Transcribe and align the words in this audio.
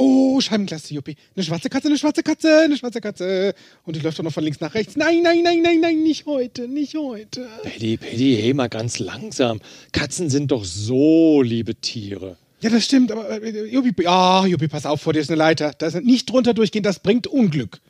Oh, 0.00 0.40
Scheibenklasse, 0.40 0.94
Juppie. 0.94 1.16
Eine 1.34 1.44
schwarze 1.44 1.68
Katze, 1.68 1.88
eine 1.88 1.98
schwarze 1.98 2.22
Katze, 2.22 2.60
eine 2.64 2.76
schwarze 2.76 3.00
Katze. 3.00 3.52
Und 3.84 3.96
die 3.96 4.00
läuft 4.00 4.16
doch 4.16 4.22
noch 4.22 4.32
von 4.32 4.44
links 4.44 4.60
nach 4.60 4.72
rechts. 4.72 4.94
Nein, 4.94 5.22
nein, 5.22 5.42
nein, 5.42 5.60
nein, 5.60 5.80
nein, 5.80 6.02
nicht 6.04 6.24
heute, 6.24 6.68
nicht 6.68 6.94
heute. 6.94 7.48
Paddy, 7.64 7.96
Paddy, 7.96 8.38
hey, 8.40 8.54
mal 8.54 8.68
ganz 8.68 9.00
langsam. 9.00 9.60
Katzen 9.90 10.30
sind 10.30 10.52
doch 10.52 10.64
so 10.64 11.42
liebe 11.42 11.74
Tiere. 11.74 12.36
Ja, 12.60 12.70
das 12.70 12.84
stimmt, 12.84 13.10
aber 13.10 13.42
äh, 13.42 13.66
Juppie, 13.66 13.92
ja, 14.04 14.46
Juppie, 14.46 14.68
pass 14.68 14.86
auf, 14.86 15.00
vor 15.00 15.14
dir 15.14 15.20
ist 15.20 15.30
eine 15.30 15.36
Leiter. 15.36 15.72
Da 15.76 15.88
ist 15.88 16.00
nicht 16.00 16.30
drunter 16.30 16.54
durchgehen, 16.54 16.84
das 16.84 17.00
bringt 17.00 17.26
Unglück. 17.26 17.80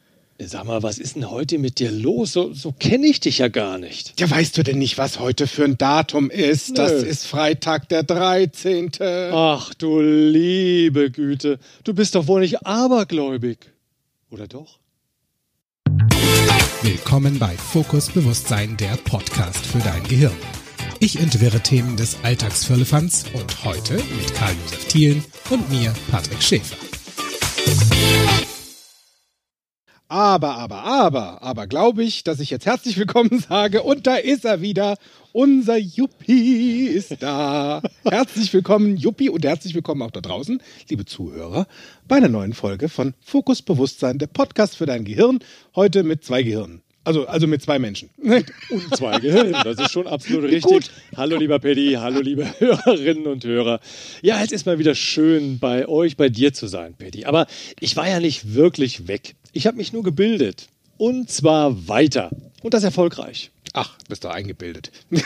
Sag 0.40 0.66
mal, 0.66 0.84
was 0.84 0.98
ist 0.98 1.16
denn 1.16 1.28
heute 1.30 1.58
mit 1.58 1.80
dir 1.80 1.90
los? 1.90 2.32
So, 2.32 2.52
so 2.52 2.70
kenne 2.70 3.08
ich 3.08 3.18
dich 3.18 3.38
ja 3.38 3.48
gar 3.48 3.76
nicht. 3.76 4.20
Ja, 4.20 4.30
weißt 4.30 4.56
du 4.56 4.62
denn 4.62 4.78
nicht, 4.78 4.96
was 4.96 5.18
heute 5.18 5.48
für 5.48 5.64
ein 5.64 5.76
Datum 5.76 6.30
ist? 6.30 6.70
Nö. 6.70 6.74
Das 6.76 6.92
ist 6.92 7.26
Freitag, 7.26 7.88
der 7.88 8.04
13. 8.04 8.92
Ach 9.32 9.74
du 9.74 10.00
liebe 10.00 11.10
Güte, 11.10 11.58
du 11.82 11.92
bist 11.92 12.14
doch 12.14 12.28
wohl 12.28 12.42
nicht 12.42 12.64
abergläubig. 12.64 13.58
Oder 14.30 14.46
doch? 14.46 14.78
Willkommen 16.82 17.40
bei 17.40 17.56
Fokus 17.56 18.08
Bewusstsein, 18.08 18.76
der 18.76 18.96
Podcast 18.96 19.66
für 19.66 19.80
dein 19.80 20.04
Gehirn. 20.04 20.36
Ich 21.00 21.18
entwirre 21.18 21.60
Themen 21.60 21.96
des 21.96 22.16
Alltagsfirlefanz 22.22 23.24
und 23.34 23.64
heute 23.64 23.94
mit 23.94 24.32
Karl-Josef 24.34 24.84
Thielen 24.86 25.24
und 25.50 25.68
mir, 25.68 25.92
Patrick 26.12 26.40
Schäfer. 26.40 26.76
Aber, 30.10 30.56
aber, 30.56 30.84
aber, 30.84 31.42
aber 31.42 31.66
glaube 31.66 32.02
ich, 32.02 32.24
dass 32.24 32.40
ich 32.40 32.48
jetzt 32.48 32.64
herzlich 32.64 32.96
willkommen 32.96 33.40
sage 33.48 33.82
und 33.82 34.06
da 34.06 34.16
ist 34.16 34.46
er 34.46 34.62
wieder. 34.62 34.96
Unser 35.32 35.76
Juppie 35.76 36.86
ist 36.86 37.22
da. 37.22 37.82
herzlich 38.04 38.50
willkommen, 38.54 38.96
Juppie, 38.96 39.28
und 39.28 39.44
herzlich 39.44 39.74
willkommen 39.74 40.00
auch 40.00 40.10
da 40.10 40.22
draußen, 40.22 40.62
liebe 40.88 41.04
Zuhörer, 41.04 41.66
bei 42.08 42.16
einer 42.16 42.30
neuen 42.30 42.54
Folge 42.54 42.88
von 42.88 43.12
Fokus 43.20 43.60
Bewusstsein, 43.60 44.16
der 44.18 44.28
Podcast 44.28 44.78
für 44.78 44.86
dein 44.86 45.04
Gehirn. 45.04 45.40
Heute 45.76 46.02
mit 46.04 46.24
zwei 46.24 46.42
Gehirnen. 46.42 46.80
Also, 47.04 47.26
also 47.26 47.46
mit 47.46 47.62
zwei 47.62 47.78
Menschen. 47.78 48.10
Und 48.18 48.96
zwei 48.96 49.18
Gehirn, 49.18 49.52
das 49.64 49.78
ist 49.78 49.92
schon 49.92 50.06
absolut 50.06 50.44
richtig. 50.50 50.62
Gut. 50.62 50.90
Hallo 51.16 51.36
lieber 51.36 51.58
Paddy, 51.58 51.96
hallo 51.98 52.20
liebe 52.20 52.46
Hörerinnen 52.58 53.26
und 53.26 53.44
Hörer. 53.44 53.80
Ja, 54.20 54.42
es 54.42 54.52
ist 54.52 54.66
mal 54.66 54.78
wieder 54.78 54.94
schön 54.94 55.58
bei 55.58 55.88
euch, 55.88 56.18
bei 56.18 56.28
dir 56.28 56.52
zu 56.52 56.66
sein, 56.66 56.94
Paddy. 56.98 57.24
Aber 57.24 57.46
ich 57.80 57.96
war 57.96 58.06
ja 58.08 58.20
nicht 58.20 58.54
wirklich 58.54 59.08
weg. 59.08 59.36
Ich 59.58 59.66
habe 59.66 59.76
mich 59.76 59.92
nur 59.92 60.04
gebildet. 60.04 60.68
Und 60.98 61.32
zwar 61.32 61.88
weiter. 61.88 62.30
Und 62.62 62.74
das 62.74 62.84
erfolgreich. 62.84 63.50
Ach, 63.72 63.98
bist 64.08 64.22
doch 64.22 64.30
eingebildet. 64.30 64.92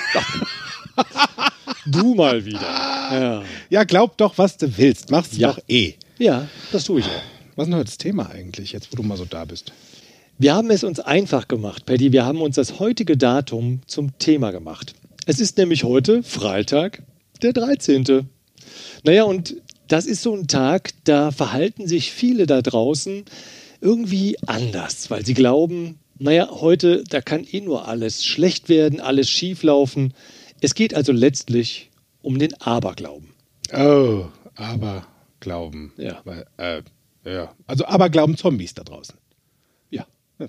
Du 1.85 2.15
mal 2.15 2.43
wieder. 2.47 2.61
Ja, 2.63 3.43
Ja, 3.69 3.85
glaub 3.85 4.17
doch, 4.17 4.39
was 4.39 4.57
du 4.57 4.75
willst. 4.79 5.11
Mach's 5.11 5.37
Ja. 5.37 5.53
doch 5.53 5.59
eh. 5.69 5.95
ja 6.19 6.49
das 6.71 6.85
tue 6.85 7.01
ich 7.01 7.07
auch. 7.07 7.23
Was 7.57 7.65
ist 7.67 7.71
denn 7.71 7.75
heute 7.75 7.85
das 7.85 7.99
Thema 7.99 8.31
eigentlich, 8.31 8.73
jetzt 8.73 8.91
wo 8.91 8.97
du 8.97 9.03
mal 9.03 9.19
so 9.19 9.27
da 9.27 9.45
bist? 9.45 9.73
Wir 10.39 10.55
haben 10.55 10.71
es 10.71 10.83
uns 10.83 10.99
einfach 10.99 11.47
gemacht, 11.47 11.85
Paddy. 11.85 12.13
Wir 12.13 12.25
haben 12.25 12.41
uns 12.41 12.57
das 12.57 12.79
heutige 12.79 13.19
Datum 13.19 13.83
zum 13.87 14.17
Thema 14.19 14.51
gemacht. 14.51 14.95
Es 15.27 15.41
ist 15.41 15.59
nämlich 15.59 15.85
heute 15.85 16.23
Freitag, 16.23 17.03
der 17.43 17.53
13. 17.53 18.29
Naja, 19.05 19.25
und 19.25 19.57
das 19.89 20.07
ist 20.07 20.23
so 20.23 20.35
ein 20.35 20.47
Tag, 20.47 20.93
da 21.05 21.33
verhalten 21.33 21.87
sich 21.87 22.13
viele 22.13 22.47
da 22.47 22.63
draußen 22.63 23.25
irgendwie 23.83 24.39
anders, 24.47 25.11
weil 25.11 25.27
sie 25.27 25.35
glauben, 25.35 25.99
naja, 26.19 26.49
heute, 26.51 27.05
da 27.09 27.21
kann 27.21 27.45
eh 27.51 27.61
nur 27.61 27.89
alles 27.89 28.25
schlecht 28.25 28.69
werden, 28.69 29.01
alles 29.01 29.29
schief 29.29 29.63
laufen. 29.63 30.15
Es 30.61 30.75
geht 30.75 30.95
also 30.95 31.13
letztlich 31.13 31.91
um 32.23 32.39
den 32.39 32.55
Aberglauben. 32.61 33.31
Oh, 33.75 34.27
aber 34.55 35.07
Glauben. 35.43 35.93
Ja. 35.97 36.21
Weil, 36.25 36.47
äh, 36.57 36.83
ja. 37.25 37.53
Also 37.67 37.85
Aberglauben 37.85 38.37
Zombies 38.37 38.75
da 38.75 38.85
draußen. 38.85 39.17
Ja. 39.91 40.07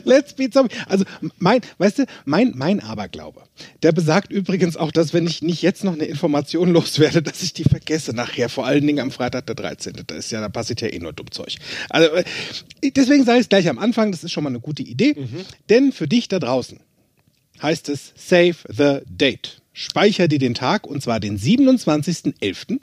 Let's 0.04 0.34
be 0.34 0.50
Zombie. 0.50 0.74
Also 0.88 1.04
mein, 1.38 1.60
weißt 1.78 2.00
du, 2.00 2.06
mein, 2.24 2.52
mein 2.54 2.80
Aberglaube, 2.80 3.42
der 3.82 3.92
besagt 3.92 4.32
übrigens 4.32 4.76
auch, 4.76 4.92
dass 4.92 5.12
wenn 5.12 5.26
ich 5.26 5.42
nicht 5.42 5.62
jetzt 5.62 5.84
noch 5.84 5.94
eine 5.94 6.04
Information 6.04 6.70
loswerde, 6.70 7.22
dass 7.22 7.42
ich 7.42 7.52
die 7.52 7.64
vergesse 7.64 8.12
nachher, 8.12 8.48
vor 8.48 8.66
allen 8.66 8.86
Dingen 8.86 9.00
am 9.00 9.10
Freitag 9.10 9.46
der 9.46 9.54
13. 9.54 9.94
Da 10.06 10.14
ist 10.14 10.30
ja, 10.30 10.40
da 10.40 10.48
passiert 10.48 10.80
ja 10.80 10.88
eh 10.88 10.98
nur 10.98 11.12
Dummzeug. 11.12 11.54
Also 11.90 12.08
äh, 12.14 12.24
deswegen 12.90 13.24
sage 13.24 13.38
ich 13.38 13.44
es 13.44 13.48
gleich 13.48 13.68
am 13.68 13.78
Anfang, 13.78 14.12
das 14.12 14.24
ist 14.24 14.32
schon 14.32 14.44
mal 14.44 14.50
eine 14.50 14.60
gute 14.60 14.82
Idee. 14.82 15.14
Denn 15.68 15.92
für 15.92 16.08
dich 16.08 16.28
da 16.28 16.38
draußen 16.38 16.80
heißt 17.62 17.88
es 17.88 18.12
Save 18.16 18.56
the 18.68 18.98
Date. 19.06 19.62
Speicher 19.72 20.28
dir 20.28 20.38
den 20.38 20.54
Tag 20.54 20.86
und 20.86 21.02
zwar 21.02 21.20
den 21.20 21.38
27.11. 21.38 22.80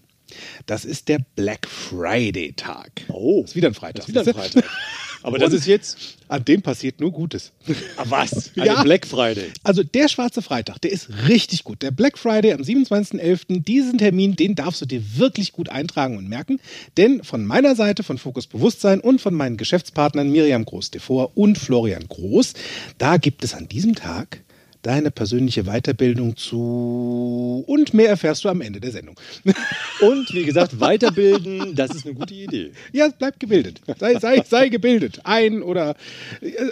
Das 0.65 0.85
ist 0.85 1.07
der 1.07 1.19
Black 1.35 1.67
Friday 1.67 2.53
Tag. 2.53 3.01
Oh. 3.07 3.43
ist 3.43 3.55
wieder 3.55 3.67
ein 3.67 3.73
Freitag. 3.73 4.05
Das 4.07 4.27
ist 4.27 4.35
wieder 4.35 4.43
ein? 4.43 4.51
Freitag. 4.51 4.69
Aber 5.23 5.37
das 5.37 5.53
ist 5.53 5.67
jetzt. 5.67 5.97
An 6.27 6.45
dem 6.45 6.61
passiert 6.61 6.99
nur 6.99 7.11
Gutes. 7.11 7.51
Ah, 7.97 8.05
was? 8.07 8.51
Ja. 8.61 8.77
Ein 8.77 8.83
Black 8.83 9.07
Friday. 9.07 9.51
Also 9.63 9.83
der 9.83 10.07
schwarze 10.07 10.41
Freitag, 10.41 10.79
der 10.81 10.91
ist 10.91 11.09
richtig 11.27 11.63
gut. 11.63 11.81
Der 11.81 11.91
Black 11.91 12.17
Friday 12.17 12.53
am 12.53 12.61
27.11., 12.61 13.63
diesen 13.63 13.97
Termin, 13.97 14.35
den 14.35 14.55
darfst 14.55 14.81
du 14.81 14.85
dir 14.85 15.01
wirklich 15.17 15.51
gut 15.51 15.69
eintragen 15.69 16.17
und 16.17 16.29
merken. 16.29 16.59
Denn 16.97 17.23
von 17.23 17.45
meiner 17.45 17.75
Seite, 17.75 18.03
von 18.03 18.17
Fokus 18.17 18.47
Bewusstsein 18.47 18.99
und 18.99 19.19
von 19.19 19.33
meinen 19.33 19.57
Geschäftspartnern 19.57 20.29
Miriam 20.29 20.65
Groß-Devor 20.65 21.31
und 21.35 21.57
Florian 21.57 22.07
Groß, 22.07 22.53
da 22.97 23.17
gibt 23.17 23.43
es 23.43 23.53
an 23.53 23.67
diesem 23.67 23.95
Tag 23.95 24.41
deine 24.81 25.11
persönliche 25.11 25.63
Weiterbildung 25.63 26.35
zu 26.35 27.63
und 27.67 27.93
mehr 27.93 28.09
erfährst 28.09 28.43
du 28.43 28.49
am 28.49 28.61
Ende 28.61 28.79
der 28.79 28.91
Sendung. 28.91 29.15
Und 30.01 30.33
wie 30.33 30.43
gesagt, 30.43 30.79
weiterbilden, 30.79 31.75
das 31.75 31.91
ist 31.91 32.05
eine 32.05 32.15
gute 32.15 32.33
Idee. 32.33 32.71
Ja, 32.91 33.09
bleib 33.17 33.39
gebildet. 33.39 33.81
Sei, 33.99 34.17
sei, 34.19 34.43
sei 34.47 34.69
gebildet. 34.69 35.21
Ein 35.23 35.61
oder. 35.61 35.95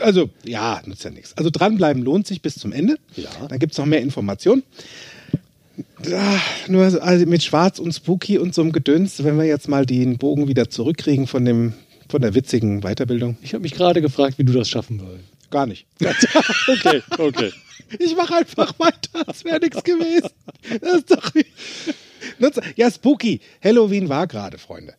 Also, 0.02 0.30
ja, 0.44 0.82
nutzt 0.86 1.04
ja 1.04 1.12
nichts. 1.12 1.38
Also, 1.38 1.52
dranbleiben 1.52 2.02
lohnt 2.02 2.26
sich 2.26 2.42
bis 2.42 2.56
zum 2.56 2.72
Ende. 2.72 2.98
Ja. 3.16 3.30
Dann 3.48 3.60
gibt 3.60 3.74
es 3.74 3.78
noch 3.78 3.86
mehr 3.86 4.02
Informationen. 4.02 4.64
Ah, 6.12 6.40
nur 6.68 6.84
also 7.04 7.26
mit 7.26 7.44
Schwarz 7.44 7.80
und 7.80 7.94
Spooky 7.94 8.38
und 8.38 8.54
so 8.54 8.62
einem 8.62 8.72
Gedöns, 8.72 9.24
wenn 9.24 9.38
wir 9.38 9.46
jetzt 9.46 9.68
mal 9.68 9.86
den 9.86 10.18
Bogen 10.18 10.48
wieder 10.48 10.70
zurückkriegen 10.70 11.28
von, 11.28 11.46
dem, 11.46 11.74
von 12.10 12.22
der 12.22 12.34
witzigen 12.34 12.82
Weiterbildung. 12.82 13.38
Ich 13.42 13.54
habe 13.54 13.62
mich 13.62 13.74
gerade 13.74 14.02
gefragt, 14.02 14.38
wie 14.38 14.44
du 14.44 14.54
das 14.54 14.70
schaffen 14.70 15.02
willst. 15.02 15.26
Gar 15.52 15.68
nicht. 15.68 15.86
Okay, 16.68 17.02
okay. 17.18 17.52
Ich 17.98 18.16
mache 18.16 18.36
einfach 18.36 18.78
weiter, 18.80 19.28
als 19.28 19.44
wäre 19.44 19.60
nichts 19.60 19.84
gewesen. 19.84 20.30
Das 20.82 20.98
ist 20.98 21.12
doch 21.12 21.32
Ja, 22.76 22.92
Spooky. 22.92 23.42
Halloween 23.64 24.10
war 24.10 24.28
gerade, 24.28 24.58
Freunde. 24.58 24.94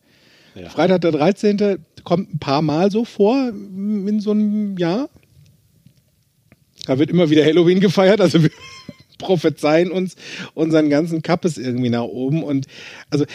Ja. 0.55 0.69
Freitag 0.69 1.01
der 1.01 1.11
13. 1.11 1.85
kommt 2.03 2.33
ein 2.33 2.39
paar 2.39 2.61
Mal 2.61 2.91
so 2.91 3.05
vor 3.05 3.49
in 3.49 4.19
so 4.19 4.31
einem 4.31 4.77
Jahr. 4.77 5.09
Da 6.85 6.99
wird 6.99 7.09
immer 7.09 7.29
wieder 7.29 7.45
Halloween 7.45 7.79
gefeiert, 7.79 8.19
also 8.21 8.41
wir 8.43 8.49
prophezeien 9.17 9.91
uns 9.91 10.15
unseren 10.55 10.89
ganzen 10.89 11.21
Kappes 11.21 11.57
irgendwie 11.57 11.89
nach 11.89 12.03
oben. 12.03 12.43
Und 12.43 12.65
also 13.09 13.25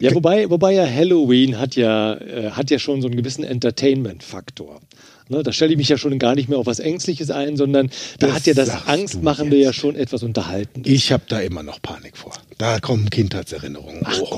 Ja, 0.00 0.14
wobei, 0.14 0.50
wobei 0.50 0.74
ja 0.74 0.84
Halloween 0.84 1.58
hat 1.58 1.76
ja, 1.76 2.14
äh, 2.14 2.50
hat 2.50 2.70
ja 2.70 2.78
schon 2.78 3.00
so 3.00 3.06
einen 3.06 3.16
gewissen 3.16 3.44
Entertainment-Faktor. 3.44 4.80
Ne, 5.28 5.42
da 5.42 5.52
stelle 5.52 5.72
ich 5.72 5.78
mich 5.78 5.88
ja 5.88 5.96
schon 5.96 6.18
gar 6.18 6.34
nicht 6.34 6.48
mehr 6.48 6.58
auf 6.58 6.66
was 6.66 6.78
Ängstliches 6.80 7.30
ein, 7.30 7.56
sondern 7.56 7.88
da 8.18 8.26
Das 8.28 8.36
hat 8.36 8.46
ja 8.46 8.54
das 8.54 8.86
Angstmachende 8.88 9.56
ja 9.56 9.72
schon 9.72 9.94
etwas 9.96 10.22
unterhalten. 10.22 10.82
ich 10.84 11.12
habe 11.12 11.24
da 11.28 11.40
immer 11.40 11.62
noch 11.62 11.80
Panik 11.80 12.16
vor. 12.16 12.32
Da 12.58 12.80
kommen 12.80 13.08
Kindheitserinnerungen. 13.10 14.02
oh, 14.20 14.36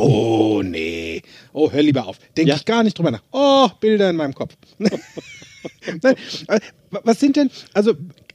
oh, 0.58 0.62
nee. 0.62 1.22
Oh, 1.52 1.70
hör 1.72 1.82
lieber 1.82 2.06
auf. 2.06 2.18
Denke 2.36 2.50
Ja. 2.50 2.56
ich 2.56 2.64
gar 2.64 2.82
nicht 2.82 2.98
drüber 2.98 3.10
nach. 3.10 3.22
Oh, 3.32 3.68
Bilder 3.80 4.10
in 4.10 4.16
meinem 4.16 4.34
Kopf. 4.34 4.54
Nein, 4.78 6.16
äh, 6.48 6.60
was 6.90 7.20
sind 7.20 7.36
denn, 7.36 7.50
also 7.72 7.94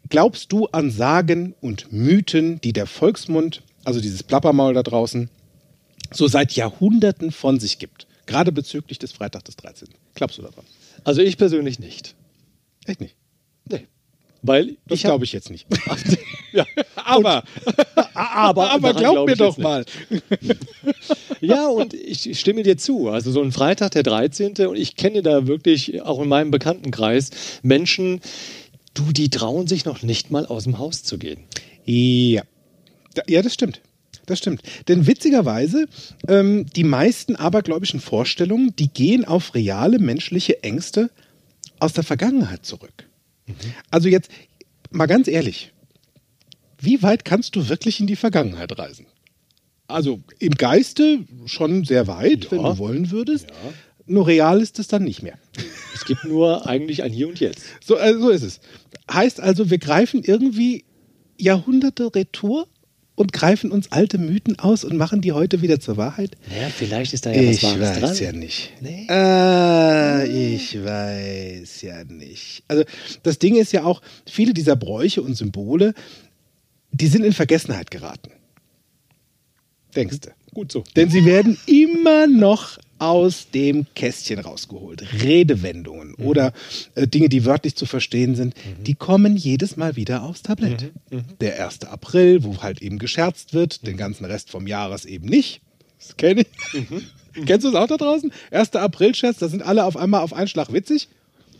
glaubst 0.09 0.51
du 0.51 0.67
an 0.67 0.91
Sagen 0.91 1.53
und 1.61 1.91
Mythen, 1.91 2.59
die 2.61 2.73
der 2.73 2.87
Volksmund, 2.87 3.61
also 3.83 4.01
dieses 4.01 4.23
Plappermaul 4.23 4.73
da 4.73 4.83
draußen, 4.83 5.29
so 6.11 6.27
seit 6.27 6.53
Jahrhunderten 6.53 7.31
von 7.31 7.59
sich 7.59 7.79
gibt? 7.79 8.07
Gerade 8.25 8.51
bezüglich 8.51 8.99
des 8.99 9.11
Freitag 9.11 9.45
des 9.45 9.55
13. 9.57 9.87
Glaubst 10.15 10.37
du 10.37 10.41
daran? 10.41 10.65
Also 11.03 11.21
ich 11.21 11.37
persönlich 11.37 11.79
nicht. 11.79 12.15
Echt 12.89 13.01
nicht. 13.01 13.15
Nee. 13.69 13.85
Weil 14.41 14.77
Das 14.87 15.01
glaube 15.01 15.25
ich 15.25 15.33
jetzt 15.33 15.49
nicht. 15.49 15.67
Ja, 16.51 16.65
Aber, 16.95 17.43
aber, 18.15 18.71
aber 18.71 18.93
daran 18.93 18.95
glaub 18.95 19.13
glaub 19.13 19.27
mir 19.27 19.35
doch 19.35 19.57
mal. 19.59 19.85
Ja, 21.41 21.67
und 21.67 21.93
ich 21.93 22.39
stimme 22.39 22.63
dir 22.63 22.75
zu. 22.75 23.09
Also 23.09 23.31
so 23.31 23.43
ein 23.43 23.51
Freitag, 23.51 23.91
der 23.91 24.01
13. 24.01 24.55
Und 24.65 24.75
ich 24.75 24.95
kenne 24.95 25.21
da 25.21 25.45
wirklich 25.45 26.01
auch 26.01 26.19
in 26.19 26.27
meinem 26.27 26.49
Bekanntenkreis 26.49 27.29
Menschen, 27.61 28.21
du, 28.95 29.11
die 29.11 29.29
trauen 29.29 29.67
sich 29.67 29.85
noch 29.85 30.01
nicht 30.01 30.31
mal 30.31 30.47
aus 30.47 30.63
dem 30.63 30.79
Haus 30.79 31.03
zu 31.03 31.19
gehen. 31.19 31.43
Ja. 31.85 32.41
Ja, 33.27 33.41
das 33.43 33.53
stimmt. 33.53 33.81
Das 34.25 34.39
stimmt. 34.39 34.63
Denn 34.87 35.05
witzigerweise, 35.05 35.87
ähm, 36.27 36.65
die 36.75 36.83
meisten 36.83 37.35
abergläubischen 37.35 37.99
Vorstellungen, 37.99 38.75
die 38.77 38.89
gehen 38.89 39.23
auf 39.23 39.53
reale 39.53 39.99
menschliche 39.99 40.63
Ängste 40.63 41.11
aus 41.79 41.93
der 41.93 42.03
Vergangenheit 42.03 42.65
zurück. 42.65 43.07
Also 43.89 44.09
jetzt, 44.09 44.29
mal 44.91 45.07
ganz 45.07 45.27
ehrlich, 45.27 45.71
wie 46.81 47.01
weit 47.01 47.25
kannst 47.25 47.55
du 47.55 47.67
wirklich 47.69 47.99
in 47.99 48.07
die 48.07 48.15
Vergangenheit 48.15 48.77
reisen? 48.77 49.05
Also 49.87 50.21
im 50.37 50.53
Geiste 50.53 51.19
schon 51.45 51.83
sehr 51.83 52.07
weit, 52.07 52.45
Ja. 52.45 52.51
wenn 52.51 52.63
du 52.63 52.77
wollen 52.77 53.11
würdest. 53.11 53.47
Ja. 53.49 53.55
Nur 54.05 54.27
real 54.27 54.61
ist 54.61 54.79
es 54.79 54.87
dann 54.87 55.03
nicht 55.03 55.21
mehr. 55.23 55.37
Es 55.93 56.05
gibt 56.05 56.23
nur 56.25 56.67
eigentlich 56.67 57.03
ein 57.03 57.11
Hier 57.11 57.27
und 57.27 57.39
Jetzt. 57.39 57.63
So, 57.83 57.97
äh, 57.97 58.13
so 58.13 58.29
ist 58.29 58.43
es. 58.43 58.59
Heißt 59.11 59.39
also, 59.39 59.69
wir 59.69 59.77
greifen 59.79 60.23
irgendwie 60.23 60.85
Jahrhunderte 61.37 62.13
retour 62.13 62.67
und 63.19 63.33
greifen 63.33 63.69
uns 63.69 63.91
alte 63.91 64.17
Mythen 64.17 64.59
aus 64.59 64.85
und 64.85 64.95
machen 64.95 65.19
die 65.19 65.33
heute 65.33 65.61
wieder 65.61 65.81
zur 65.81 65.97
Wahrheit. 65.97 66.37
Naja, 66.49 66.69
vielleicht 66.69 67.13
ist 67.13 67.25
da 67.25 67.31
ja 67.31 67.49
was 67.49 67.57
ich 67.57 67.63
Wahres 67.63 68.01
weiß 68.01 68.17
dran. 68.17 68.23
ja 68.23 68.31
nicht. 68.31 68.71
Nee? 68.79 69.07
Äh, 69.09 70.55
ich 70.55 70.81
weiß 70.81 71.81
ja 71.81 72.05
nicht. 72.05 72.63
Also 72.69 72.85
das 73.23 73.37
Ding 73.37 73.57
ist 73.57 73.73
ja 73.73 73.83
auch, 73.83 74.01
viele 74.25 74.53
dieser 74.53 74.77
Bräuche 74.77 75.21
und 75.21 75.35
Symbole, 75.35 75.93
die 76.93 77.07
sind 77.07 77.25
in 77.25 77.33
Vergessenheit 77.33 77.91
geraten. 77.91 78.31
Denkst 79.97 80.21
du? 80.21 80.29
Gut 80.53 80.71
so. 80.71 80.85
Denn 80.95 81.09
sie 81.09 81.25
werden 81.25 81.57
immer 81.65 82.25
noch 82.25 82.77
aus 82.99 83.47
dem 83.53 83.85
Kästchen 83.95 84.39
rausgeholt. 84.39 85.23
Redewendungen 85.23 86.13
oder 86.15 86.53
äh, 86.95 87.07
Dinge, 87.07 87.29
die 87.29 87.45
wörtlich 87.45 87.75
zu 87.75 87.85
verstehen 87.85 88.35
sind, 88.35 88.53
die 88.85 88.95
kommen 88.95 89.35
jedes 89.35 89.77
Mal 89.77 89.95
wieder 89.95 90.23
aufs 90.23 90.43
Tablett. 90.43 90.91
Der 91.41 91.65
1. 91.65 91.85
April, 91.85 92.43
wo 92.43 92.61
halt 92.61 92.81
eben 92.81 92.99
gescherzt 92.99 93.53
wird, 93.53 93.87
den 93.87 93.97
ganzen 93.97 94.25
Rest 94.25 94.49
vom 94.49 94.67
Jahres 94.67 95.05
eben 95.05 95.27
nicht. 95.27 95.61
Das 95.97 96.17
kenne 96.17 96.41
ich. 96.41 96.87
Kennst 97.45 97.63
du 97.63 97.69
es 97.69 97.75
auch 97.75 97.87
da 97.87 97.97
draußen? 97.97 98.31
1. 98.51 98.75
April-Scherz, 98.75 99.37
da 99.37 99.47
sind 99.47 99.61
alle 99.63 99.85
auf 99.85 99.97
einmal 99.97 100.21
auf 100.21 100.33
einen 100.33 100.47
Schlag 100.47 100.73
witzig 100.73 101.07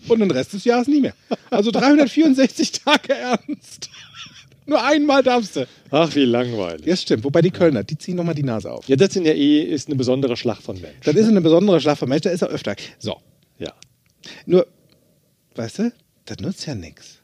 und 0.08 0.20
den 0.20 0.32
Rest 0.32 0.54
des 0.54 0.66
Jahres 0.66 0.88
nie 0.88 1.02
mehr. 1.02 1.14
Also 1.50 1.72
364 1.72 2.72
Tage 2.84 3.14
ernst. 3.14 3.90
Nur 4.70 4.84
einmal 4.84 5.24
darfst 5.24 5.56
du. 5.56 5.68
Ach, 5.92 6.14
wie 6.16 6.26
langweilig. 6.26 6.86
Ja, 6.86 6.96
stimmt. 6.96 7.24
Wobei 7.24 7.42
die 7.42 7.50
Kölner, 7.52 7.84
die 7.84 7.98
ziehen 7.98 8.16
nochmal 8.16 8.36
die 8.36 8.44
Nase 8.44 8.72
auf. 8.72 8.88
Ja, 8.88 8.96
das 8.96 9.14
sind 9.14 9.26
ja 9.26 9.34
eh 9.34 9.62
ist 9.64 9.88
eine 9.88 9.96
besondere 9.96 10.38
Schlacht 10.38 10.62
von 10.62 10.80
Menschen. 10.80 11.00
Das 11.04 11.16
ist 11.16 11.28
eine 11.28 11.42
besondere 11.42 11.82
Schlacht 11.82 11.98
von 12.00 12.08
Mensch, 12.08 12.22
da 12.22 12.30
ist 12.30 12.44
er 12.44 12.50
öfter. 12.50 12.76
So, 13.00 13.18
Ja. 13.58 13.74
nur, 14.46 14.68
weißt 15.56 15.80
du, 15.80 15.92
das 16.26 16.38
nutzt 16.40 16.66
ja 16.68 16.76
nichts. 16.76 17.16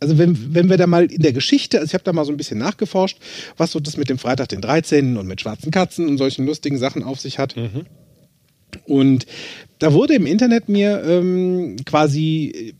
Also 0.00 0.18
wenn, 0.18 0.54
wenn 0.54 0.68
wir 0.70 0.78
da 0.78 0.86
mal 0.86 1.04
in 1.04 1.22
der 1.22 1.32
Geschichte, 1.32 1.78
also 1.78 1.90
ich 1.90 1.94
habe 1.94 2.04
da 2.04 2.12
mal 2.12 2.24
so 2.24 2.32
ein 2.32 2.36
bisschen 2.36 2.58
nachgeforscht, 2.58 3.18
was 3.56 3.70
so 3.70 3.80
das 3.80 3.96
mit 3.96 4.08
dem 4.08 4.18
Freitag 4.18 4.48
den 4.48 4.60
13. 4.62 5.16
und 5.16 5.26
mit 5.26 5.40
schwarzen 5.42 5.70
Katzen 5.70 6.08
und 6.08 6.18
solchen 6.18 6.46
lustigen 6.46 6.78
Sachen 6.78 7.02
auf 7.04 7.20
sich 7.20 7.38
hat. 7.38 7.54
Und 8.86 9.26
da 9.78 9.92
wurde 9.92 10.14
im 10.14 10.26
Internet 10.26 10.68
mir 10.68 11.02
ähm, 11.04 11.76
quasi 11.84 12.52
äh, 12.54 12.72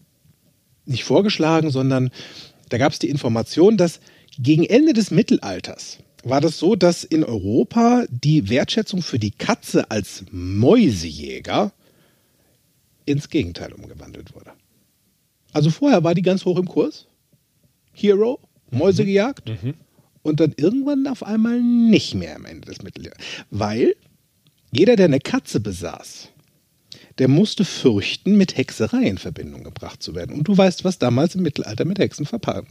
nicht 0.87 1.05
vorgeschlagen, 1.05 1.71
sondern 1.71 2.11
da 2.71 2.79
gab 2.79 2.93
es 2.93 2.99
die 2.99 3.11
Information, 3.11 3.77
dass 3.77 4.01
gegen 4.39 4.65
Ende 4.65 4.95
des 4.95 5.11
Mittelalters 5.11 5.99
war 6.23 6.41
das 6.41 6.59
so, 6.59 6.77
dass 6.77 7.05
in 7.05 7.25
Europa 7.25 8.05
die 8.11 8.49
Wertschätzung 8.49 9.03
für 9.03 9.19
die 9.19 9.31
Katze 9.31 9.91
als 9.91 10.25
Mäusejäger 10.31 11.73
ins 13.07 13.29
Gegenteil 13.29 13.73
umgewandelt 13.73 14.35
wurde. 14.35 14.53
Also 15.53 15.71
vorher 15.71 16.05
war 16.05 16.15
die 16.15 16.23
ganz 16.23 16.45
hoch 16.45 16.59
im 16.59 16.69
Kurs. 16.69 17.07
Hero, 17.93 18.41
Mäuse 18.71 19.05
gejagt. 19.05 19.49
Und 20.23 20.41
dann 20.41 20.55
irgendwann 20.57 21.07
auf 21.07 21.23
einmal 21.23 21.61
nicht 21.61 22.15
mehr 22.15 22.37
am 22.37 22.45
Ende 22.45 22.69
des 22.69 22.83
Mittelalters. 22.83 23.25
Weil 23.51 23.97
jeder, 24.71 24.97
der 24.97 25.07
eine 25.07 25.21
Katze 25.21 25.61
besaß, 25.61 26.29
der 27.19 27.29
musste 27.29 27.65
fürchten, 27.65 28.37
mit 28.37 28.57
Hexerei 28.57 29.03
in 29.03 29.19
Verbindung 29.19 29.65
gebracht 29.65 30.03
zu 30.03 30.15
werden. 30.15 30.37
Und 30.37 30.45
du 30.49 30.57
weißt, 30.57 30.85
was 30.85 30.99
damals 30.99 31.35
im 31.35 31.43
Mittelalter 31.43 31.85
mit 31.85 31.99
Hexen 31.99 32.27
verpackt. 32.27 32.71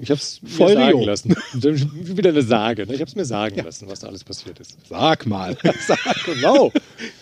Ich 0.00 0.10
habe 0.10 0.20
es 0.20 0.40
mir 0.42 0.48
Voll 0.48 0.74
sagen 0.74 1.00
lassen. 1.02 1.34
Wieder 1.54 2.30
eine 2.30 2.42
Sage. 2.42 2.86
Ne? 2.86 2.94
Ich 2.94 3.00
habe 3.00 3.08
es 3.08 3.16
mir 3.16 3.24
sagen 3.24 3.56
lassen, 3.64 3.88
was 3.88 4.00
da 4.00 4.08
alles 4.08 4.22
passiert 4.22 4.60
ist. 4.60 4.76
Sag 4.88 5.26
mal. 5.26 5.56
Sag 5.86 6.24
genau. 6.24 6.72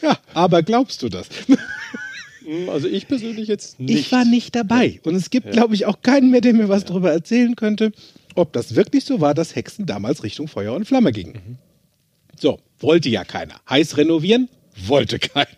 ja, 0.02 0.18
aber 0.34 0.62
glaubst 0.62 1.02
du 1.02 1.08
das? 1.08 1.28
Hm, 1.46 2.68
Also 2.68 2.88
ich 2.88 3.08
persönlich 3.08 3.48
jetzt 3.48 3.80
nicht. 3.80 3.98
Ich 3.98 4.12
war 4.12 4.24
nicht 4.24 4.54
dabei. 4.54 5.00
Und 5.04 5.14
es 5.14 5.30
gibt, 5.30 5.52
glaube 5.52 5.74
ich, 5.74 5.86
auch 5.86 6.02
keinen 6.02 6.30
mehr, 6.30 6.40
der 6.42 6.52
mir 6.52 6.68
was 6.68 6.84
darüber 6.84 7.10
erzählen 7.12 7.56
könnte, 7.56 7.92
ob 8.34 8.52
das 8.52 8.74
wirklich 8.74 9.04
so 9.04 9.20
war, 9.20 9.32
dass 9.32 9.56
Hexen 9.56 9.86
damals 9.86 10.22
Richtung 10.22 10.46
Feuer 10.46 10.74
und 10.74 10.84
Flamme 10.84 11.12
gingen. 11.12 11.58
So, 12.38 12.60
wollte 12.78 13.08
ja 13.08 13.24
keiner. 13.24 13.54
Heiß 13.70 13.96
renovieren? 13.96 14.50
Wollte 14.86 15.18
keiner. 15.18 15.48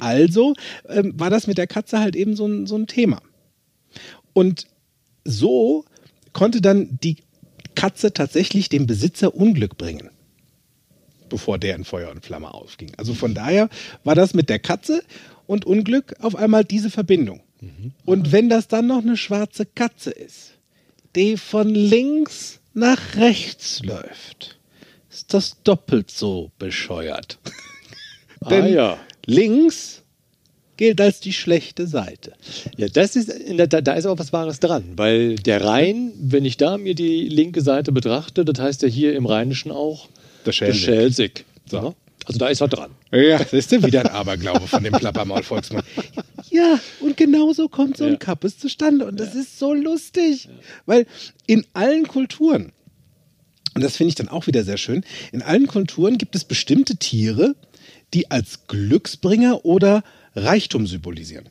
Also 0.00 0.54
ähm, 0.88 1.12
war 1.18 1.30
das 1.30 1.46
mit 1.46 1.58
der 1.58 1.66
Katze 1.66 2.00
halt 2.00 2.16
eben 2.16 2.36
so 2.36 2.46
ein, 2.46 2.66
so 2.66 2.76
ein 2.76 2.86
Thema. 2.86 3.20
Und 4.32 4.66
so 5.24 5.84
konnte 6.32 6.60
dann 6.60 6.98
die 7.02 7.16
Katze 7.74 8.12
tatsächlich 8.12 8.68
dem 8.68 8.86
Besitzer 8.86 9.34
Unglück 9.34 9.76
bringen, 9.76 10.10
bevor 11.28 11.58
der 11.58 11.76
in 11.76 11.84
Feuer 11.84 12.10
und 12.10 12.24
Flamme 12.24 12.52
aufging. 12.52 12.92
Also 12.96 13.14
von 13.14 13.34
daher 13.34 13.68
war 14.04 14.14
das 14.14 14.34
mit 14.34 14.48
der 14.48 14.58
Katze 14.58 15.02
und 15.46 15.64
Unglück 15.64 16.14
auf 16.20 16.36
einmal 16.36 16.64
diese 16.64 16.90
Verbindung. 16.90 17.40
Und 18.04 18.32
wenn 18.32 18.48
das 18.48 18.68
dann 18.68 18.86
noch 18.86 19.02
eine 19.02 19.16
schwarze 19.16 19.66
Katze 19.66 20.10
ist, 20.10 20.52
die 21.16 21.36
von 21.36 21.68
links 21.68 22.60
nach 22.74 23.16
rechts 23.16 23.82
läuft, 23.82 24.58
ist 25.10 25.32
das 25.32 25.62
doppelt 25.62 26.10
so 26.10 26.50
bescheuert. 26.58 27.38
Ah 28.40 28.50
Denn 28.50 28.74
ja. 28.74 28.98
Links 29.26 30.02
gilt 30.76 31.00
als 31.00 31.20
die 31.20 31.32
schlechte 31.32 31.86
Seite. 31.86 32.32
Ja, 32.76 32.88
das 32.88 33.14
ist, 33.16 33.28
in 33.28 33.56
der, 33.58 33.68
da 33.68 33.92
ist 33.94 34.06
auch 34.06 34.18
was 34.18 34.32
Wahres 34.32 34.58
dran, 34.60 34.84
weil 34.96 35.36
der 35.36 35.62
Rhein, 35.64 36.12
wenn 36.18 36.44
ich 36.44 36.56
da 36.56 36.78
mir 36.78 36.94
die 36.94 37.28
linke 37.28 37.60
Seite 37.60 37.92
betrachte, 37.92 38.44
das 38.44 38.60
heißt 38.62 38.82
ja 38.82 38.88
hier 38.88 39.14
im 39.14 39.26
Rheinischen 39.26 39.70
auch 39.70 40.08
Der 40.46 40.52
Schelsig. 40.52 40.84
Schelsig. 40.84 41.44
So. 41.70 41.76
Ja? 41.76 41.94
Also 42.26 42.38
da 42.38 42.48
ist 42.48 42.60
er 42.60 42.68
dran. 42.68 42.90
Ja, 43.12 43.38
das 43.38 43.52
ist 43.52 43.70
ja 43.70 43.82
wieder 43.84 44.00
ein 44.00 44.08
Aberglaube 44.08 44.66
von 44.66 44.82
dem 44.82 44.94
Plappermaul-Volksmann. 44.94 45.82
Ja, 46.50 46.78
und 47.00 47.16
genau 47.16 47.52
so 47.52 47.68
kommt 47.68 47.96
so 47.96 48.04
ein 48.04 48.12
Ja. 48.12 48.16
Kappes 48.16 48.58
zustande. 48.58 49.06
Und 49.06 49.18
das 49.18 49.34
ist 49.34 49.58
so 49.58 49.72
lustig. 49.74 50.48
Weil 50.86 51.06
in 51.46 51.66
allen 51.72 52.06
Kulturen, 52.06 52.70
und 53.74 53.82
das 53.82 53.96
finde 53.96 54.10
ich 54.10 54.14
dann 54.14 54.28
auch 54.28 54.46
wieder 54.46 54.62
sehr 54.62 54.76
schön, 54.76 55.04
in 55.32 55.42
allen 55.42 55.66
Kulturen 55.66 56.16
gibt 56.16 56.36
es 56.36 56.44
bestimmte 56.44 56.96
Tiere, 56.96 57.56
die 58.14 58.30
als 58.30 58.66
Glücksbringer 58.66 59.64
oder 59.64 60.02
Reichtum 60.34 60.86
symbolisieren. 60.86 61.48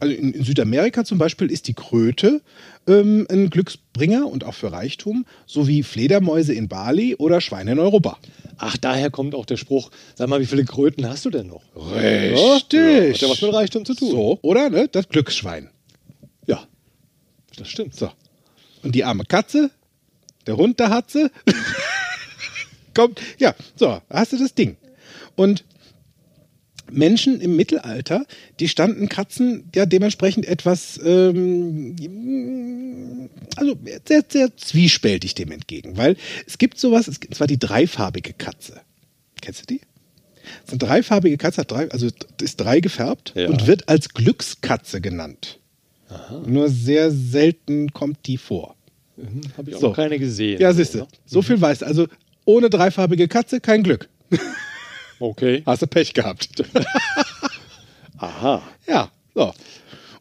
Also 0.00 0.14
in, 0.14 0.32
in 0.32 0.44
Südamerika 0.44 1.04
zum 1.04 1.18
Beispiel 1.18 1.50
ist 1.50 1.66
die 1.68 1.74
Kröte 1.74 2.42
ähm, 2.86 3.26
ein 3.30 3.50
Glücksbringer 3.50 4.26
und 4.26 4.44
auch 4.44 4.54
für 4.54 4.72
Reichtum, 4.72 5.24
sowie 5.46 5.82
Fledermäuse 5.82 6.52
in 6.52 6.68
Bali 6.68 7.14
oder 7.16 7.40
Schweine 7.40 7.72
in 7.72 7.78
Europa. 7.78 8.18
Ach, 8.58 8.76
daher 8.76 9.10
kommt 9.10 9.34
auch 9.34 9.46
der 9.46 9.56
Spruch, 9.56 9.90
sag 10.14 10.28
mal, 10.28 10.40
wie 10.40 10.46
viele 10.46 10.64
Kröten 10.64 11.08
hast 11.08 11.24
du 11.24 11.30
denn 11.30 11.48
noch? 11.48 11.62
Richtig. 11.76 13.14
Hat 13.14 13.20
ja 13.20 13.28
was 13.28 13.42
mit 13.42 13.52
Reichtum 13.52 13.84
zu 13.84 13.94
tun. 13.94 14.10
So, 14.10 14.38
oder? 14.42 14.70
Ne? 14.70 14.88
Das 14.88 15.08
Glücksschwein. 15.08 15.70
Ja, 16.46 16.66
das 17.56 17.68
stimmt. 17.68 17.94
So. 17.94 18.10
Und 18.82 18.94
die 18.94 19.04
arme 19.04 19.24
Katze, 19.24 19.70
der 20.46 20.56
Hund 20.56 20.78
der 20.80 20.90
Hatze, 20.90 21.30
kommt, 22.94 23.20
ja, 23.38 23.54
so, 23.76 23.86
da 23.86 24.02
hast 24.10 24.32
du 24.32 24.38
das 24.38 24.54
Ding. 24.54 24.76
Und 25.36 25.64
Menschen 26.90 27.40
im 27.40 27.56
Mittelalter, 27.56 28.24
die 28.60 28.68
standen 28.68 29.08
Katzen 29.08 29.64
ja 29.74 29.86
dementsprechend 29.86 30.46
etwas, 30.46 30.98
ähm, 31.04 31.96
also 33.56 33.76
sehr, 34.06 34.24
sehr 34.28 34.56
zwiespältig 34.56 35.34
dem 35.34 35.50
entgegen, 35.52 35.96
weil 35.96 36.16
es 36.46 36.58
gibt 36.58 36.78
sowas, 36.78 37.08
es 37.08 37.20
gibt 37.20 37.34
zwar 37.34 37.46
die 37.46 37.58
dreifarbige 37.58 38.32
Katze. 38.32 38.80
Kennst 39.40 39.62
du 39.62 39.66
die? 39.74 39.80
Ist 40.64 40.70
eine 40.70 40.78
dreifarbige 40.78 41.36
Katze, 41.36 41.60
hat 41.60 41.70
drei, 41.70 41.90
also 41.90 42.08
ist 42.40 42.56
drei 42.56 42.80
gefärbt 42.80 43.32
Ja. 43.36 43.48
und 43.48 43.66
wird 43.66 43.88
als 43.88 44.10
Glückskatze 44.10 45.00
genannt. 45.00 45.58
Nur 46.46 46.70
sehr 46.70 47.10
selten 47.10 47.92
kommt 47.92 48.26
die 48.26 48.38
vor. 48.38 48.74
Habe 49.58 49.70
ich 49.70 49.76
auch 49.76 49.80
So. 49.80 49.88
noch 49.88 49.96
keine 49.96 50.18
gesehen. 50.18 50.58
Ja, 50.60 50.72
siehst 50.72 50.94
du. 50.94 51.06
So 51.26 51.42
viel 51.42 51.60
weißt 51.60 51.82
du. 51.82 51.86
Also 51.86 52.06
ohne 52.46 52.70
dreifarbige 52.70 53.28
Katze 53.28 53.60
kein 53.60 53.82
Glück. 53.82 54.08
Okay. 55.20 55.62
Hast 55.66 55.82
du 55.82 55.86
Pech 55.86 56.14
gehabt. 56.14 56.48
Aha. 58.18 58.62
ja, 58.86 59.10
so. 59.34 59.52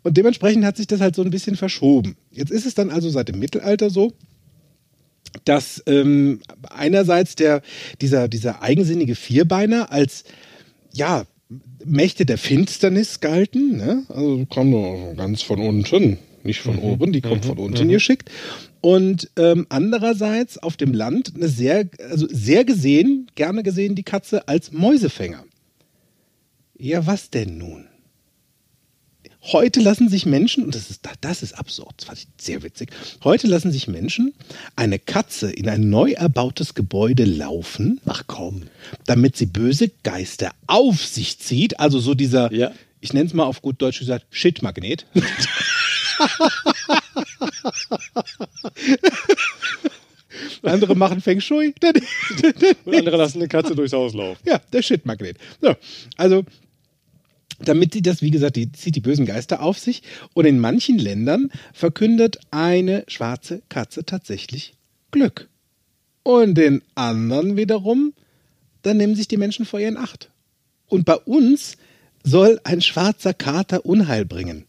Und 0.03 0.15
dementsprechend 0.17 0.63
hat 0.63 0.77
sich 0.77 0.87
das 0.87 1.01
halt 1.01 1.15
so 1.15 1.23
ein 1.23 1.31
bisschen 1.31 1.55
verschoben. 1.55 2.15
Jetzt 2.31 2.51
ist 2.51 2.65
es 2.65 2.75
dann 2.75 2.91
also 2.91 3.09
seit 3.09 3.27
dem 3.27 3.39
Mittelalter 3.39 3.89
so, 3.89 4.13
dass 5.43 5.83
ähm, 5.85 6.41
einerseits 6.69 7.35
der, 7.35 7.61
dieser, 8.01 8.27
dieser 8.27 8.61
eigensinnige 8.61 9.15
Vierbeiner 9.15 9.91
als 9.91 10.23
ja, 10.93 11.25
Mächte 11.83 12.25
der 12.25 12.37
Finsternis 12.37 13.19
galten. 13.19 13.77
Ne? 13.77 14.03
Also 14.09 14.45
kommen 14.49 15.15
ganz 15.15 15.41
von 15.41 15.59
unten, 15.59 16.17
nicht 16.47 16.61
von 16.61 16.79
oben, 16.79 17.13
die 17.13 17.21
kommt 17.21 17.45
von 17.45 17.59
unten 17.59 17.87
geschickt. 17.89 18.31
Und 18.81 19.29
ähm, 19.37 19.67
andererseits 19.69 20.57
auf 20.57 20.77
dem 20.77 20.93
Land 20.93 21.33
eine 21.35 21.47
sehr, 21.47 21.87
also 22.09 22.27
sehr 22.29 22.65
gesehen, 22.65 23.29
gerne 23.35 23.61
gesehen 23.61 23.93
die 23.93 24.03
Katze 24.03 24.47
als 24.47 24.71
Mäusefänger. 24.71 25.43
Ja, 26.79 27.05
was 27.05 27.29
denn 27.29 27.57
nun? 27.59 27.85
heute 29.51 29.79
lassen 29.79 30.09
sich 30.09 30.25
Menschen, 30.25 30.63
und 30.65 30.75
das 30.75 30.89
ist, 30.89 31.07
das 31.21 31.43
ist 31.43 31.53
absurd, 31.57 31.93
das 31.97 32.05
fand 32.05 32.19
ich 32.19 32.27
sehr 32.37 32.63
witzig, 32.63 32.89
heute 33.23 33.47
lassen 33.47 33.71
sich 33.71 33.87
Menschen 33.87 34.33
eine 34.75 34.99
Katze 34.99 35.51
in 35.51 35.69
ein 35.69 35.89
neu 35.89 36.11
erbautes 36.11 36.73
Gebäude 36.73 37.25
laufen, 37.25 38.01
Ach 38.05 38.23
komm. 38.27 38.63
damit 39.05 39.37
sie 39.37 39.45
böse 39.45 39.89
Geister 40.03 40.51
auf 40.67 41.05
sich 41.05 41.39
zieht. 41.39 41.79
Also 41.79 41.99
so 41.99 42.13
dieser, 42.13 42.51
Ja. 42.53 42.71
ich 42.99 43.13
nenne 43.13 43.27
es 43.27 43.33
mal 43.33 43.45
auf 43.45 43.61
gut 43.61 43.81
Deutsch 43.81 43.99
gesagt, 43.99 44.25
Shit-Magnet. 44.31 45.05
Andere 50.63 50.95
machen 50.95 51.21
Feng 51.21 51.41
Shui. 51.41 51.73
Und 52.85 52.95
andere 52.95 53.17
lassen 53.17 53.39
eine 53.39 53.47
Katze 53.47 53.75
durchs 53.75 53.93
Haus 53.93 54.13
laufen. 54.13 54.39
Ja, 54.45 54.59
der 54.71 54.81
Shit-Magnet. 54.81 55.37
So, 55.61 55.75
also, 56.17 56.43
damit 57.59 57.93
sie 57.93 58.01
das, 58.01 58.21
wie 58.21 58.31
gesagt, 58.31 58.55
die 58.55 58.71
zieht 58.71 58.95
die 58.95 59.01
bösen 59.01 59.25
Geister 59.25 59.61
auf 59.61 59.79
sich. 59.79 60.03
Und 60.33 60.45
in 60.45 60.59
manchen 60.59 60.99
Ländern 60.99 61.51
verkündet 61.73 62.39
eine 62.51 63.03
schwarze 63.07 63.61
Katze 63.69 64.05
tatsächlich 64.05 64.75
Glück. 65.11 65.49
Und 66.23 66.57
in 66.59 66.81
anderen 66.95 67.57
wiederum, 67.57 68.13
da 68.81 68.93
nehmen 68.93 69.15
sich 69.15 69.27
die 69.27 69.37
Menschen 69.37 69.65
vor 69.65 69.79
ihren 69.79 69.97
Acht. 69.97 70.29
Und 70.87 71.05
bei 71.05 71.15
uns 71.15 71.77
soll 72.23 72.59
ein 72.63 72.81
schwarzer 72.81 73.33
Kater 73.33 73.85
Unheil 73.85 74.25
bringen. 74.25 74.65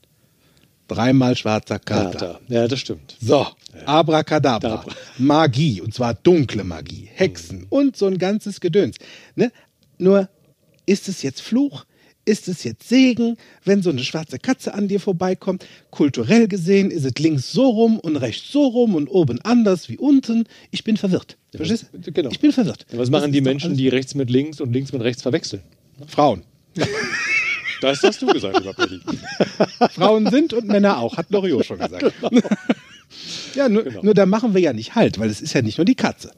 Dreimal 0.88 1.36
schwarzer 1.36 1.78
Kater. 1.78 2.10
Kater. 2.10 2.40
Ja, 2.48 2.66
das 2.66 2.80
stimmt. 2.80 3.16
So, 3.20 3.46
Abracadabra, 3.84 4.68
Dabra. 4.68 4.94
Magie, 5.18 5.80
und 5.80 5.94
zwar 5.94 6.14
dunkle 6.14 6.64
Magie, 6.64 7.08
Hexen 7.14 7.66
und 7.68 7.96
so 7.96 8.06
ein 8.06 8.18
ganzes 8.18 8.60
Gedöns. 8.60 8.96
Ne? 9.36 9.52
Nur, 9.98 10.28
ist 10.86 11.08
es 11.08 11.22
jetzt 11.22 11.42
Fluch? 11.42 11.84
Ist 12.24 12.46
es 12.46 12.62
jetzt 12.62 12.86
Segen, 12.88 13.36
wenn 13.64 13.82
so 13.82 13.88
eine 13.88 14.04
schwarze 14.04 14.38
Katze 14.38 14.74
an 14.74 14.86
dir 14.86 15.00
vorbeikommt? 15.00 15.64
Kulturell 15.90 16.46
gesehen 16.46 16.90
ist 16.90 17.04
es 17.06 17.12
links 17.18 17.52
so 17.52 17.68
rum 17.68 17.98
und 17.98 18.16
rechts 18.16 18.52
so 18.52 18.66
rum 18.66 18.94
und 18.94 19.08
oben 19.08 19.40
anders 19.42 19.88
wie 19.88 19.96
unten. 19.96 20.44
Ich 20.70 20.84
bin 20.84 20.98
verwirrt. 20.98 21.38
Verstehst 21.54 21.86
du? 21.92 22.12
genau. 22.12 22.28
Ich 22.30 22.40
bin 22.40 22.52
verwirrt. 22.52 22.84
Ja, 22.92 22.98
was 22.98 23.08
machen 23.08 23.24
Das 23.24 23.32
die 23.32 23.40
Menschen, 23.40 23.76
die 23.78 23.88
rechts 23.88 24.14
mit 24.14 24.28
links 24.28 24.60
und 24.60 24.72
links 24.74 24.92
mit 24.92 25.00
rechts 25.02 25.22
verwechseln? 25.22 25.62
Frauen. 26.06 26.42
Das 27.80 28.02
hast 28.02 28.20
du 28.22 28.26
gesagt, 28.26 28.58
lieber 28.58 28.72
Paddy. 28.74 29.00
Frauen 29.94 30.26
sind 30.30 30.52
und 30.52 30.66
Männer 30.66 30.98
auch, 30.98 31.16
hat 31.16 31.30
Loriot 31.30 31.64
schon 31.66 31.78
gesagt. 31.78 32.12
ja, 33.54 33.68
nur, 33.68 33.84
Genau. 33.84 34.02
nur 34.02 34.14
da 34.14 34.26
machen 34.26 34.54
wir 34.54 34.60
ja 34.60 34.72
nicht 34.72 34.94
halt, 34.94 35.18
weil 35.18 35.30
es 35.30 35.40
ist 35.40 35.52
ja 35.54 35.62
nicht 35.62 35.78
nur 35.78 35.84
die 35.84 35.94
Katze. 35.94 36.32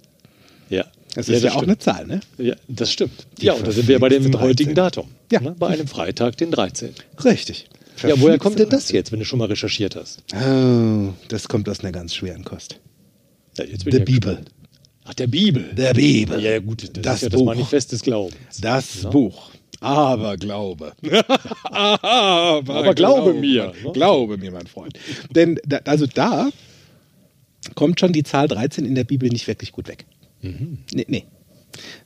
Ja. 0.69 0.85
Es 1.17 1.27
ja, 1.27 1.35
ist 1.35 1.43
ja, 1.43 1.49
das 1.49 1.57
auch 1.57 1.63
stimmt. 1.63 1.69
eine 1.69 1.79
Zahl, 1.79 2.07
ne? 2.07 2.21
Ja, 2.39 2.55
das 2.69 2.93
stimmt. 2.93 3.27
Die 3.41 3.47
ja, 3.47 3.55
und 3.55 3.67
da 3.67 3.73
sind 3.73 3.89
wir 3.89 3.99
bei 3.99 4.09
dem 4.09 4.23
verflixte 4.23 4.41
heutigen 4.47 4.75
13. 4.75 4.77
Datum. 4.77 5.09
Ja. 5.33 5.41
Ne? 5.41 5.57
Bei 5.59 5.69
einem 5.69 5.89
Freitag, 5.89 6.37
den 6.37 6.51
13. 6.53 6.91
Richtig. 7.25 7.69
Ja, 8.03 8.19
woher 8.21 8.39
kommt 8.39 8.59
denn 8.59 8.69
das 8.69 8.91
jetzt, 8.93 9.11
wenn 9.13 9.19
du 9.19 9.25
schon 9.25 9.39
mal 9.41 9.47
recherchiert 9.47 9.97
hast? 9.97 10.23
Oh, 10.35 11.13
das 11.29 11.49
kommt 11.49 11.69
aus 11.69 11.81
einer 11.81 11.93
ganz 11.93 12.15
schweren 12.15 12.45
Kost. 12.45 12.79
Ja, 13.59 13.65
ich 13.65 13.83
ja 13.85 13.99
Bibel. 13.99 14.05
gespannt. 14.37 14.51
Ach, 15.05 15.15
der 15.15 15.27
Bibel. 15.27 15.65
Der 15.75 15.93
Bibel. 15.93 16.41
Ja, 16.41 16.59
gut, 16.61 16.83
das, 16.85 17.03
Das 17.03 17.15
ist 17.17 17.23
ja 17.23 17.29
das 17.31 17.39
Buch. 17.41 17.47
Manifest 17.47 17.93
des 17.93 18.03
Glaubens. 18.03 18.37
Das 18.61 19.03
Ja. 19.03 19.11
Buch. 19.11 19.51
Aber 19.81 20.37
Glaube. 20.37 20.93
aber, 21.65 22.75
Aber 22.75 22.95
glaube 22.95 23.33
mir, 23.33 23.73
ne? 23.83 23.93
Glaube 23.93 24.37
mir, 24.37 24.53
mein 24.53 24.67
Freund. 24.67 24.99
Denn 25.31 25.59
da, 25.67 25.79
also 25.87 26.07
da 26.07 26.51
kommt 27.75 27.99
schon 27.99 28.13
die 28.13 28.23
Zahl 28.23 28.47
13 28.47 28.85
in 28.85 28.95
der 28.95 29.05
Bibel 29.05 29.29
nicht 29.31 29.47
wirklich 29.47 29.73
gut 29.73 29.89
weg. 29.89 30.05
Mhm. 30.43 30.79
Nee, 30.93 31.07
nee. 31.09 31.25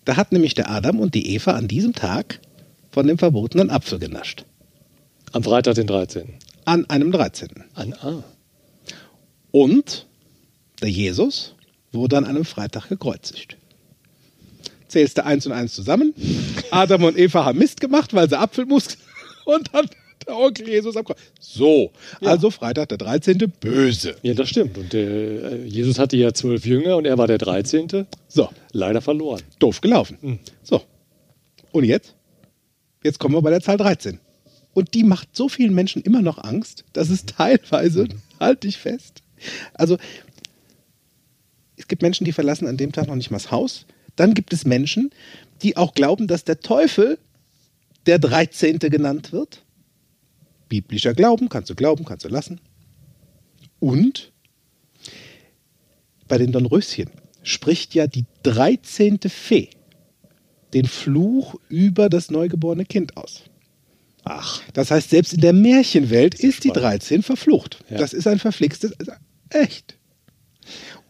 Da 0.05 0.17
hat 0.17 0.33
nämlich 0.33 0.55
der 0.55 0.71
Adam 0.71 1.01
und 1.01 1.15
die 1.15 1.35
Eva 1.35 1.53
an 1.53 1.69
diesem 1.69 1.95
Tag 1.95 2.41
von 2.93 3.07
dem 3.07 3.19
verbotenen 3.19 3.71
Apfel 3.71 3.99
genascht. 3.99 4.45
Am 5.33 5.43
Freitag, 5.43 5.75
den 5.75 5.89
13. 5.89 6.35
An 6.65 6.89
einem 6.89 7.11
13. 7.11 7.49
An 7.75 7.93
A. 7.95 8.23
Und 9.51 10.07
der 10.81 10.91
Jesus 10.91 11.55
wurde 11.93 12.19
an 12.19 12.25
einem 12.25 12.45
Freitag 12.45 12.89
gekreuzigt. 12.89 13.57
Zählst 14.95 15.19
du 15.19 15.25
eins 15.25 15.45
und 15.45 15.51
eins 15.51 15.75
zusammen? 15.75 16.15
Adam 16.71 17.03
und 17.03 17.19
Eva 17.19 17.45
haben 17.45 17.59
Mist 17.59 17.81
gemacht, 17.81 18.15
weil 18.15 18.29
sie 18.29 18.39
Apfelmus 18.39 18.97
und 19.45 19.69
dann 19.75 19.89
der 20.25 20.37
Onkel 20.37 20.69
Jesus 20.69 20.97
am 20.97 21.05
Kreuz. 21.05 21.19
So, 21.41 21.91
also 22.21 22.49
Freitag 22.53 22.91
der 22.91 22.99
13. 22.99 23.39
böse. 23.59 24.15
Ja, 24.23 24.35
das 24.35 24.51
stimmt. 24.51 24.79
Und 24.79 24.95
äh, 24.95 25.65
Jesus 25.65 25.99
hatte 25.99 26.17
ja 26.17 26.33
zwölf 26.33 26.65
Jünger 26.65 26.97
und 26.97 27.07
er 27.07 27.19
war 27.19 27.27
der 27.27 27.39
13. 27.39 28.07
So, 28.29 28.49
Leider 28.71 29.01
verloren. 29.01 29.43
doof 29.59 29.81
gelaufen. 29.81 30.17
Hm. 30.21 30.39
So, 30.63 30.81
und 31.73 31.83
jetzt? 31.83 32.15
Jetzt 33.03 33.19
kommen 33.19 33.35
wir 33.35 33.43
bei 33.43 33.51
der 33.51 33.63
Zahl 33.63 33.79
13. 33.79 34.21
Und 34.75 34.95
die 34.95 35.03
macht 35.03 35.31
so 35.33 35.49
vielen 35.49 35.75
Menschen 35.75 36.03
immer 36.03 36.23
noch 36.23 36.39
Angst, 36.39 36.85
dass 36.93 37.11
es 37.11 37.27
teilweise, 37.27 38.07
halt 38.39 38.63
dich 38.63 38.79
fest, 38.79 39.25
also 39.73 39.99
es 41.77 41.89
gibt 41.89 42.03
Menschen, 42.03 42.25
die 42.25 42.33
verlassen 42.33 42.69
an 42.69 42.77
dem 42.77 42.93
Tag 42.93 43.09
noch 43.09 43.17
nicht 43.17 43.33
mal 43.33 43.39
das 43.39 43.51
Haus. 43.51 43.87
Dann 44.17 44.35
gibt 44.35 44.53
es 44.53 44.65
Menschen, 44.65 45.11
die 45.63 45.77
auch 45.77 45.95
glauben, 45.95 46.27
dass 46.27 46.45
der 46.45 46.61
Teufel 46.61 47.19
der 48.07 48.19
13. 48.19 48.79
genannt 48.79 49.33
wird. 49.33 49.63
Biblischer 50.69 51.15
Glauben, 51.15 51.49
kannst 51.49 51.71
du 51.71 51.75
glauben, 51.75 52.05
kannst 52.05 52.25
du 52.25 52.29
lassen. 52.29 52.61
Und 53.81 54.33
bei 56.29 56.39
den 56.39 56.53
Dornröschen 56.53 57.11
spricht 57.43 57.95
ja 57.95 58.07
die 58.07 58.25
13. 58.43 59.21
Fee 59.29 59.71
den 60.75 60.87
Fluch 60.87 61.55
über 61.69 62.09
das 62.09 62.31
neugeborene 62.31 62.85
Kind 62.85 63.17
aus. 63.17 63.45
Ach. 64.25 64.61
Das 64.73 64.91
heißt, 64.91 65.11
selbst 65.11 65.33
in 65.35 65.41
der 65.41 65.53
Märchenwelt 65.53 66.37
Sehr 66.37 66.51
ist 66.51 66.65
die 66.65 66.69
spannend. 66.69 67.03
13 67.03 67.23
verflucht. 67.23 67.85
Ja. 67.91 67.99
Das 67.99 68.13
ist 68.13 68.27
ein 68.27 68.39
verflixtes, 68.39 68.93
also 68.99 69.13
echt. 69.51 69.97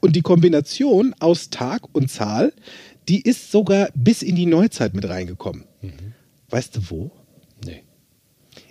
Und 0.01 0.17
die 0.17 0.23
Kombination 0.23 1.15
aus 1.19 1.49
Tag 1.49 1.83
und 1.95 2.11
Zahl, 2.11 2.53
die 3.09 3.23
ist 3.23 3.51
sogar 3.51 3.89
bis 3.95 4.23
in 4.23 4.37
die 4.37 4.47
Neuzeit 4.47 4.95
mit 4.95 5.09
reingekommen. 5.09 5.65
Mhm. 5.83 6.15
Weißt 6.51 6.77
du 6.77 6.91
wo? 6.91 7.11
Nee. 7.65 7.83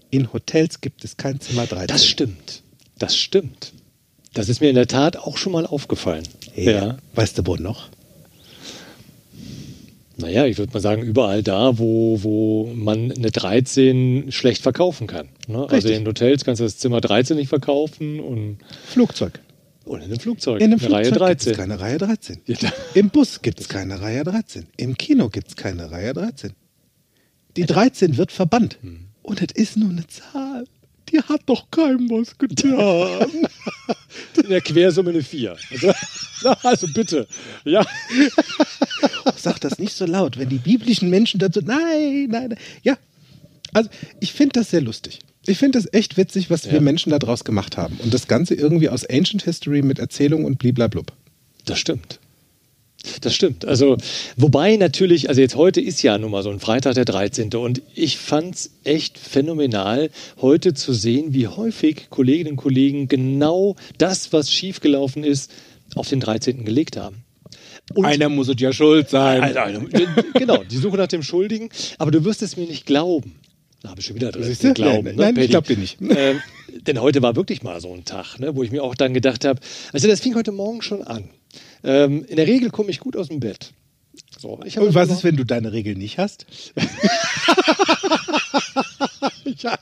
In 0.10 0.32
Hotels 0.32 0.82
gibt 0.82 1.04
es 1.04 1.18
kein 1.18 1.40
Zimmer 1.40 1.66
13. 1.66 1.88
Das 1.88 2.06
stimmt. 2.06 2.64
Das 2.98 3.18
stimmt. 3.18 3.74
Das 4.34 4.50
ist 4.50 4.62
mir 4.62 4.70
in 4.70 4.76
der 4.76 4.88
Tat 4.88 5.18
auch 5.18 5.38
schon 5.38 5.54
mal 5.54 5.66
aufgefallen. 5.66 6.24
Ja. 6.56 6.98
Weißt 7.14 7.38
du 7.38 7.46
wo 7.46 7.56
noch? 7.56 7.90
Naja, 10.18 10.46
ich 10.46 10.58
würde 10.58 10.74
mal 10.74 10.80
sagen, 10.80 11.02
überall 11.02 11.42
da, 11.42 11.80
wo, 11.80 12.22
wo 12.22 12.72
man 12.76 13.12
eine 13.12 13.32
13 13.32 14.32
schlecht 14.32 14.62
verkaufen 14.62 15.08
kann. 15.08 15.30
Ne? 15.48 15.68
Also 15.70 15.90
in 15.90 16.06
Hotels 16.06 16.46
kannst 16.46 16.60
du 16.60 16.66
das 16.66 16.78
Zimmer 16.78 17.02
13 17.02 17.36
nicht 17.36 17.50
verkaufen 17.50 18.20
und, 18.20 18.58
Flugzeug. 18.86 19.40
Und 19.86 20.00
in 20.02 20.06
einem 20.06 20.20
Flugzeug. 20.20 20.62
In 20.62 20.72
einem 20.74 20.80
eine 20.80 20.92
Reihe 20.94 21.06
Flugzeug 21.06 21.30
gibt 21.30 21.42
13. 21.46 21.52
es 21.52 21.58
keine 21.58 21.80
Reihe 21.80 21.98
13. 21.98 22.42
Ja, 22.46 22.56
da- 22.62 22.74
Im 22.94 23.10
Bus 23.10 23.42
gibt 23.42 23.60
es 23.60 23.68
keine 23.70 24.02
Reihe 24.02 24.24
13. 24.24 24.68
Im 24.78 24.98
Kino 24.98 25.30
gibt 25.30 25.50
es 25.50 25.56
keine 25.56 25.92
Reihe 25.92 26.14
13. 26.14 26.54
Die 27.58 27.66
13 27.66 28.18
wird 28.18 28.32
verbannt. 28.32 28.78
Hm. 28.82 29.08
Und 29.22 29.42
es 29.42 29.52
ist 29.56 29.78
nur 29.78 29.90
eine 29.90 30.06
Zahl. 30.08 30.66
Die 31.10 31.20
hat 31.20 31.42
doch 31.46 31.70
keinem 31.70 32.10
was 32.10 32.38
getan. 32.38 33.28
In 34.44 34.50
der 34.50 34.62
Quersumme 34.62 35.12
eine 35.12 35.22
4. 35.22 35.56
Also, 35.72 35.94
also 36.68 36.88
bitte. 36.94 37.28
Ja. 37.66 37.86
Sag 39.36 39.60
das 39.62 39.80
nicht 39.80 39.96
so 39.96 40.06
laut, 40.06 40.38
wenn 40.38 40.50
die 40.50 40.58
biblischen 40.58 41.10
Menschen 41.10 41.40
dazu. 41.40 41.60
Nein, 41.64 42.28
nein, 42.30 42.50
nein. 42.50 42.58
Ja. 42.84 42.98
Also, 43.74 43.90
ich 44.20 44.34
finde 44.34 44.54
das 44.60 44.70
sehr 44.72 44.82
lustig. 44.82 45.20
Ich 45.46 45.58
finde 45.58 45.78
das 45.80 45.92
echt 45.92 46.16
witzig, 46.18 46.50
was 46.50 46.66
wir 46.66 46.76
Ja. 46.76 46.82
Menschen 46.82 47.10
da 47.10 47.20
draus 47.20 47.44
gemacht 47.44 47.76
haben. 47.78 47.98
Und 48.02 48.14
das 48.14 48.28
Ganze 48.28 48.56
irgendwie 48.56 48.90
aus 48.90 49.06
Ancient 49.06 49.44
History 49.44 49.82
mit 49.82 50.00
Erzählung 50.00 50.46
und 50.46 50.58
bliblablub. 50.58 51.12
Das 51.66 51.80
stimmt. 51.80 52.20
Das 53.20 53.36
stimmt. 53.36 53.66
Also, 53.66 53.98
wobei 54.38 54.78
natürlich, 54.78 55.28
also 55.28 55.42
jetzt 55.42 55.56
heute 55.56 55.82
ist 55.82 56.02
ja 56.04 56.18
nun 56.18 56.32
mal 56.32 56.42
so 56.42 56.50
ein 56.50 56.62
Freitag 56.62 56.94
der 56.96 57.04
13. 57.04 57.54
Und 57.56 57.82
ich 57.94 58.18
fand 58.18 58.56
es 58.56 58.72
echt 58.86 59.18
phänomenal, 59.18 60.10
heute 60.42 60.74
zu 60.74 60.94
sehen, 60.94 61.34
wie 61.34 61.48
häufig 61.48 62.10
Kolleginnen 62.10 62.52
und 62.52 62.56
Kollegen 62.58 63.10
genau 63.10 63.76
das, 63.98 64.32
was 64.32 64.50
schiefgelaufen 64.52 65.26
ist, 65.26 65.52
auf 65.96 66.08
den 66.08 66.22
13. 66.22 66.64
gelegt 66.64 66.96
haben. 66.96 67.18
Und 67.94 68.06
Einer 68.06 68.30
muss 68.30 68.48
es 68.48 68.56
ja 68.60 68.72
schuld 68.72 69.10
sein. 69.10 69.42
Also, 69.44 69.60
also, 69.60 69.82
genau, 70.36 70.64
die 70.64 70.78
Suche 70.78 70.96
nach 70.96 71.08
dem 71.08 71.24
Schuldigen. 71.24 71.70
Aber 71.98 72.12
du 72.12 72.24
wirst 72.24 72.42
es 72.42 72.56
mir 72.56 72.66
nicht 72.68 72.86
glauben. 72.86 73.36
Da 73.84 73.90
habe 73.90 74.00
ich 74.00 74.08
schon 74.08 74.16
wieder 74.16 74.32
drin. 74.32 74.44
Siehst 74.44 74.64
du? 74.64 74.74
Glauben, 74.74 75.04
Nein, 75.04 75.16
ne, 75.16 75.22
nein, 75.24 75.30
ich 75.32 75.36
Paddy? 75.36 75.48
glaub 75.50 75.66
dir 75.66 75.78
nicht. 75.78 75.98
Ähm, 76.02 76.42
denn 76.88 77.02
heute 77.02 77.22
war 77.22 77.36
wirklich 77.36 77.64
mal 77.64 77.82
so 77.82 77.94
ein 77.94 78.06
Tag, 78.06 78.40
ne, 78.40 78.56
wo 78.56 78.64
ich 78.64 78.72
mir 78.72 78.82
auch 78.82 78.96
dann 78.96 79.14
gedacht 79.14 79.44
habe, 79.44 79.60
also 79.92 80.08
das 80.08 80.22
fing 80.22 80.36
heute 80.36 80.54
Morgen 80.54 80.82
schon 80.82 81.04
an. 81.04 81.30
Ähm, 81.84 82.24
in 82.26 82.38
der 82.38 82.48
Regel 82.48 82.70
komme 82.70 82.92
ich 82.92 83.02
gut 83.02 83.18
aus 83.18 83.28
dem 83.28 83.42
Bett. 83.42 83.74
So, 84.40 84.52
Und 84.54 84.96
was 84.96 85.10
ist, 85.10 85.26
wenn 85.26 85.36
du 85.36 85.44
deine 85.44 85.74
Regeln 85.74 85.98
nicht 85.98 86.18
hast? 86.18 86.46
ja. 89.58 89.76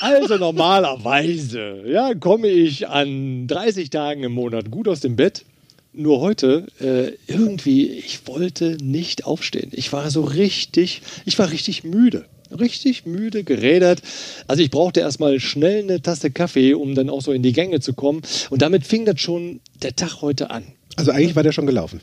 Also 0.00 0.36
normalerweise 0.36 1.84
ja, 1.86 2.14
komme 2.14 2.48
ich 2.48 2.88
an 2.88 3.46
30 3.46 3.90
Tagen 3.90 4.24
im 4.24 4.32
Monat 4.32 4.70
gut 4.70 4.88
aus 4.88 5.00
dem 5.00 5.16
Bett. 5.16 5.44
Nur 5.94 6.20
heute 6.20 6.66
äh, 6.80 7.12
irgendwie, 7.30 7.86
ich 7.86 8.26
wollte 8.26 8.78
nicht 8.82 9.26
aufstehen. 9.26 9.70
Ich 9.72 9.92
war 9.92 10.10
so 10.10 10.22
richtig, 10.22 11.02
ich 11.26 11.38
war 11.38 11.50
richtig 11.50 11.84
müde. 11.84 12.24
Richtig 12.50 13.04
müde, 13.06 13.44
gerädert. 13.44 14.02
Also 14.46 14.62
ich 14.62 14.70
brauchte 14.70 15.00
erstmal 15.00 15.38
schnell 15.40 15.82
eine 15.82 16.00
Tasse 16.00 16.30
Kaffee, 16.30 16.74
um 16.74 16.94
dann 16.94 17.10
auch 17.10 17.20
so 17.20 17.32
in 17.32 17.42
die 17.42 17.52
Gänge 17.52 17.80
zu 17.80 17.92
kommen. 17.92 18.22
Und 18.50 18.62
damit 18.62 18.86
fing 18.86 19.04
das 19.04 19.20
schon 19.20 19.60
der 19.82 19.94
Tag 19.94 20.22
heute 20.22 20.50
an. 20.50 20.64
Also 20.96 21.12
eigentlich 21.12 21.36
war 21.36 21.42
der 21.42 21.52
schon 21.52 21.66
gelaufen. 21.66 22.00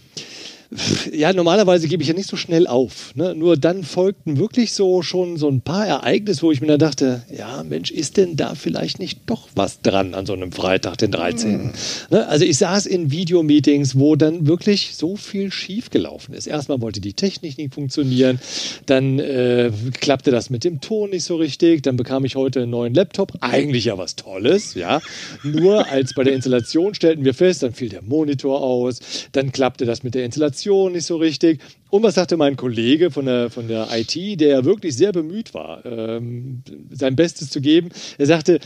Ja, 1.12 1.34
normalerweise 1.34 1.88
gebe 1.88 2.04
ich 2.04 2.10
ja 2.10 2.14
nicht 2.14 2.30
so 2.30 2.38
schnell 2.38 2.68
auf. 2.68 3.16
Ne? 3.16 3.34
Nur 3.34 3.58
dann 3.58 3.84
folgten 3.84 4.38
wirklich 4.38 4.74
so 4.74 5.02
schon 5.02 5.38
so 5.38 5.48
ein 5.48 5.62
paar 5.62 5.88
Ereignisse, 5.88 6.44
wo 6.44 6.52
ich 6.52 6.62
mir 6.62 6.68
dann 6.68 6.80
dachte, 6.80 7.24
ja, 7.36 7.64
Mensch, 7.64 7.90
ist 7.90 8.18
denn 8.18 8.36
da 8.36 8.54
vielleicht 8.54 9.00
nicht 9.00 9.22
doch 9.26 9.48
was 9.56 9.82
dran 9.82 10.14
an 10.14 10.28
so 10.28 10.34
einem 10.34 10.52
Freitag, 10.52 11.00
den 11.00 11.10
13. 11.10 11.52
Mhm. 11.52 11.72
Ne? 12.12 12.28
Also 12.28 12.46
ich 12.46 12.58
saß 12.58 12.86
in 12.86 13.10
Videomeetings, 13.10 13.98
wo 13.98 14.16
dann 14.16 14.46
wirklich 14.46 14.96
so 14.96 15.16
viel 15.16 15.52
schiefgelaufen 15.52 16.36
ist. 16.36 16.46
Erstmal 16.46 16.82
wollte 16.82 17.02
die 17.02 17.14
Technik 17.14 17.58
nicht 17.58 17.74
funktionieren, 17.74 18.40
dann 18.86 19.18
äh, 19.18 19.72
klappte 20.00 20.30
das 20.30 20.52
mit 20.52 20.64
dem 20.64 20.82
Ton 20.82 21.10
nicht 21.10 21.24
so 21.24 21.38
richtig, 21.38 21.82
dann 21.82 21.98
bekam 21.98 22.26
ich 22.26 22.36
heute 22.36 22.62
einen 22.62 22.72
neuen 22.72 22.94
Laptop, 22.94 23.34
eigentlich 23.42 23.86
ja 23.86 23.98
was 23.98 24.16
Tolles, 24.16 24.76
ja. 24.76 25.02
Nur 25.42 25.88
als 25.88 26.14
bei 26.14 26.24
der 26.24 26.34
Installation 26.34 26.94
stellten 26.94 27.26
wir 27.26 27.34
fest, 27.34 27.64
dann 27.64 27.74
fiel 27.74 27.90
der 27.90 28.04
Monitor 28.04 28.62
aus, 28.62 29.00
dann 29.32 29.52
klappte 29.52 29.86
das 29.86 30.04
mit 30.04 30.14
der 30.14 30.26
Installation 30.26 30.59
Kommunikation 30.60 30.92
nicht 30.92 31.06
so 31.06 31.18
richtig. 31.18 31.62
Und 31.90 32.04
was 32.04 32.16
sagte 32.16 32.38
mein 32.38 32.56
Kollege 32.56 33.12
von 33.12 33.26
der, 33.26 33.50
von 33.50 33.68
der 33.68 33.88
IT, 33.92 34.40
der 34.40 34.66
wirklich 34.66 34.96
sehr 34.96 35.12
bemüht 35.12 35.54
war, 35.54 35.86
ähm, 35.86 36.64
sein 36.92 37.16
Bestes 37.16 37.50
zu 37.50 37.62
geben? 37.62 37.90
Er 38.18 38.26
sagte, 38.26 38.60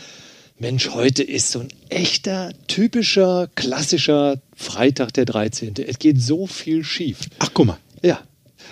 Mensch, 0.60 0.90
heute 0.90 1.24
ist 1.24 1.52
so 1.52 1.60
ein 1.60 1.70
echter, 1.90 2.54
typischer, 2.68 3.50
klassischer 3.56 4.40
Freitag 4.56 5.14
der 5.14 5.26
13. 5.26 5.74
Es 5.88 6.00
geht 6.00 6.22
so 6.22 6.48
viel 6.48 6.84
schief. 6.84 7.20
Ach, 7.40 7.50
guck 7.54 7.68
mal. 7.68 7.78
Ja, 8.02 8.20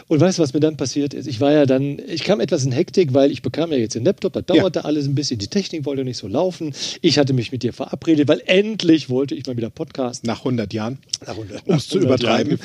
und 0.08 0.20
weißt 0.20 0.38
du, 0.38 0.44
was 0.44 0.54
mir 0.54 0.60
dann 0.60 0.78
passiert 0.78 1.14
ist? 1.14 1.28
Ich 1.28 1.40
war 1.40 1.52
ja 1.52 1.66
dann, 1.66 2.00
ich 2.08 2.24
kam 2.24 2.40
etwas 2.40 2.66
in 2.66 2.72
Hektik, 2.72 3.14
weil 3.14 3.32
ich 3.32 3.42
bekam 3.42 3.72
ja 3.72 3.78
jetzt 3.78 3.96
den 3.96 4.06
Laptop, 4.06 4.34
da 4.34 4.42
dauerte 4.42 4.80
ja. 4.80 4.86
alles 4.86 5.06
ein 5.06 5.16
bisschen, 5.16 5.40
die 5.40 5.48
Technik 5.48 5.86
wollte 5.86 6.04
nicht 6.04 6.18
so 6.18 6.28
laufen. 6.28 6.74
Ich 7.02 7.18
hatte 7.18 7.34
mich 7.34 7.52
mit 7.52 7.64
dir 7.64 7.74
verabredet, 7.74 8.28
weil 8.28 8.42
endlich 8.46 9.10
wollte 9.10 9.36
ich 9.36 9.46
mal 9.46 9.58
wieder 9.58 9.70
podcasten. 9.70 10.28
Nach 10.28 10.40
100 10.40 10.74
Jahren? 10.74 11.00
Nach 11.26 11.34
100, 11.34 11.68
um 11.68 11.76
es 11.76 11.88
zu 11.88 12.00
übertreiben. 12.00 12.60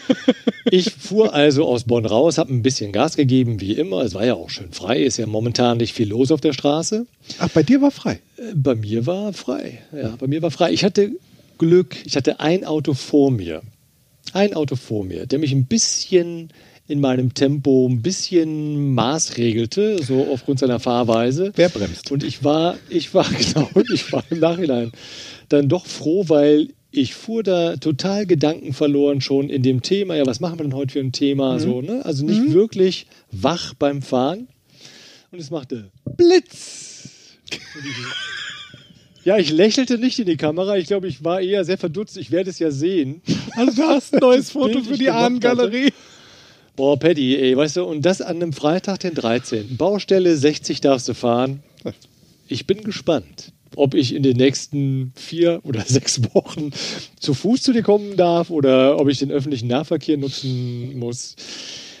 ich 0.70 0.90
fuhr 0.92 1.34
also 1.34 1.66
aus 1.66 1.84
Bonn 1.84 2.06
raus, 2.06 2.38
habe 2.38 2.52
ein 2.52 2.62
bisschen 2.62 2.92
Gas 2.92 3.16
gegeben, 3.16 3.60
wie 3.60 3.72
immer. 3.72 4.02
Es 4.02 4.14
war 4.14 4.24
ja 4.24 4.34
auch 4.34 4.50
schön 4.50 4.72
frei, 4.72 5.02
ist 5.02 5.16
ja 5.16 5.26
momentan 5.26 5.78
nicht 5.78 5.94
viel 5.94 6.08
los 6.08 6.30
auf 6.30 6.40
der 6.40 6.52
Straße. 6.52 7.06
Ach, 7.38 7.48
bei 7.50 7.62
dir 7.62 7.82
war 7.82 7.90
frei? 7.90 8.20
Äh, 8.36 8.54
bei 8.54 8.74
mir 8.74 9.06
war 9.06 9.32
frei, 9.32 9.80
ja, 9.92 10.16
bei 10.18 10.26
mir 10.26 10.42
war 10.42 10.50
frei. 10.50 10.72
Ich 10.72 10.84
hatte 10.84 11.12
Glück, 11.58 11.96
ich 12.04 12.16
hatte 12.16 12.40
ein 12.40 12.64
Auto 12.64 12.94
vor 12.94 13.30
mir 13.30 13.62
ein 14.32 14.54
Auto 14.54 14.76
vor 14.76 15.04
mir, 15.04 15.26
der 15.26 15.38
mich 15.38 15.52
ein 15.52 15.66
bisschen 15.66 16.52
in 16.90 17.00
meinem 17.00 17.34
Tempo 17.34 17.86
ein 17.88 18.02
bisschen 18.02 18.94
maßregelte, 18.94 20.02
so 20.02 20.26
aufgrund 20.32 20.58
seiner 20.58 20.80
Fahrweise. 20.80 21.52
Wer 21.54 21.68
bremst? 21.68 22.10
Und 22.10 22.24
ich 22.24 22.42
war, 22.42 22.76
ich 22.88 23.14
war, 23.14 23.26
genau, 23.38 23.70
ich 23.92 24.12
war 24.12 24.24
im 24.28 24.40
Nachhinein 24.40 24.90
dann 25.48 25.68
doch 25.68 25.86
froh, 25.86 26.24
weil 26.26 26.70
ich 26.90 27.14
fuhr 27.14 27.44
da 27.44 27.76
total 27.76 28.26
Gedanken 28.26 28.72
verloren 28.72 29.20
schon 29.20 29.48
in 29.48 29.62
dem 29.62 29.82
Thema. 29.82 30.16
Ja, 30.16 30.26
was 30.26 30.40
machen 30.40 30.58
wir 30.58 30.64
denn 30.64 30.74
heute 30.74 30.94
für 30.94 31.00
ein 31.00 31.12
Thema? 31.12 31.54
Mhm. 31.54 31.58
So, 31.60 31.80
ne? 31.80 32.04
Also 32.04 32.24
nicht 32.24 32.40
mhm. 32.40 32.52
wirklich 32.52 33.06
wach 33.30 33.74
beim 33.74 34.02
Fahren. 34.02 34.48
Und 35.30 35.38
es 35.38 35.50
machte 35.50 35.92
Blitz. 36.16 37.36
Ja, 39.24 39.36
ich 39.36 39.50
lächelte 39.50 39.98
nicht 39.98 40.18
in 40.18 40.26
die 40.26 40.36
Kamera. 40.36 40.76
Ich 40.76 40.86
glaube, 40.86 41.06
ich 41.06 41.22
war 41.24 41.40
eher 41.40 41.64
sehr 41.64 41.78
verdutzt. 41.78 42.16
Ich 42.16 42.30
werde 42.30 42.50
es 42.50 42.58
ja 42.58 42.70
sehen. 42.70 43.20
Also 43.56 43.82
du 43.82 43.88
hast 43.88 44.14
ein 44.14 44.20
neues 44.20 44.50
Foto 44.50 44.82
für 44.82 44.96
die 44.96 45.10
Ahnengalerie. 45.10 45.92
Boah, 46.76 46.98
Paddy, 46.98 47.36
ey, 47.36 47.56
weißt 47.56 47.76
du, 47.76 47.84
und 47.84 48.06
das 48.06 48.22
an 48.22 48.36
einem 48.36 48.52
Freitag, 48.54 49.00
den 49.00 49.14
13. 49.14 49.76
Baustelle 49.76 50.36
60 50.36 50.80
darfst 50.80 51.08
du 51.08 51.14
fahren. 51.14 51.62
Ich 52.48 52.66
bin 52.66 52.82
gespannt, 52.82 53.52
ob 53.76 53.94
ich 53.94 54.14
in 54.14 54.22
den 54.22 54.36
nächsten 54.38 55.12
vier 55.14 55.60
oder 55.64 55.82
sechs 55.86 56.22
Wochen 56.34 56.70
zu 57.18 57.34
Fuß 57.34 57.62
zu 57.62 57.72
dir 57.72 57.82
kommen 57.82 58.16
darf 58.16 58.48
oder 58.48 58.98
ob 58.98 59.08
ich 59.08 59.18
den 59.18 59.30
öffentlichen 59.30 59.68
Nahverkehr 59.68 60.16
nutzen 60.16 60.98
muss. 60.98 61.36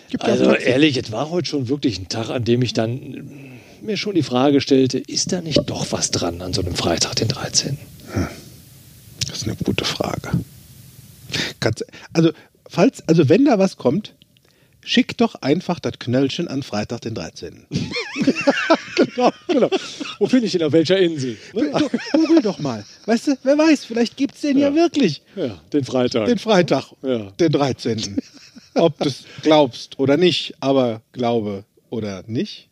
Gibt 0.08 0.24
also 0.24 0.54
ehrlich, 0.54 0.96
es 0.96 1.12
war 1.12 1.30
heute 1.30 1.48
schon 1.48 1.68
wirklich 1.68 1.98
ein 1.98 2.08
Tag, 2.08 2.30
an 2.30 2.44
dem 2.44 2.62
ich 2.62 2.72
dann 2.72 3.49
mir 3.82 3.96
schon 3.96 4.14
die 4.14 4.22
Frage 4.22 4.60
stellte, 4.60 4.98
ist 4.98 5.32
da 5.32 5.40
nicht 5.40 5.62
doch 5.66 5.90
was 5.92 6.10
dran 6.10 6.40
an 6.42 6.52
so 6.52 6.62
einem 6.62 6.74
Freitag, 6.74 7.16
den 7.16 7.28
13.? 7.28 7.78
Hm. 8.12 8.28
Das 9.26 9.38
ist 9.38 9.44
eine 9.44 9.56
gute 9.56 9.84
Frage. 9.84 10.30
Also, 12.12 12.32
falls, 12.68 13.06
also 13.08 13.28
wenn 13.28 13.44
da 13.44 13.58
was 13.58 13.76
kommt, 13.76 14.14
schick 14.82 15.16
doch 15.18 15.36
einfach 15.36 15.78
das 15.78 15.98
Knöllchen 15.98 16.48
an 16.48 16.62
Freitag, 16.62 17.02
den 17.02 17.14
13. 17.14 17.66
genau, 18.96 19.30
genau. 19.46 19.70
Wo 20.18 20.26
finde 20.26 20.46
ich 20.46 20.52
den 20.52 20.62
auf 20.62 20.72
welcher 20.72 20.98
Insel? 20.98 21.36
Ne? 21.52 21.70
Google 22.12 22.42
doch 22.42 22.58
mal. 22.58 22.84
Weißt 23.06 23.28
du, 23.28 23.38
wer 23.42 23.58
weiß, 23.58 23.84
vielleicht 23.84 24.16
gibt 24.16 24.34
es 24.34 24.40
den 24.40 24.58
ja. 24.58 24.68
ja. 24.68 24.74
wirklich. 24.74 25.22
Ja, 25.36 25.60
den 25.72 25.84
Freitag. 25.84 26.26
Den 26.26 26.38
Freitag, 26.38 26.92
ja. 27.02 27.30
den 27.30 27.52
13. 27.52 28.20
Ob 28.74 28.98
du 28.98 29.08
es 29.08 29.24
glaubst 29.42 29.98
oder 29.98 30.16
nicht, 30.16 30.54
aber 30.60 31.02
glaube 31.12 31.64
oder 31.90 32.22
nicht. 32.26 32.68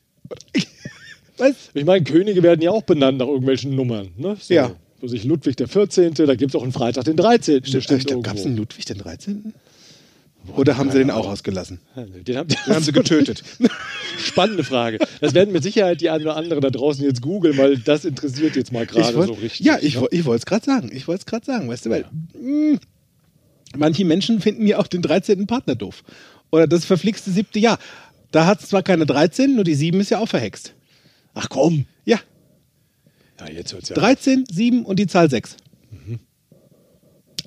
Was? 1.38 1.54
Ich 1.74 1.84
meine, 1.84 2.04
Könige 2.04 2.42
werden 2.42 2.60
ja 2.60 2.70
auch 2.70 2.82
benannt 2.82 3.18
nach 3.18 3.26
irgendwelchen 3.26 3.74
Nummern. 3.74 4.10
Ne? 4.16 4.36
So. 4.40 4.54
Ja. 4.54 4.74
Wo 5.00 5.06
sich 5.06 5.24
Ludwig 5.24 5.56
der 5.56 5.68
14., 5.68 6.14
da 6.14 6.34
gibt 6.34 6.50
es 6.50 6.56
auch 6.56 6.62
einen 6.62 6.72
Freitag 6.72 7.04
den 7.04 7.16
13. 7.16 7.64
Stimmt, 7.64 8.24
gab 8.24 8.36
es 8.36 8.44
einen 8.44 8.56
Ludwig 8.56 8.84
den 8.84 8.98
13.? 8.98 9.54
Oder 10.56 10.78
haben 10.78 10.90
sie 10.90 10.98
den 10.98 11.10
auch 11.10 11.28
ausgelassen? 11.28 11.78
Den 12.26 12.36
haben, 12.36 12.48
den 12.48 12.74
haben 12.74 12.82
sie 12.82 12.92
getötet. 12.92 13.42
Spannende 14.18 14.64
Frage. 14.64 14.98
Das 15.20 15.34
werden 15.34 15.52
mit 15.52 15.62
Sicherheit 15.62 16.00
die 16.00 16.10
einen 16.10 16.24
oder 16.24 16.36
andere 16.36 16.60
da 16.60 16.70
draußen 16.70 17.04
jetzt 17.04 17.20
googeln, 17.20 17.58
weil 17.58 17.78
das 17.78 18.04
interessiert 18.04 18.56
jetzt 18.56 18.72
mal 18.72 18.86
gerade 18.86 19.12
so 19.12 19.32
richtig. 19.34 19.66
Ja, 19.66 19.78
ich, 19.80 20.00
ne? 20.00 20.06
ich 20.10 20.24
wollte 20.24 20.40
es 20.40 20.46
gerade 20.46 20.64
sagen. 20.64 20.90
Ich 20.92 21.06
wollte 21.06 21.20
es 21.20 21.26
gerade 21.26 21.44
sagen, 21.44 21.68
weißt 21.68 21.86
du, 21.86 21.90
weil 21.90 22.06
mh, 22.34 22.72
hm, 22.72 22.78
manche 23.76 24.04
Menschen 24.04 24.40
finden 24.40 24.66
ja 24.66 24.78
auch 24.78 24.86
den 24.86 25.02
13. 25.02 25.46
Partner 25.46 25.74
doof. 25.74 26.02
Oder 26.50 26.66
das 26.66 26.84
verflixte 26.84 27.30
siebte 27.30 27.58
Jahr. 27.58 27.78
Da 28.30 28.46
hat 28.46 28.60
es 28.60 28.68
zwar 28.68 28.82
keine 28.82 29.06
13, 29.06 29.54
nur 29.54 29.64
die 29.64 29.74
7 29.74 30.00
ist 30.00 30.10
ja 30.10 30.18
auch 30.18 30.28
verhext. 30.28 30.74
Ach 31.38 31.48
komm. 31.48 31.86
Ja. 32.04 32.18
Ja, 33.38 33.48
jetzt 33.48 33.72
hört's 33.72 33.90
ja. 33.90 33.94
13, 33.94 34.44
7 34.50 34.84
und 34.84 34.98
die 34.98 35.06
Zahl 35.06 35.30
6. 35.30 35.56
Mhm. 35.90 36.18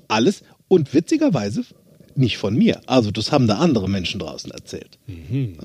Alles. 0.08 0.42
Und 0.68 0.94
witzigerweise 0.94 1.64
nicht 2.14 2.38
von 2.38 2.56
mir. 2.56 2.80
Also 2.86 3.10
das 3.10 3.32
haben 3.32 3.46
da 3.46 3.58
andere 3.58 3.90
Menschen 3.90 4.18
draußen 4.18 4.50
erzählt. 4.50 4.98
Mhm. 5.06 5.58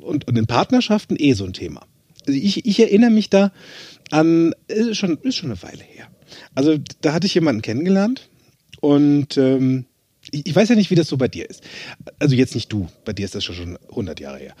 Und, 0.00 0.26
und 0.26 0.38
in 0.38 0.46
Partnerschaften 0.46 1.16
eh 1.18 1.34
so 1.34 1.44
ein 1.44 1.52
Thema. 1.52 1.82
Also 2.26 2.38
ich, 2.38 2.64
ich 2.64 2.80
erinnere 2.80 3.10
mich 3.10 3.28
da 3.28 3.52
an, 4.10 4.54
ist 4.68 4.96
schon, 4.96 5.18
ist 5.18 5.36
schon 5.36 5.50
eine 5.50 5.62
Weile 5.62 5.82
her. 5.82 6.08
Also 6.54 6.78
da 7.02 7.12
hatte 7.12 7.26
ich 7.26 7.34
jemanden 7.34 7.60
kennengelernt 7.60 8.30
und 8.80 9.36
ähm, 9.36 9.84
ich, 10.30 10.46
ich, 10.46 10.56
weiß 10.56 10.70
ja 10.70 10.74
nicht, 10.74 10.90
wie 10.90 10.94
das 10.94 11.08
so 11.08 11.18
bei 11.18 11.28
dir 11.28 11.48
ist. 11.48 11.62
Also 12.18 12.34
jetzt 12.34 12.54
nicht 12.54 12.72
du, 12.72 12.88
bei 13.04 13.12
dir 13.12 13.26
ist 13.26 13.34
das 13.34 13.44
schon 13.44 13.76
100 13.90 14.20
Jahre 14.20 14.38
her. 14.38 14.54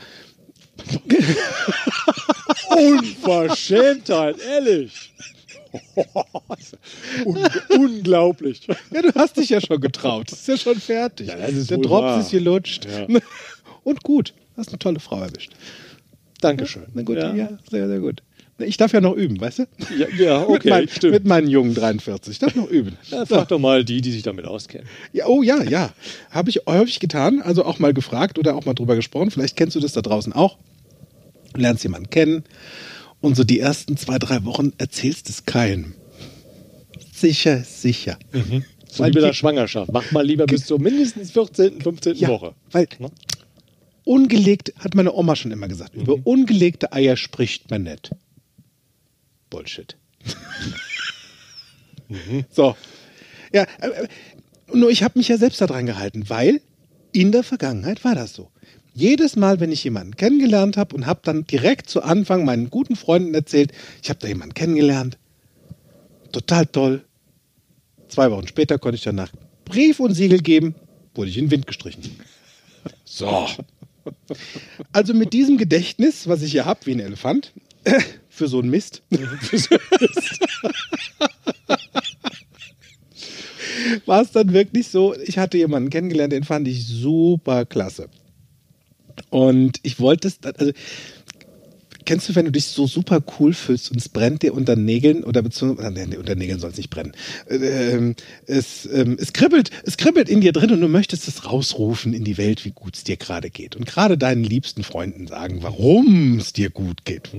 Unverschämtheit, 2.76 4.36
ehrlich. 4.40 5.12
Un 7.24 7.38
unglaublich. 7.70 8.66
Ja, 8.90 9.02
du 9.02 9.12
hast 9.14 9.36
dich 9.36 9.50
ja 9.50 9.60
schon 9.60 9.80
getraut. 9.80 10.30
Das 10.30 10.40
ist 10.40 10.48
ja 10.48 10.56
schon 10.56 10.80
fertig. 10.80 11.28
Ja, 11.28 11.36
Der 11.36 11.78
Drops 11.78 12.02
wahr. 12.02 12.20
ist 12.20 12.30
gelutscht. 12.30 12.86
Ja. 12.86 13.06
Und 13.84 14.02
gut. 14.02 14.34
Hast 14.56 14.68
eine 14.68 14.78
tolle 14.78 15.00
Frau 15.00 15.20
erwischt. 15.20 15.52
Dankeschön. 16.40 16.84
Na 16.94 17.02
gut, 17.02 17.16
ja. 17.16 17.34
ja. 17.34 17.48
sehr, 17.68 17.88
sehr 17.88 17.98
gut. 17.98 18.22
Ich 18.58 18.76
darf 18.76 18.92
ja 18.92 19.00
noch 19.00 19.14
üben, 19.14 19.40
weißt 19.40 19.60
du? 19.60 19.66
Ja, 19.98 20.06
ja 20.16 20.42
okay, 20.48 20.52
mit, 20.52 20.64
mein, 20.66 20.88
stimmt. 20.88 21.12
mit 21.12 21.24
meinen 21.24 21.48
jungen 21.48 21.74
43. 21.74 22.32
Ich 22.32 22.38
darf 22.38 22.54
noch 22.54 22.68
üben. 22.68 22.96
Ja, 23.10 23.26
frag 23.26 23.48
doch 23.48 23.58
mal 23.58 23.84
die, 23.84 24.00
die 24.00 24.12
sich 24.12 24.22
damit 24.22 24.44
auskennen. 24.44 24.86
Ja, 25.12 25.26
oh 25.26 25.42
ja, 25.42 25.62
ja. 25.62 25.92
Habe 26.30 26.50
ich 26.50 26.60
häufig 26.66 27.00
getan. 27.00 27.42
Also 27.42 27.64
auch 27.64 27.78
mal 27.78 27.92
gefragt 27.92 28.38
oder 28.38 28.54
auch 28.54 28.64
mal 28.64 28.74
drüber 28.74 28.94
gesprochen. 28.94 29.30
Vielleicht 29.30 29.56
kennst 29.56 29.74
du 29.74 29.80
das 29.80 29.92
da 29.92 30.02
draußen 30.02 30.32
auch. 30.32 30.56
Lernst 31.56 31.82
jemanden 31.82 32.10
kennen 32.10 32.44
und 33.24 33.36
so 33.36 33.44
die 33.44 33.58
ersten 33.58 33.96
zwei, 33.96 34.18
drei 34.18 34.44
Wochen 34.44 34.72
erzählst 34.76 35.30
es 35.30 35.46
keinem. 35.46 35.94
Sicher, 37.12 37.64
sicher. 37.64 38.18
Mhm. 38.32 38.64
So 38.86 39.04
wie 39.04 39.10
bei 39.12 39.20
der 39.20 39.32
Schwangerschaft. 39.32 39.90
Mach 39.90 40.12
mal 40.12 40.24
lieber 40.24 40.44
bis 40.44 40.66
zur 40.66 40.78
mindestens 40.78 41.30
14., 41.30 41.80
15. 41.80 42.16
Ja, 42.16 42.28
Woche. 42.28 42.54
Weil 42.70 42.86
ne? 42.98 43.10
ungelegt, 44.04 44.74
hat 44.78 44.94
meine 44.94 45.14
Oma 45.14 45.36
schon 45.36 45.52
immer 45.52 45.68
gesagt, 45.68 45.96
mhm. 45.96 46.02
über 46.02 46.16
ungelegte 46.24 46.92
Eier 46.92 47.16
spricht 47.16 47.70
man 47.70 47.84
nicht. 47.84 48.10
Bullshit. 49.54 49.96
mhm. 52.08 52.44
So. 52.50 52.76
Ja, 53.52 53.66
äh, 53.80 53.88
äh, 53.88 54.08
nur 54.72 54.90
ich 54.90 55.04
habe 55.04 55.16
mich 55.18 55.28
ja 55.28 55.36
selbst 55.36 55.60
daran 55.60 55.86
gehalten, 55.86 56.28
weil 56.28 56.60
in 57.12 57.30
der 57.30 57.44
Vergangenheit 57.44 58.04
war 58.04 58.16
das 58.16 58.34
so 58.34 58.50
jedes 58.94 59.36
Mal, 59.36 59.60
wenn 59.60 59.70
ich 59.70 59.84
jemanden 59.84 60.16
kennengelernt 60.16 60.76
habe 60.76 60.96
und 60.96 61.06
habe 61.06 61.20
dann 61.22 61.44
direkt 61.46 61.88
zu 61.88 62.02
Anfang 62.02 62.44
meinen 62.44 62.68
guten 62.70 62.96
Freunden 62.96 63.32
erzählt, 63.34 63.72
ich 64.02 64.10
habe 64.10 64.18
da 64.20 64.26
jemanden 64.26 64.54
kennengelernt, 64.54 65.18
total 66.32 66.66
toll. 66.66 67.04
Zwei 68.08 68.30
Wochen 68.32 68.48
später 68.48 68.78
konnte 68.78 68.96
ich 68.96 69.02
danach 69.02 69.30
Brief 69.64 70.00
und 70.00 70.14
Siegel 70.14 70.40
geben, 70.40 70.74
wurde 71.14 71.30
ich 71.30 71.38
in 71.38 71.46
den 71.46 71.50
Wind 71.52 71.66
gestrichen. 71.66 72.02
So. 73.04 73.48
Also 74.92 75.14
mit 75.14 75.32
diesem 75.32 75.58
Gedächtnis, 75.58 76.28
was 76.28 76.42
ich 76.42 76.52
hier 76.52 76.64
habe, 76.64 76.86
wie 76.86 76.92
ein 76.92 77.00
Elefant, 77.00 77.52
für 78.34 78.48
so 78.48 78.58
einen 78.60 78.70
Mist. 78.70 79.02
War 84.06 84.22
es 84.22 84.32
dann 84.32 84.52
wirklich 84.52 84.88
so, 84.88 85.14
ich 85.24 85.38
hatte 85.38 85.56
jemanden 85.58 85.90
kennengelernt, 85.90 86.32
den 86.32 86.44
fand 86.44 86.66
ich 86.68 86.86
super 86.86 87.64
klasse. 87.64 88.08
Und 89.30 89.78
ich 89.82 90.00
wollte 90.00 90.28
es, 90.28 90.40
dann- 90.40 90.54
also 90.56 90.72
kennst 92.04 92.28
du, 92.28 92.34
wenn 92.34 92.44
du 92.44 92.52
dich 92.52 92.66
so 92.66 92.86
super 92.86 93.22
cool 93.38 93.54
fühlst 93.54 93.90
und 93.90 93.96
es 93.98 94.08
brennt 94.08 94.42
dir 94.42 94.52
unter 94.54 94.76
Nägeln 94.76 95.24
oder 95.24 95.42
beziehungsweise, 95.42 95.90
nee, 95.92 96.16
unter 96.16 96.34
Nägeln 96.34 96.60
soll 96.60 96.70
es 96.70 96.76
nicht 96.76 96.90
brennen. 96.90 97.12
Ähm, 97.48 98.14
es, 98.46 98.86
ähm, 98.92 99.16
es 99.20 99.32
kribbelt, 99.32 99.70
es 99.84 99.96
kribbelt 99.96 100.28
in 100.28 100.40
dir 100.40 100.52
drin 100.52 100.70
und 100.72 100.80
du 100.80 100.88
möchtest 100.88 101.26
es 101.28 101.46
rausrufen 101.46 102.12
in 102.12 102.24
die 102.24 102.36
Welt, 102.36 102.64
wie 102.64 102.72
gut 102.72 102.96
es 102.96 103.04
dir 103.04 103.16
gerade 103.16 103.48
geht. 103.50 103.74
Und 103.76 103.86
gerade 103.86 104.18
deinen 104.18 104.44
liebsten 104.44 104.82
Freunden 104.84 105.26
sagen, 105.26 105.62
warum 105.62 106.38
es 106.38 106.52
dir 106.52 106.70
gut 106.70 107.04
geht. 107.04 107.30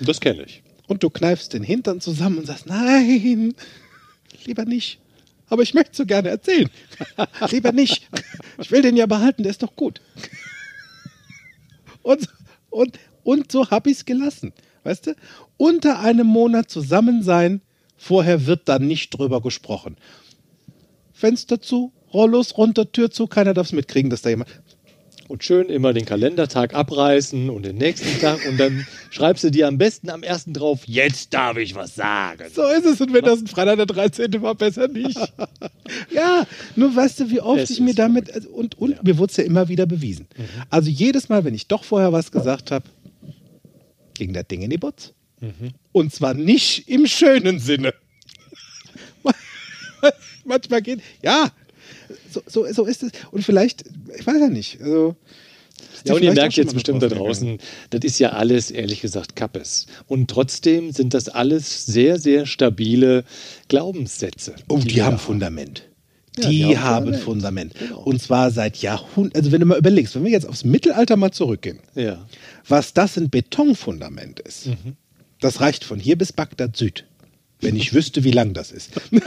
Das 0.00 0.20
kenne 0.20 0.44
ich. 0.44 0.62
Und 0.86 1.02
du 1.02 1.10
kneifst 1.10 1.52
den 1.52 1.62
Hintern 1.62 2.00
zusammen 2.00 2.38
und 2.38 2.46
sagst, 2.46 2.66
nein, 2.66 3.54
lieber 4.44 4.64
nicht. 4.64 4.98
Aber 5.48 5.62
ich 5.62 5.74
möchte 5.74 5.96
so 5.96 6.06
gerne 6.06 6.28
erzählen. 6.30 6.68
lieber 7.50 7.72
nicht. 7.72 8.08
Ich 8.58 8.70
will 8.70 8.82
den 8.82 8.96
ja 8.96 9.06
behalten, 9.06 9.42
der 9.42 9.50
ist 9.50 9.62
doch 9.62 9.76
gut. 9.76 10.00
Und, 12.02 12.28
und, 12.70 12.98
und 13.22 13.52
so 13.52 13.70
habe 13.70 13.90
ich 13.90 13.98
es 13.98 14.04
gelassen. 14.04 14.52
Weißt 14.82 15.06
du? 15.06 15.16
Unter 15.56 16.00
einem 16.00 16.26
Monat 16.26 16.70
zusammen 16.70 17.22
sein, 17.22 17.62
vorher 17.96 18.46
wird 18.46 18.68
dann 18.68 18.86
nicht 18.86 19.10
drüber 19.10 19.40
gesprochen. 19.40 19.96
Fenster 21.12 21.60
zu, 21.60 21.92
Rollos 22.12 22.56
runter, 22.58 22.90
Tür 22.90 23.10
zu, 23.10 23.26
keiner 23.26 23.54
darf 23.54 23.68
es 23.68 23.72
mitkriegen, 23.72 24.10
dass 24.10 24.22
da 24.22 24.30
jemand. 24.30 24.50
Und 25.26 25.42
schön 25.42 25.68
immer 25.68 25.92
den 25.94 26.04
Kalendertag 26.04 26.74
abreißen 26.74 27.48
und 27.48 27.64
den 27.64 27.76
nächsten 27.76 28.20
Tag 28.20 28.46
und 28.46 28.58
dann 28.58 28.86
schreibst 29.10 29.42
du 29.44 29.50
dir 29.50 29.68
am 29.68 29.78
besten 29.78 30.10
am 30.10 30.22
ersten 30.22 30.52
drauf, 30.52 30.80
jetzt 30.86 31.32
darf 31.32 31.56
ich 31.56 31.74
was 31.74 31.94
sagen. 31.94 32.44
So 32.52 32.62
ist 32.66 32.84
es. 32.84 33.00
Und 33.00 33.14
wenn 33.14 33.24
das 33.24 33.40
ein 33.40 33.46
Freitag 33.46 33.76
der 33.76 33.86
13. 33.86 34.42
war, 34.42 34.54
besser 34.54 34.88
nicht. 34.88 35.18
ja, 36.10 36.46
nur 36.76 36.94
weißt 36.94 37.20
du, 37.20 37.30
wie 37.30 37.40
oft 37.40 37.62
Es 37.62 37.70
ich 37.70 37.80
mir 37.80 37.94
damit. 37.94 38.32
Also, 38.34 38.50
und 38.50 38.76
und 38.78 39.02
mir 39.02 39.16
wurde 39.16 39.30
es 39.30 39.36
ja 39.38 39.44
immer 39.44 39.68
wieder 39.68 39.86
bewiesen. 39.86 40.26
Also 40.68 40.90
jedes 40.90 41.30
Mal, 41.30 41.44
wenn 41.44 41.54
ich 41.54 41.68
doch 41.68 41.84
vorher 41.84 42.12
was 42.12 42.30
gesagt 42.30 42.70
habe, 42.70 42.84
ging 44.14 44.34
das 44.34 44.46
Ding 44.46 44.62
in 44.62 44.70
die 44.70 44.78
Butz. 44.78 45.14
Und 45.92 46.12
zwar 46.12 46.34
nicht 46.34 46.88
im 46.88 47.06
schönen 47.06 47.58
Sinne. 47.58 47.94
Manchmal 50.44 50.82
geht. 50.82 51.00
Ja, 51.22 51.50
so, 52.30 52.42
so, 52.46 52.66
so 52.72 52.84
ist 52.84 53.02
es. 53.02 53.12
Und 53.30 53.44
vielleicht, 53.44 53.84
ich 54.18 54.26
weiß 54.26 54.40
ja 54.40 54.48
nicht. 54.48 54.80
Also, 54.80 55.16
Ja, 56.06 56.14
und 56.14 56.22
ihr 56.22 56.32
merkt 56.34 56.54
jetzt 56.54 56.74
bestimmt 56.74 57.02
da 57.02 57.08
draußen, 57.08 57.58
das 57.90 58.00
ist 58.04 58.18
ja 58.18 58.30
alles, 58.30 58.70
ehrlich 58.70 59.00
gesagt, 59.00 59.36
Kappes. 59.36 59.86
Und 60.06 60.30
trotzdem 60.30 60.92
sind 60.92 61.14
das 61.14 61.28
alles 61.28 61.86
sehr, 61.86 62.18
sehr 62.18 62.46
stabile 62.46 63.24
Glaubenssätze. 63.68 64.54
Oh, 64.68 64.78
die, 64.78 64.96
wir 64.96 65.04
haben 65.06 65.12
da 65.12 65.18
Fundament. 65.18 65.82
Ja, 66.36 66.48
Die, 66.48 66.58
die 66.64 66.78
haben 66.78 67.14
Fundament. 67.14 67.22
Fundament. 67.22 67.74
Genau. 67.78 68.00
Und 68.02 68.20
zwar 68.20 68.50
seit 68.50 68.78
Jahrhunderten. 68.78 69.36
Also 69.40 69.52
wenn 69.52 69.60
du 69.60 69.66
mal 69.66 69.78
überlegst, 69.78 70.14
wenn 70.14 70.24
wir 70.24 70.30
jetzt 70.32 70.46
aufs 70.48 70.64
Mittelalter 70.64 71.16
mal 71.16 71.30
zurückgehen, 71.30 71.78
Ja. 71.94 72.26
was 72.68 72.92
das 72.92 73.16
ein 73.16 73.30
Betonfundament 73.30 74.40
ist, 74.40 74.68
das 75.40 75.60
reicht 75.60 75.84
von 75.84 75.98
hier 76.00 76.16
bis 76.18 76.32
Bagdad 76.32 76.76
Süd. 76.76 77.04
Wenn 77.60 77.76
ich 77.76 77.94
wüsste, 77.94 78.24
wie 78.24 78.30
lang 78.30 78.52
das 78.54 78.72
ist. 78.72 78.90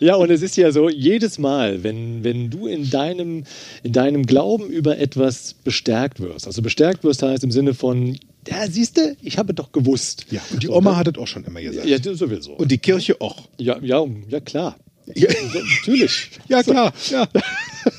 Ja, 0.00 0.14
und 0.16 0.30
es 0.30 0.42
ist 0.42 0.56
ja 0.56 0.70
so, 0.72 0.88
jedes 0.88 1.38
Mal, 1.38 1.82
wenn, 1.82 2.22
wenn 2.22 2.50
du 2.50 2.66
in 2.66 2.90
deinem, 2.90 3.44
in 3.82 3.92
deinem 3.92 4.26
Glauben 4.26 4.68
über 4.68 4.98
etwas 4.98 5.54
bestärkt 5.54 6.20
wirst, 6.20 6.46
also 6.46 6.62
bestärkt 6.62 7.02
wirst 7.04 7.22
heißt 7.22 7.42
im 7.44 7.50
Sinne 7.50 7.74
von, 7.74 8.18
ja, 8.46 8.68
siehst 8.70 8.98
du, 8.98 9.16
ich 9.22 9.38
habe 9.38 9.54
doch 9.54 9.72
gewusst. 9.72 10.26
Ja, 10.30 10.40
und 10.52 10.62
die 10.62 10.68
Oma 10.68 10.90
dann- 10.90 10.98
hat 10.98 11.08
es 11.08 11.18
auch 11.18 11.26
schon 11.26 11.44
immer 11.44 11.60
gesagt. 11.62 11.86
Ja, 11.86 11.98
sowieso. 12.14 12.52
Und 12.52 12.70
die 12.70 12.78
Kirche 12.78 13.20
auch. 13.20 13.48
ja, 13.58 13.78
ja, 13.82 14.04
ja, 14.28 14.40
klar. 14.40 14.76
Ja, 15.14 15.28
So, 15.52 15.58
natürlich. 15.60 16.30
ja 16.48 16.62
klar. 16.62 16.92
Ja. 17.10 17.28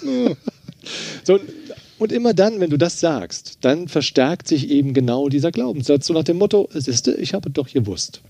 So, 1.25 1.39
und 1.99 2.11
immer 2.13 2.33
dann, 2.33 2.59
wenn 2.61 2.69
du 2.69 2.77
das 2.77 2.99
sagst, 3.01 3.57
dann 3.61 3.87
verstärkt 3.89 4.47
sich 4.47 4.69
eben 4.69 4.93
genau 4.93 5.27
dieser 5.27 5.51
Glaubenssatz. 5.51 6.07
So 6.07 6.13
nach 6.13 6.23
dem 6.23 6.37
Motto, 6.37 6.69
siehst 6.73 7.07
du, 7.07 7.13
ich 7.15 7.33
habe 7.33 7.49
doch 7.49 7.69
gewusst. 7.69 8.21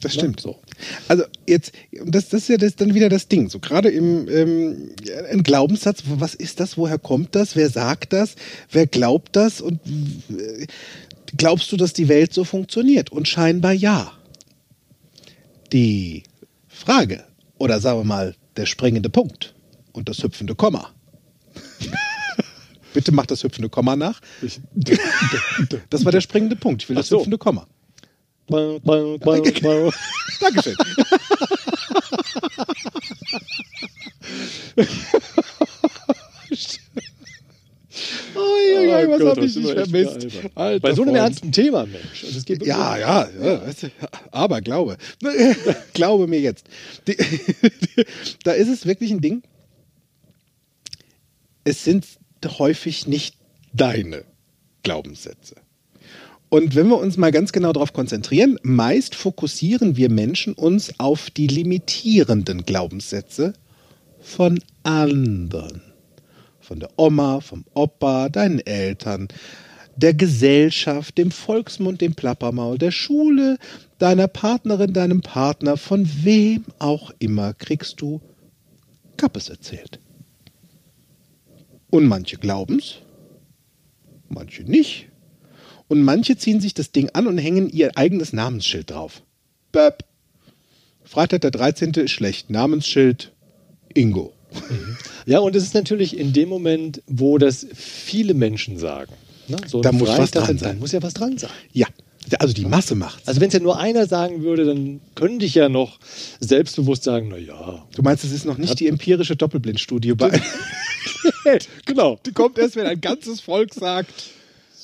Das 0.00 0.14
Ja, 0.14 0.20
stimmt. 0.20 0.40
so. 0.40 0.58
Also 1.08 1.24
jetzt, 1.46 1.72
das, 2.04 2.28
das 2.28 2.42
ist 2.42 2.48
ja 2.48 2.56
das, 2.58 2.76
dann 2.76 2.94
wieder 2.94 3.08
das 3.08 3.28
Ding. 3.28 3.48
So 3.48 3.60
gerade 3.60 3.88
im 3.88 4.28
ähm, 4.28 4.90
ein 5.30 5.42
Glaubenssatz, 5.42 6.02
was 6.06 6.34
ist 6.34 6.60
das, 6.60 6.76
woher 6.76 6.98
kommt 6.98 7.34
das, 7.34 7.56
wer 7.56 7.70
sagt 7.70 8.12
das, 8.12 8.36
wer 8.70 8.86
glaubt 8.86 9.36
das 9.36 9.60
und 9.60 9.80
äh, 10.28 10.66
glaubst 11.36 11.72
du, 11.72 11.76
dass 11.76 11.94
die 11.94 12.08
Welt 12.08 12.34
so 12.34 12.44
funktioniert? 12.44 13.10
Und 13.10 13.26
scheinbar 13.26 13.72
ja. 13.72 14.12
Die 15.72 16.24
Frage, 16.68 17.24
oder 17.58 17.80
sagen 17.80 18.00
wir 18.00 18.04
mal, 18.04 18.34
der 18.56 18.66
springende 18.66 19.08
Punkt 19.08 19.54
und 19.92 20.08
das 20.08 20.22
hüpfende 20.22 20.54
Komma. 20.54 20.90
Bitte 22.94 23.12
mach 23.12 23.26
das 23.26 23.42
hüpfende 23.42 23.68
Komma 23.68 23.96
nach. 23.96 24.20
Das 25.90 26.04
war 26.04 26.12
der 26.12 26.20
springende 26.20 26.56
Punkt. 26.56 26.82
Ich 26.82 26.88
will 26.88 26.96
das 26.96 27.08
so. 27.08 27.18
hüpfende 27.18 27.38
Komma. 27.38 27.66
Dankeschön. 30.40 30.76
Ui, 38.36 38.76
ui, 38.76 38.88
ui, 38.92 39.08
was 39.08 39.20
Gott, 39.20 39.36
hab 39.38 39.44
ich 39.44 39.56
nicht 39.56 39.70
vermisst? 39.70 40.28
Alter 40.54 40.80
Bei 40.80 40.94
so 40.94 41.02
einem 41.02 41.10
Freund. 41.12 41.24
ernsten 41.24 41.52
Thema, 41.52 41.86
Mensch. 41.86 42.24
Wirklich 42.46 42.68
Ja, 42.68 42.98
ja, 42.98 43.28
ja, 43.40 43.56
du, 43.72 43.90
aber 44.30 44.60
glaube. 44.60 44.98
glaube 45.94 46.26
mir 46.26 46.40
jetzt. 46.40 46.66
Die, 47.06 47.16
da 48.44 48.52
ist 48.52 48.68
es 48.68 48.84
wirklich 48.86 49.10
ein 49.10 49.20
Ding. 49.20 49.42
Es 51.64 51.84
sind 51.84 52.06
häufig 52.58 53.06
nicht 53.06 53.36
deine 53.72 54.24
Glaubenssätze. 54.82 55.56
Und 56.56 56.74
wenn 56.74 56.88
wir 56.88 56.96
uns 56.96 57.18
mal 57.18 57.32
ganz 57.32 57.52
genau 57.52 57.74
darauf 57.74 57.92
konzentrieren, 57.92 58.58
meist 58.62 59.14
fokussieren 59.14 59.98
wir 59.98 60.08
Menschen 60.08 60.54
uns 60.54 60.98
auf 60.98 61.28
die 61.28 61.48
limitierenden 61.48 62.64
Glaubenssätze 62.64 63.52
von 64.20 64.58
anderen. 64.82 65.82
Von 66.58 66.80
der 66.80 66.88
Oma, 66.96 67.42
vom 67.42 67.66
Opa, 67.74 68.30
deinen 68.30 68.60
Eltern, 68.60 69.28
der 69.96 70.14
Gesellschaft, 70.14 71.18
dem 71.18 71.30
Volksmund, 71.30 72.00
dem 72.00 72.14
Plappermaul, 72.14 72.78
der 72.78 72.90
Schule, 72.90 73.58
deiner 73.98 74.26
Partnerin, 74.26 74.94
deinem 74.94 75.20
Partner, 75.20 75.76
von 75.76 76.08
wem 76.22 76.64
auch 76.78 77.10
immer 77.18 77.52
kriegst 77.52 78.00
du 78.00 78.22
Kappes 79.18 79.50
erzählt. 79.50 80.00
Und 81.90 82.06
manche 82.06 82.38
glauben's, 82.38 82.94
manche 84.30 84.62
nicht. 84.62 85.10
Und 85.88 86.02
manche 86.02 86.36
ziehen 86.36 86.60
sich 86.60 86.74
das 86.74 86.92
Ding 86.92 87.10
an 87.12 87.26
und 87.26 87.38
hängen 87.38 87.68
ihr 87.68 87.96
eigenes 87.96 88.32
Namensschild 88.32 88.90
drauf. 88.90 89.22
Böp. 89.72 90.04
Freitag 91.04 91.42
der 91.42 91.52
13. 91.52 91.92
ist 91.92 92.10
schlecht. 92.10 92.50
Namensschild 92.50 93.32
Ingo. 93.94 94.32
Ja, 95.26 95.40
und 95.40 95.54
es 95.54 95.62
ist 95.62 95.74
natürlich 95.74 96.16
in 96.16 96.32
dem 96.32 96.48
Moment, 96.48 97.02
wo 97.06 97.38
das 97.38 97.66
viele 97.74 98.34
Menschen 98.34 98.78
sagen. 98.78 99.12
Ne? 99.48 99.58
So 99.66 99.80
Da 99.80 99.92
muss 99.92 100.08
was 100.08 100.30
Freitag, 100.30 100.44
dran 100.46 100.56
Da 100.56 100.64
sein. 100.66 100.78
muss 100.78 100.92
ja 100.92 101.02
was 101.02 101.14
dran 101.14 101.38
sein. 101.38 101.50
Ja, 101.72 101.86
also 102.40 102.52
die 102.52 102.64
Masse 102.64 102.94
macht's. 102.94 103.28
Also 103.28 103.40
wenn 103.40 103.48
es 103.48 103.54
ja 103.54 103.60
nur 103.60 103.78
einer 103.78 104.06
sagen 104.06 104.42
würde, 104.42 104.64
dann 104.64 105.00
könnte 105.14 105.46
ich 105.46 105.54
ja 105.54 105.68
noch 105.68 105.98
selbstbewusst 106.40 107.04
sagen, 107.04 107.28
na 107.30 107.36
ja. 107.36 107.86
Du 107.94 108.02
meinst, 108.02 108.24
es 108.24 108.32
ist 108.32 108.44
noch 108.44 108.58
nicht 108.58 108.80
die 108.80 108.88
empirische 108.88 109.36
Doppelblindstudie 109.36 110.14
bei. 110.14 110.40
genau. 111.84 112.18
Die 112.26 112.32
kommt 112.32 112.58
erst, 112.58 112.76
wenn 112.76 112.86
ein 112.86 113.00
ganzes 113.00 113.40
Volk 113.40 113.74
sagt. 113.74 114.30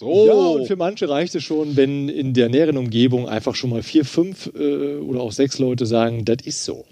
So. 0.02 0.26
Ja, 0.26 0.32
und 0.34 0.66
für 0.66 0.74
manche 0.76 1.08
reicht 1.08 1.34
es 1.36 1.44
schon, 1.44 1.76
wenn 1.76 2.08
in 2.08 2.34
der 2.34 2.48
näheren 2.48 2.76
Umgebung 2.76 3.28
einfach 3.28 3.54
schon 3.54 3.70
mal 3.70 3.82
vier, 3.84 4.04
fünf 4.04 4.50
äh, 4.58 4.96
oder 4.96 5.20
auch 5.20 5.30
sechs 5.32 5.58
Leute 5.60 5.86
sagen, 5.86 6.24
das 6.24 6.38
ist 6.44 6.64
so. 6.64 6.84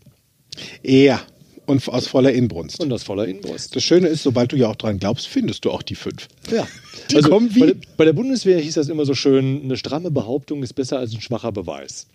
ja. 0.85 1.21
Und 1.67 1.87
aus 1.89 2.09
voller 2.09 2.33
Inbrunst. 2.33 2.81
Und 2.81 2.89
das 2.91 3.05
voller 3.05 3.27
Inbrust. 3.29 3.77
Das 3.77 3.85
Schöne 3.85 4.09
ist, 4.09 4.25
sobald 4.25 4.51
du 4.51 4.57
ja 4.57 4.69
auch 4.69 4.75
dran 4.75 4.99
glaubst, 4.99 5.29
findest 5.29 5.65
du 5.65 5.71
auch 5.71 5.83
die 5.83 5.95
fünf. 5.95 6.27
Ja. 6.51 6.67
Die 7.11 7.15
also 7.17 7.29
kommen 7.29 7.55
wie- 7.55 7.61
bei, 7.61 7.67
der, 7.67 7.77
bei 7.97 8.05
der 8.07 8.13
Bundeswehr 8.13 8.59
hieß 8.59 8.75
das 8.75 8.89
immer 8.89 9.05
so 9.05 9.15
schön, 9.15 9.63
eine 9.63 9.77
stramme 9.77 10.11
Behauptung 10.11 10.65
ist 10.65 10.73
besser 10.73 10.99
als 10.99 11.13
ein 11.15 11.21
schwacher 11.21 11.53
Beweis. 11.53 12.09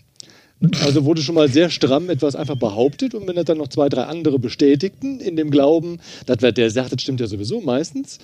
Also 0.84 1.06
wurde 1.06 1.22
schon 1.22 1.36
mal 1.36 1.48
sehr 1.48 1.70
stramm 1.70 2.10
etwas 2.10 2.36
einfach 2.36 2.58
behauptet 2.58 3.14
und 3.14 3.28
wenn 3.28 3.36
das 3.38 3.46
dann 3.46 3.58
noch 3.58 3.70
zwei, 3.70 3.88
drei 3.88 4.04
andere 4.04 4.40
bestätigten 4.40 5.20
in 5.22 5.36
dem 5.38 5.52
Glauben, 5.52 6.00
dass 6.26 6.38
wer 6.42 6.52
der 6.52 6.70
sagt, 6.70 6.92
das 6.92 7.02
stimmt 7.02 7.22
ja 7.22 7.28
sowieso 7.28 7.62
meistens, 7.62 8.20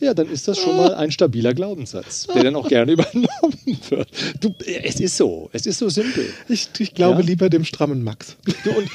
ja, 0.00 0.14
dann 0.14 0.28
ist 0.30 0.48
das 0.48 0.58
schon 0.58 0.76
mal 0.76 0.94
ein 0.94 1.10
stabiler 1.10 1.54
Glaubenssatz, 1.54 2.26
der 2.34 2.44
dann 2.44 2.56
auch 2.56 2.68
gerne 2.68 2.92
übernommen 2.92 3.78
wird. 3.88 4.08
Du, 4.40 4.54
es 4.66 5.00
ist 5.00 5.16
so, 5.16 5.48
es 5.52 5.66
ist 5.66 5.78
so 5.78 5.88
simpel. 5.88 6.26
Ich, 6.48 6.68
ich 6.78 6.94
glaube 6.94 7.20
Ja. 7.22 7.26
lieber 7.26 7.48
dem 7.50 7.64
strammen 7.64 8.02
Max. 8.02 8.36
Du, 8.64 8.70
und 8.72 8.88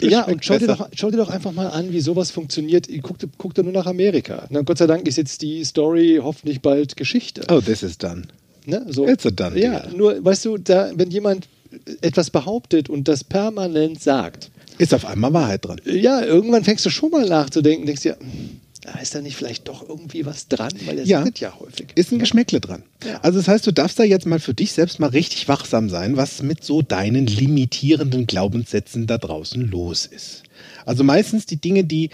ja, 0.02 0.24
und 0.24 0.44
schau 0.44 0.58
dir, 0.58 0.66
doch, 0.66 0.88
schau 0.94 1.10
dir 1.10 1.18
doch 1.18 1.28
einfach 1.30 1.52
mal 1.52 1.68
an, 1.68 1.92
wie 1.92 2.00
sowas 2.00 2.30
funktioniert. 2.30 2.88
Guck, 3.02 3.16
guck 3.38 3.54
dir 3.54 3.62
nur 3.62 3.72
nach 3.72 3.86
Amerika. 3.86 4.46
Na, 4.50 4.62
Gott 4.62 4.78
sei 4.78 4.86
Dank 4.86 5.06
ist 5.06 5.16
jetzt 5.16 5.42
die 5.42 5.62
Story 5.64 6.20
hoffentlich 6.22 6.60
bald 6.60 6.96
Geschichte. 6.96 7.42
Oh, 7.50 7.60
this 7.60 7.82
is 7.82 7.98
done. 7.98 8.22
Ne? 8.66 8.84
So, 8.88 9.06
It's 9.08 9.24
a 9.26 9.30
done 9.30 9.58
ja, 9.58 9.80
deal. 9.80 9.96
nur, 9.96 10.24
weißt 10.24 10.44
du, 10.44 10.58
da, 10.58 10.90
wenn 10.94 11.10
jemand 11.10 11.48
etwas 12.02 12.30
behauptet 12.30 12.88
und 12.90 13.08
das 13.08 13.24
permanent 13.24 14.02
sagt, 14.02 14.50
Ist 14.78 14.92
auf 14.92 15.04
einmal 15.06 15.32
Wahrheit 15.32 15.64
dran. 15.64 15.80
ja, 15.84 16.22
irgendwann 16.22 16.64
fängst 16.64 16.84
du 16.84 16.90
schon 16.90 17.10
mal 17.10 17.26
nachzudenken, 17.28 17.86
denkst 17.86 18.02
dir, 18.02 18.16
hm, 18.20 18.60
da 18.80 18.98
ist 18.98 19.14
da 19.14 19.20
nicht 19.20 19.36
vielleicht 19.36 19.68
doch 19.68 19.86
irgendwie 19.86 20.24
was 20.24 20.48
dran, 20.48 20.72
weil 20.86 20.98
er 20.98 21.04
Ja. 21.04 21.24
ja 21.36 21.58
häufig. 21.60 21.88
Ist 21.96 22.12
ein 22.12 22.18
Geschmäckle 22.18 22.60
dran. 22.60 22.82
Ja. 23.04 23.20
Also 23.20 23.38
das 23.38 23.48
heißt, 23.48 23.66
du 23.66 23.72
darfst 23.72 23.98
da 23.98 24.04
jetzt 24.04 24.26
mal 24.26 24.40
für 24.40 24.54
dich 24.54 24.72
selbst 24.72 24.98
mal 25.00 25.08
richtig 25.08 25.48
wachsam 25.48 25.90
sein, 25.90 26.16
was 26.16 26.42
mit 26.42 26.64
so 26.64 26.80
deinen 26.80 27.26
limitierenden 27.26 28.26
Glaubenssätzen 28.26 29.06
da 29.06 29.18
draußen 29.18 29.70
los 29.70 30.06
ist. 30.06 30.44
Also 30.86 31.04
meistens 31.04 31.44
die 31.46 31.60
Dinge, 31.60 31.84
die, 31.84 32.10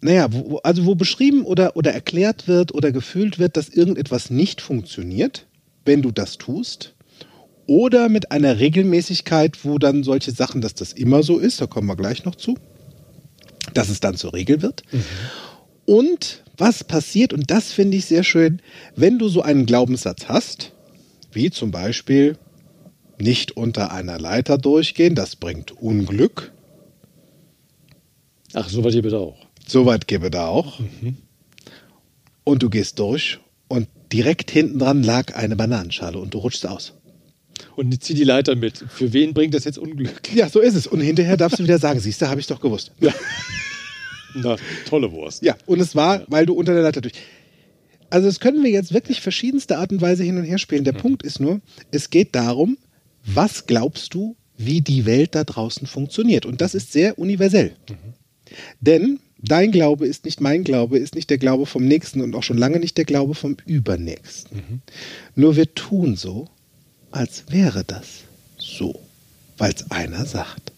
naja, 0.00 0.28
wo, 0.32 0.58
also 0.58 0.84
wo 0.84 0.94
beschrieben 0.96 1.44
oder, 1.44 1.76
oder 1.76 1.92
erklärt 1.92 2.48
wird 2.48 2.74
oder 2.74 2.90
gefühlt 2.90 3.38
wird, 3.38 3.56
dass 3.56 3.68
irgendetwas 3.68 4.30
nicht 4.30 4.60
funktioniert, 4.60 5.46
wenn 5.84 6.02
du 6.02 6.10
das 6.10 6.38
tust. 6.38 6.94
Oder 7.66 8.08
mit 8.08 8.32
einer 8.32 8.58
Regelmäßigkeit, 8.58 9.64
wo 9.64 9.78
dann 9.78 10.02
solche 10.02 10.32
Sachen, 10.32 10.60
dass 10.60 10.74
das 10.74 10.92
immer 10.92 11.22
so 11.22 11.38
ist, 11.38 11.60
da 11.60 11.66
kommen 11.66 11.86
wir 11.86 11.96
gleich 11.96 12.24
noch 12.24 12.34
zu, 12.34 12.56
dass 13.74 13.90
es 13.90 14.00
dann 14.00 14.16
zur 14.16 14.32
Regel 14.32 14.62
wird. 14.62 14.82
Und 15.88 16.44
was 16.58 16.84
passiert, 16.84 17.32
und 17.32 17.50
das 17.50 17.72
finde 17.72 17.96
ich 17.96 18.04
sehr 18.04 18.22
schön, 18.22 18.60
wenn 18.94 19.18
du 19.18 19.30
so 19.30 19.40
einen 19.40 19.64
Glaubenssatz 19.64 20.28
hast, 20.28 20.72
wie 21.32 21.50
zum 21.50 21.70
Beispiel 21.70 22.36
nicht 23.18 23.56
unter 23.56 23.90
einer 23.90 24.18
Leiter 24.18 24.58
durchgehen, 24.58 25.14
das 25.14 25.34
bringt 25.34 25.72
Unglück. 25.72 26.52
Ach, 28.52 28.68
so 28.68 28.84
weit 28.84 28.92
hier 28.92 29.00
bitte 29.00 29.18
auch. 29.18 29.38
Soweit 29.66 30.06
gebe 30.06 30.30
da 30.30 30.48
auch. 30.48 30.78
Und 32.44 32.62
du 32.62 32.68
gehst 32.68 32.98
durch 32.98 33.38
und 33.68 33.88
direkt 34.12 34.50
hinten 34.50 34.78
dran 34.78 35.02
lag 35.02 35.36
eine 35.36 35.56
Bananenschale 35.56 36.18
und 36.18 36.34
du 36.34 36.38
rutschst 36.38 36.66
aus. 36.66 36.92
Und 37.76 38.02
zieh 38.02 38.12
die 38.12 38.24
Leiter 38.24 38.56
mit. 38.56 38.84
Für 38.90 39.14
wen 39.14 39.32
bringt 39.32 39.54
das 39.54 39.64
jetzt 39.64 39.78
Unglück? 39.78 40.34
Ja, 40.34 40.50
so 40.50 40.60
ist 40.60 40.74
es. 40.74 40.86
Und 40.86 41.00
hinterher 41.00 41.38
darfst 41.38 41.58
du 41.58 41.64
wieder 41.64 41.78
sagen, 41.78 41.98
siehst 41.98 42.20
du, 42.20 42.28
habe 42.28 42.40
ich 42.40 42.46
doch 42.46 42.60
gewusst. 42.60 42.92
Ja. 43.00 43.14
Na, 44.34 44.56
tolle 44.86 45.10
Wurst. 45.12 45.42
Ja, 45.42 45.56
und 45.66 45.80
es 45.80 45.94
war, 45.94 46.22
weil 46.28 46.46
du 46.46 46.54
unter 46.54 46.74
der 46.74 46.82
Leiter 46.82 47.00
durch. 47.00 47.14
Also 48.10 48.26
das 48.26 48.40
können 48.40 48.62
wir 48.62 48.70
jetzt 48.70 48.92
wirklich 48.94 49.20
verschiedenste 49.20 49.78
Art 49.78 49.92
und 49.92 50.00
Weise 50.00 50.24
hin 50.24 50.38
und 50.38 50.44
her 50.44 50.58
spielen. 50.58 50.84
Der 50.84 50.92
Punkt 50.92 51.22
ist 51.22 51.40
nur, 51.40 51.60
es 51.90 52.10
geht 52.10 52.34
darum, 52.34 52.78
was 53.24 53.66
glaubst 53.66 54.14
du, 54.14 54.36
wie 54.56 54.80
die 54.80 55.06
Welt 55.06 55.34
da 55.34 55.44
draußen 55.44 55.86
funktioniert. 55.86 56.46
Und 56.46 56.60
das 56.60 56.74
ist 56.74 56.92
sehr 56.92 57.18
universell. 57.18 57.72
Denn 58.80 59.20
dein 59.40 59.72
Glaube 59.72 60.06
ist 60.06 60.24
nicht 60.24 60.40
mein 60.40 60.64
Glaube, 60.64 60.98
ist 60.98 61.14
nicht 61.14 61.30
der 61.30 61.38
Glaube 61.38 61.66
vom 61.66 61.84
Nächsten 61.84 62.22
und 62.22 62.34
auch 62.34 62.42
schon 62.42 62.58
lange 62.58 62.80
nicht 62.80 62.96
der 62.96 63.04
Glaube 63.04 63.34
vom 63.34 63.56
Übernächsten. 63.66 64.82
Nur 65.36 65.56
wir 65.56 65.74
tun 65.74 66.16
so, 66.16 66.48
als 67.10 67.44
wäre 67.50 67.84
das 67.84 68.24
so, 68.56 69.00
weil 69.58 69.72
es 69.72 69.90
einer 69.90 70.24
sagt. 70.26 70.72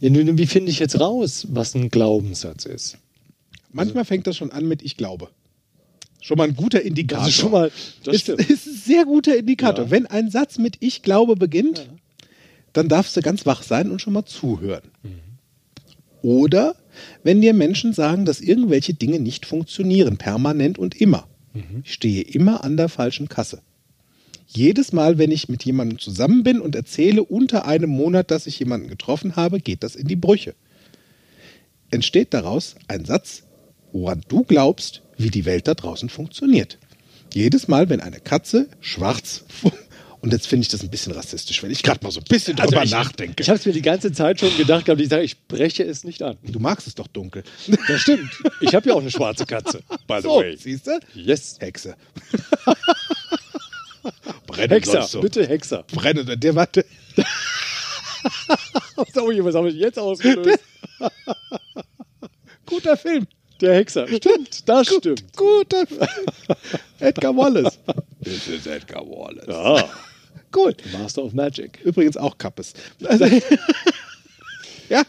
Ja, 0.00 0.10
nun, 0.10 0.38
wie 0.38 0.46
finde 0.46 0.70
ich 0.70 0.78
jetzt 0.78 1.00
raus, 1.00 1.46
was 1.50 1.74
ein 1.74 1.90
Glaubenssatz 1.90 2.66
ist? 2.66 2.98
Manchmal 3.72 4.04
fängt 4.04 4.26
das 4.26 4.36
schon 4.36 4.52
an 4.52 4.66
mit 4.66 4.82
Ich 4.82 4.96
glaube. 4.96 5.28
Schon 6.20 6.38
mal 6.38 6.48
ein 6.48 6.56
guter 6.56 6.82
Indikator. 6.82 7.24
Das 7.24 7.34
ist 7.34 7.40
schon 7.40 7.52
mal, 7.52 7.70
das 8.04 8.14
ist, 8.14 8.22
stimmt. 8.22 8.50
ist 8.50 8.66
ein 8.66 8.74
sehr 8.74 9.04
guter 9.04 9.36
Indikator. 9.36 9.84
Ja. 9.84 9.90
Wenn 9.90 10.06
ein 10.06 10.30
Satz 10.30 10.58
mit 10.58 10.76
Ich 10.80 11.02
glaube 11.02 11.36
beginnt, 11.36 11.88
dann 12.72 12.88
darfst 12.88 13.16
du 13.16 13.20
ganz 13.20 13.46
wach 13.46 13.62
sein 13.62 13.90
und 13.90 14.00
schon 14.00 14.12
mal 14.12 14.24
zuhören. 14.24 14.82
Oder 16.22 16.74
wenn 17.22 17.40
dir 17.40 17.54
Menschen 17.54 17.92
sagen, 17.92 18.24
dass 18.24 18.40
irgendwelche 18.40 18.94
Dinge 18.94 19.20
nicht 19.20 19.46
funktionieren, 19.46 20.16
permanent 20.16 20.78
und 20.78 21.00
immer. 21.00 21.28
Ich 21.84 21.94
stehe 21.94 22.22
immer 22.22 22.64
an 22.64 22.76
der 22.76 22.88
falschen 22.88 23.28
Kasse. 23.28 23.62
Jedes 24.56 24.94
Mal, 24.94 25.18
wenn 25.18 25.30
ich 25.32 25.50
mit 25.50 25.64
jemandem 25.66 25.98
zusammen 25.98 26.42
bin 26.42 26.62
und 26.62 26.74
erzähle 26.74 27.22
unter 27.22 27.66
einem 27.66 27.90
Monat, 27.90 28.30
dass 28.30 28.46
ich 28.46 28.58
jemanden 28.58 28.88
getroffen 28.88 29.36
habe, 29.36 29.60
geht 29.60 29.82
das 29.82 29.94
in 29.94 30.08
die 30.08 30.16
Brüche. 30.16 30.54
Entsteht 31.90 32.32
daraus 32.32 32.74
ein 32.88 33.04
Satz, 33.04 33.42
woran 33.92 34.22
du 34.28 34.44
glaubst, 34.44 35.02
wie 35.18 35.28
die 35.28 35.44
Welt 35.44 35.68
da 35.68 35.74
draußen 35.74 36.08
funktioniert. 36.08 36.78
Jedes 37.34 37.68
Mal, 37.68 37.90
wenn 37.90 38.00
eine 38.00 38.18
Katze 38.18 38.70
schwarz 38.80 39.44
und 40.22 40.32
jetzt 40.32 40.46
finde 40.46 40.62
ich 40.62 40.68
das 40.68 40.82
ein 40.82 40.88
bisschen 40.88 41.12
rassistisch, 41.12 41.62
wenn 41.62 41.70
ich 41.70 41.82
gerade 41.82 42.02
mal 42.02 42.10
so 42.10 42.20
ein 42.20 42.26
bisschen 42.26 42.56
drüber 42.56 42.82
ich, 42.82 42.90
nachdenke. 42.90 43.42
Ich 43.42 43.50
habe 43.50 43.58
es 43.58 43.66
mir 43.66 43.74
die 43.74 43.82
ganze 43.82 44.10
Zeit 44.12 44.40
schon 44.40 44.56
gedacht, 44.56 44.86
gehabt, 44.86 45.02
ich 45.02 45.10
sage, 45.10 45.24
ich 45.24 45.38
breche 45.48 45.84
es 45.84 46.02
nicht 46.02 46.22
an. 46.22 46.38
du 46.42 46.58
magst 46.60 46.86
es 46.86 46.94
doch 46.94 47.08
dunkel. 47.08 47.44
Das 47.88 48.00
stimmt. 48.00 48.30
Ich 48.62 48.74
habe 48.74 48.88
ja 48.88 48.94
auch 48.94 49.02
eine 49.02 49.10
schwarze 49.10 49.44
Katze, 49.44 49.80
by 50.08 50.16
the 50.16 50.22
So, 50.22 50.36
way. 50.38 50.56
siehst 50.56 50.86
du? 50.86 50.98
Yes. 51.14 51.58
Hexe. 51.60 51.94
Brennen 54.46 54.70
Hexer, 54.70 55.02
so. 55.02 55.20
bitte 55.20 55.46
Hexer. 55.46 55.84
Brennen, 55.92 56.38
der 56.38 56.54
warte. 56.54 56.84
Oh, 58.96 59.04
was 59.44 59.54
habe 59.54 59.68
ich 59.70 59.76
jetzt 59.76 59.98
ausgelöst? 59.98 60.60
Guter 62.66 62.96
Film. 62.96 63.26
Der 63.60 63.74
Hexer. 63.74 64.06
Stimmt, 64.08 64.68
das 64.68 64.86
stimmt. 64.88 65.24
Guter 65.36 65.86
Film. 65.86 66.06
Edgar 66.98 67.36
Wallace. 67.36 67.78
This 68.22 68.48
is 68.48 68.66
Edgar 68.66 69.02
Wallace. 69.06 69.46
Ja, 69.48 69.88
Gut. 70.52 70.82
Master 70.92 71.22
of 71.24 71.32
Magic. 71.32 71.80
Übrigens 71.84 72.16
auch 72.16 72.36
Kappes. 72.38 72.72
Also, 73.04 73.26
ja, 74.88 75.02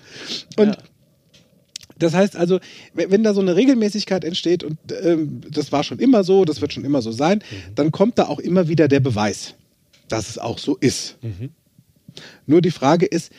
und 0.58 0.68
Ja. 0.70 0.78
Das 2.00 2.14
heißt 2.14 2.36
also, 2.36 2.60
wenn 2.94 3.24
da 3.24 3.34
so 3.34 3.42
eine 3.42 3.56
Regelmäßigkeit 3.56 4.24
entsteht 4.24 4.64
und 4.64 4.78
ähm, 5.04 5.42
das 5.50 5.72
war 5.72 5.84
schon 5.84 6.00
immer 6.00 6.24
so, 6.24 6.46
das 6.46 6.62
wird 6.62 6.74
schon 6.74 6.86
immer 6.86 7.02
so 7.02 7.12
sein, 7.12 7.44
dann 7.76 7.92
kommt 7.92 8.18
da 8.18 8.28
auch 8.28 8.40
immer 8.40 8.68
wieder 8.68 8.88
der 8.88 9.00
Beweis, 9.00 9.56
dass 10.08 10.30
es 10.30 10.38
auch 10.38 10.58
so 10.60 10.76
ist. 10.76 11.18
Nur 12.46 12.62
die 12.62 12.72
Frage 12.72 13.06
ist, 13.06 13.32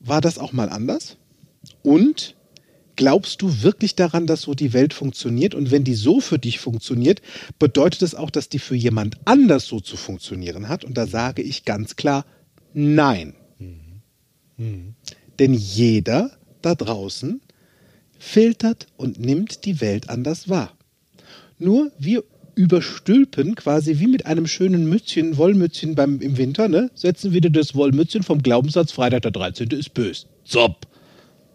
war 0.00 0.20
das 0.20 0.38
auch 0.38 0.52
mal 0.52 0.68
anders? 0.68 1.16
Und 1.82 2.36
glaubst 2.96 3.42
du 3.42 3.62
wirklich 3.62 3.94
daran, 3.94 4.26
dass 4.26 4.42
so 4.42 4.54
die 4.54 4.72
Welt 4.72 4.94
funktioniert? 4.94 5.54
Und 5.54 5.70
wenn 5.70 5.84
die 5.84 5.94
so 5.94 6.20
für 6.20 6.38
dich 6.38 6.58
funktioniert, 6.58 7.20
bedeutet 7.58 8.02
es 8.02 8.14
auch, 8.14 8.30
dass 8.30 8.48
die 8.48 8.58
für 8.58 8.74
jemand 8.74 9.16
anders 9.24 9.66
so 9.66 9.80
zu 9.80 9.96
funktionieren 9.96 10.68
hat? 10.68 10.84
Und 10.84 10.96
da 10.96 11.06
sage 11.06 11.42
ich 11.42 11.64
ganz 11.64 11.96
klar, 11.96 12.24
nein. 12.72 13.34
Denn 15.38 15.54
jeder 15.54 16.30
da 16.62 16.74
draußen 16.74 17.40
filtert 18.18 18.86
und 18.96 19.18
nimmt 19.20 19.64
die 19.64 19.80
Welt 19.80 20.08
anders 20.08 20.48
wahr. 20.48 20.72
Nur 21.58 21.90
wir 21.98 22.24
überstülpen 22.54 23.54
quasi 23.54 23.98
wie 23.98 24.06
mit 24.06 24.24
einem 24.26 24.46
schönen 24.46 24.88
Mützchen, 24.88 25.36
Wollmützchen 25.36 25.94
beim, 25.94 26.20
im 26.20 26.38
Winter, 26.38 26.68
ne? 26.68 26.90
setzen 26.94 27.32
wieder 27.32 27.50
das 27.50 27.74
Wollmützchen 27.74 28.22
vom 28.22 28.42
Glaubenssatz 28.42 28.92
Freitag 28.92 29.22
der 29.22 29.30
13. 29.30 29.68
ist 29.70 29.92
bös. 29.92 30.26
Zopp. 30.44 30.86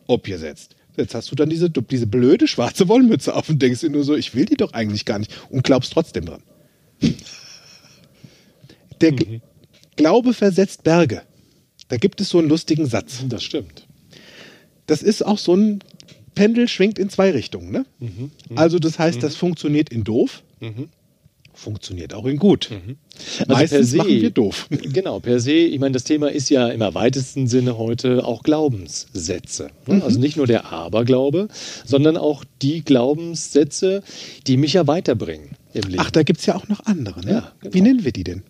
Abgesetzt. 0.08 0.76
Jetzt 0.98 1.16
hast 1.16 1.32
du 1.32 1.36
dann 1.36 1.50
diese, 1.50 1.70
diese 1.70 2.06
blöde 2.06 2.48
schwarze 2.48 2.88
Wollmütze 2.88 3.34
auf 3.36 3.50
und 3.50 3.62
denkst 3.62 3.80
dir 3.80 3.90
nur 3.90 4.04
so, 4.04 4.16
ich 4.16 4.36
will 4.36 4.46
die 4.46 4.58
doch 4.58 4.74
eigentlich 4.74 5.06
gar 5.06 5.18
nicht 5.20 5.32
und 5.50 5.64
glaubst 5.64 5.94
trotzdem 5.94 6.26
dran. 6.26 6.44
Der 9.00 9.12
G- 9.14 9.40
Glaube 9.96 10.34
versetzt 10.34 10.84
Berge. 10.84 11.22
Da 11.88 11.98
gibt 11.98 12.22
es 12.22 12.30
so 12.30 12.40
einen 12.40 12.50
lustigen 12.50 12.86
Satz. 12.86 13.24
Das 13.28 13.44
stimmt. 13.44 13.88
Das 14.88 15.02
ist 15.02 15.26
auch 15.26 15.38
so 15.38 15.56
ein 15.56 15.80
Pendel 16.36 16.68
schwingt 16.68 16.98
in 17.00 17.10
zwei 17.10 17.32
Richtungen. 17.32 17.72
Ne? 17.72 17.86
Also 18.56 18.80
das 18.80 18.98
heißt, 19.00 19.22
das 19.24 19.36
funktioniert 19.36 19.90
in 19.90 20.04
doof, 20.04 20.44
funktioniert 21.54 22.14
auch 22.14 22.26
in 22.26 22.38
gut. 22.38 22.70
Also 23.40 23.54
Meistens 23.54 23.70
per 23.80 23.84
se- 23.86 23.98
machen 23.98 24.10
wir 24.22 24.30
doof. 24.30 24.68
Genau, 24.94 25.20
per 25.20 25.40
se, 25.40 25.52
ich 25.52 25.80
meine, 25.80 25.92
das 25.94 26.04
Thema 26.06 26.32
ist 26.32 26.50
ja 26.50 26.70
im 26.70 26.80
weitesten 26.80 27.48
Sinne 27.48 27.78
heute 27.78 28.24
auch 28.26 28.42
Glaubenssätze. 28.44 29.70
Ne? 29.86 30.02
Also 30.04 30.20
nicht 30.20 30.38
nur 30.38 30.48
der 30.48 30.72
Aberglaube, 30.72 31.50
sondern 31.86 32.18
auch 32.18 32.44
die 32.62 32.84
Glaubenssätze, 32.84 34.02
die 34.48 34.58
mich 34.58 34.74
ja 34.74 34.88
weiterbringen 34.88 35.50
im 35.74 35.84
Leben. 35.84 36.00
Ach, 36.00 36.12
da 36.12 36.24
gibt 36.24 36.40
es 36.40 36.46
ja 36.46 36.56
auch 36.56 36.68
noch 36.70 36.86
andere. 36.86 37.20
Ne? 37.22 37.32
Ja, 37.32 37.52
genau. 37.60 37.74
Wie 37.74 37.82
nennen 37.82 38.04
wir 38.06 38.12
die 38.12 38.24
denn? 38.24 38.44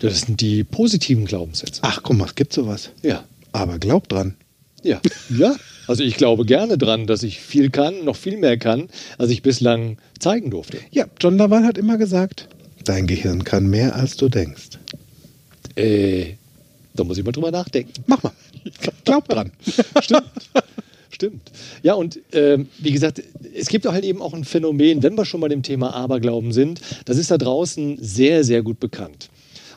das 0.00 0.22
sind 0.22 0.40
die 0.40 0.64
positiven 0.64 1.26
Glaubenssätze. 1.26 1.80
Ach, 1.84 2.00
guck 2.02 2.16
mal, 2.16 2.24
es 2.24 2.34
gibt 2.34 2.52
sowas. 2.52 2.90
Ja. 3.02 3.22
Aber 3.52 3.78
glaub 3.78 4.08
dran. 4.08 4.34
Ja. 4.82 5.00
ja. 5.38 5.54
Also 5.86 6.04
ich 6.04 6.16
glaube 6.16 6.44
gerne 6.44 6.78
dran, 6.78 7.06
dass 7.06 7.22
ich 7.22 7.40
viel 7.40 7.70
kann, 7.70 8.04
noch 8.04 8.16
viel 8.16 8.36
mehr 8.36 8.56
kann, 8.56 8.88
als 9.18 9.30
ich 9.30 9.42
bislang 9.42 9.98
zeigen 10.18 10.50
durfte. 10.50 10.78
Ja, 10.90 11.06
John 11.20 11.36
Laval 11.36 11.64
hat 11.64 11.78
immer 11.78 11.98
gesagt, 11.98 12.48
dein 12.84 13.06
Gehirn 13.06 13.44
kann 13.44 13.66
mehr, 13.66 13.96
als 13.96 14.16
du 14.16 14.28
denkst. 14.28 14.78
Äh, 15.76 16.34
da 16.94 17.04
muss 17.04 17.18
ich 17.18 17.24
mal 17.24 17.32
drüber 17.32 17.50
nachdenken. 17.50 17.92
Mach 18.06 18.22
mal. 18.22 18.32
Glaub 19.04 19.28
dran. 19.28 19.50
Stimmt. 20.00 20.24
Stimmt. 21.10 21.50
Ja, 21.82 21.94
und 21.94 22.20
ähm, 22.32 22.68
wie 22.78 22.90
gesagt, 22.90 23.22
es 23.54 23.68
gibt 23.68 23.86
halt 23.86 24.04
eben 24.04 24.22
auch 24.22 24.34
ein 24.34 24.44
Phänomen, 24.44 25.02
wenn 25.02 25.16
wir 25.16 25.24
schon 25.24 25.40
bei 25.40 25.48
dem 25.48 25.62
Thema 25.62 25.94
Aberglauben 25.94 26.52
sind, 26.52 26.80
das 27.04 27.18
ist 27.18 27.30
da 27.30 27.38
draußen 27.38 27.98
sehr, 28.00 28.44
sehr 28.44 28.62
gut 28.62 28.80
bekannt. 28.80 29.28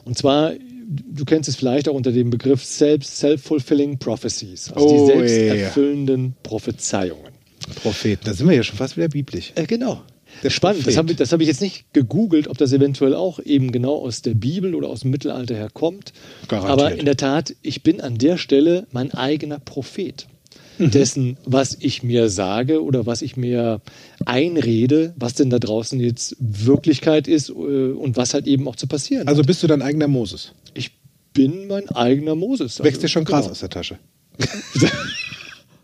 Und 0.06 0.18
zwar 0.18 0.54
du 0.88 1.26
kennst 1.26 1.50
es 1.50 1.56
vielleicht 1.56 1.89
auch 1.89 1.93
unter 1.93 2.12
dem 2.12 2.30
Begriff 2.30 2.63
Self- 2.63 3.06
Self-Fulfilling 3.06 3.98
Prophecies, 3.98 4.71
also 4.71 4.88
Oh, 4.88 5.08
die 5.17 5.28
selbsterfüllenden 5.28 6.36
Prophezeiungen. 6.43 7.34
Propheten, 7.82 8.21
da 8.26 8.34
sind 8.34 8.48
wir 8.48 8.56
ja 8.56 8.63
schon 8.63 8.78
fast 8.78 8.95
wieder 8.98 9.08
biblisch. 9.08 9.52
Äh, 9.56 9.65
genau. 9.65 10.02
Der 10.43 10.50
Spannend, 10.50 10.80
das 10.80 10.86
Prophet. 10.86 10.98
habe 10.98 11.12
ich, 11.12 11.17
das 11.17 11.32
hab 11.32 11.39
ich 11.41 11.48
jetzt 11.48 11.62
nicht 11.62 11.93
gegoogelt, 11.93 12.48
ob 12.48 12.58
das 12.58 12.74
eventuell 12.74 13.15
auch 13.15 13.39
eben 13.39 13.71
genau 13.71 13.95
aus 13.95 14.21
der 14.21 14.34
Bibel 14.34 14.76
oder 14.76 14.89
aus 14.89 15.00
dem 15.02 15.12
Mittelalter 15.12 15.56
herkommt. 15.56 16.12
Garantiert. 16.50 16.71
Aber 16.80 16.95
in 16.95 17.06
der 17.06 17.15
Tat, 17.17 17.56
ich 17.62 17.84
bin 17.84 18.02
an 18.02 18.17
der 18.17 18.38
Stelle 18.38 18.86
mein 18.91 19.13
eigener 19.13 19.60
Prophet. 19.60 20.28
Mhm. 20.77 20.91
Dessen, 20.91 21.38
was 21.45 21.77
ich 21.79 22.03
mir 22.03 22.29
sage 22.29 22.83
oder 22.83 23.05
was 23.05 23.21
ich 23.21 23.38
mir 23.38 23.81
einrede, 24.25 25.13
was 25.17 25.33
denn 25.33 25.49
da 25.49 25.59
draußen 25.59 25.99
jetzt 25.99 26.35
Wirklichkeit 26.39 27.27
ist 27.27 27.49
äh, 27.49 27.53
und 27.53 28.17
was 28.17 28.33
halt 28.33 28.47
eben 28.47 28.67
auch 28.67 28.75
zu 28.75 28.88
passieren 28.88 29.27
Also 29.27 29.39
hat. 29.41 29.47
bist 29.47 29.63
du 29.63 29.67
dein 29.67 29.81
eigener 29.81 30.07
Moses. 30.07 30.53
Ich 30.73 30.91
bin 31.33 31.67
mein 31.67 31.89
eigener 31.89 32.35
Moses. 32.35 32.79
Wächst 32.83 33.01
dir 33.01 33.05
Also, 33.05 33.07
schon 33.13 33.25
Gras 33.25 33.41
genau. 33.41 33.51
aus 33.51 33.59
der 33.59 33.69
Tasche? 33.69 33.99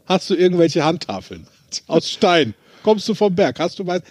Hast 0.06 0.30
du 0.30 0.36
irgendwelche 0.36 0.84
Handtafeln? 0.84 1.48
Aus 1.88 2.10
Stein. 2.10 2.54
Kommst 2.84 3.08
du 3.08 3.14
vom 3.14 3.34
Berg? 3.34 3.60
Hast 3.60 3.80
du 3.80 3.84
mal. 3.84 4.02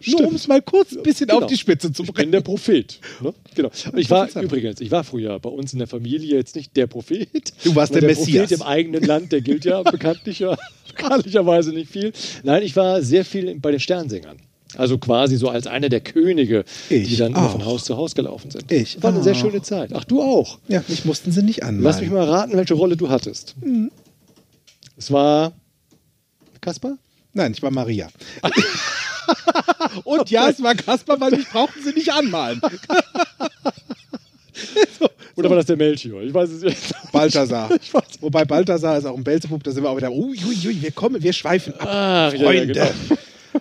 So. 0.00 0.18
Nur 0.18 0.28
um 0.28 0.34
es 0.34 0.46
mal 0.48 0.62
kurz 0.62 0.92
ein 0.96 1.02
bisschen 1.02 1.26
Genau. 1.28 1.40
auf 1.42 1.46
die 1.46 1.56
Spitze 1.56 1.92
zu 1.92 2.02
Ich 2.02 2.06
bin 2.08 2.14
bringen. 2.14 2.32
der 2.32 2.40
Prophet. 2.40 3.00
Ne? 3.20 3.34
Genau. 3.54 3.70
Ich 3.96 4.10
war 4.10 4.28
übrigens, 4.40 4.80
ich 4.80 4.90
war 4.90 5.04
früher 5.04 5.38
bei 5.38 5.50
uns 5.50 5.72
in 5.72 5.78
der 5.78 5.88
Familie 5.88 6.36
jetzt 6.36 6.56
nicht 6.56 6.76
der 6.76 6.86
Prophet. 6.86 7.52
Du 7.64 7.74
warst 7.74 7.92
der 7.94 8.00
der 8.00 8.10
Messias. 8.10 8.48
Prophet 8.48 8.60
im 8.60 8.62
eigenen 8.66 9.02
Land, 9.04 9.32
der 9.32 9.40
gilt 9.40 9.64
ja 9.64 9.82
bekanntlicher, 9.90 10.58
bekanntlicherweise 10.88 11.70
nicht 11.70 11.90
viel. 11.90 12.12
Nein, 12.42 12.62
ich 12.62 12.74
war 12.76 13.02
sehr 13.02 13.24
viel 13.24 13.54
bei 13.60 13.70
den 13.70 13.80
Sternsängern. 13.80 14.36
Also 14.76 14.98
quasi 14.98 15.36
so 15.36 15.48
als 15.48 15.66
einer 15.66 15.88
der 15.88 16.00
Könige, 16.00 16.64
die 16.90 16.96
Ich 16.96 17.16
dann 17.16 17.32
immer 17.32 17.46
auch. 17.46 17.52
von 17.52 17.64
Haus 17.64 17.84
zu 17.84 17.96
Haus 17.96 18.14
gelaufen 18.14 18.50
sind. 18.50 18.70
Ich 18.70 19.02
War 19.02 19.10
eine 19.12 19.22
sehr 19.22 19.32
auch. 19.34 19.40
schöne 19.40 19.62
Zeit. 19.62 19.90
Ach, 19.94 20.04
du 20.04 20.20
auch. 20.20 20.58
Ja, 20.68 20.82
mich 20.88 21.04
mussten 21.04 21.30
sie 21.32 21.42
nicht 21.42 21.62
anmalen. 21.62 21.84
Lass 21.84 22.00
mich 22.00 22.10
mal 22.10 22.24
raten, 22.28 22.56
welche 22.56 22.74
Rolle 22.74 22.96
du 22.96 23.08
hattest. 23.08 23.54
Mhm. 23.64 23.90
Es 24.98 25.10
war 25.12 25.52
Kaspar? 26.60 26.98
Nein, 27.32 27.52
ich 27.52 27.62
war 27.62 27.70
Maria. 27.70 28.08
Und 30.04 30.30
ja, 30.30 30.48
es 30.48 30.62
war 30.62 30.74
Kasper, 30.74 31.20
weil 31.20 31.32
mich 31.32 31.48
brauchten 31.48 31.82
sie 31.82 31.92
nicht 31.92 32.12
anmalen. 32.12 32.60
Oder 35.36 35.50
war 35.50 35.56
das 35.56 35.66
der 35.66 35.76
Melchior? 35.76 36.22
Ich 36.22 36.32
weiß 36.32 36.50
es 36.50 36.62
nicht. 36.62 37.12
Balthasar. 37.12 37.68
Weiß. 37.70 38.02
Wobei 38.20 38.44
Balthasar 38.44 38.96
ist 38.98 39.04
auch 39.04 39.16
ein 39.16 39.24
Belzebub, 39.24 39.62
da 39.62 39.70
sind 39.70 39.82
wir 39.82 39.90
auch 39.90 39.96
wieder. 39.96 40.10
Ui, 40.10 40.38
ui, 40.46 40.56
ui, 40.66 40.82
wir 40.82 40.90
kommen, 40.92 41.22
wir 41.22 41.32
schweifen 41.34 41.74
ab. 41.74 41.88
Ach, 41.88 42.32
ja, 42.32 42.38
ja, 42.38 42.44
Freunde. 42.44 42.72
genau. 42.72 42.90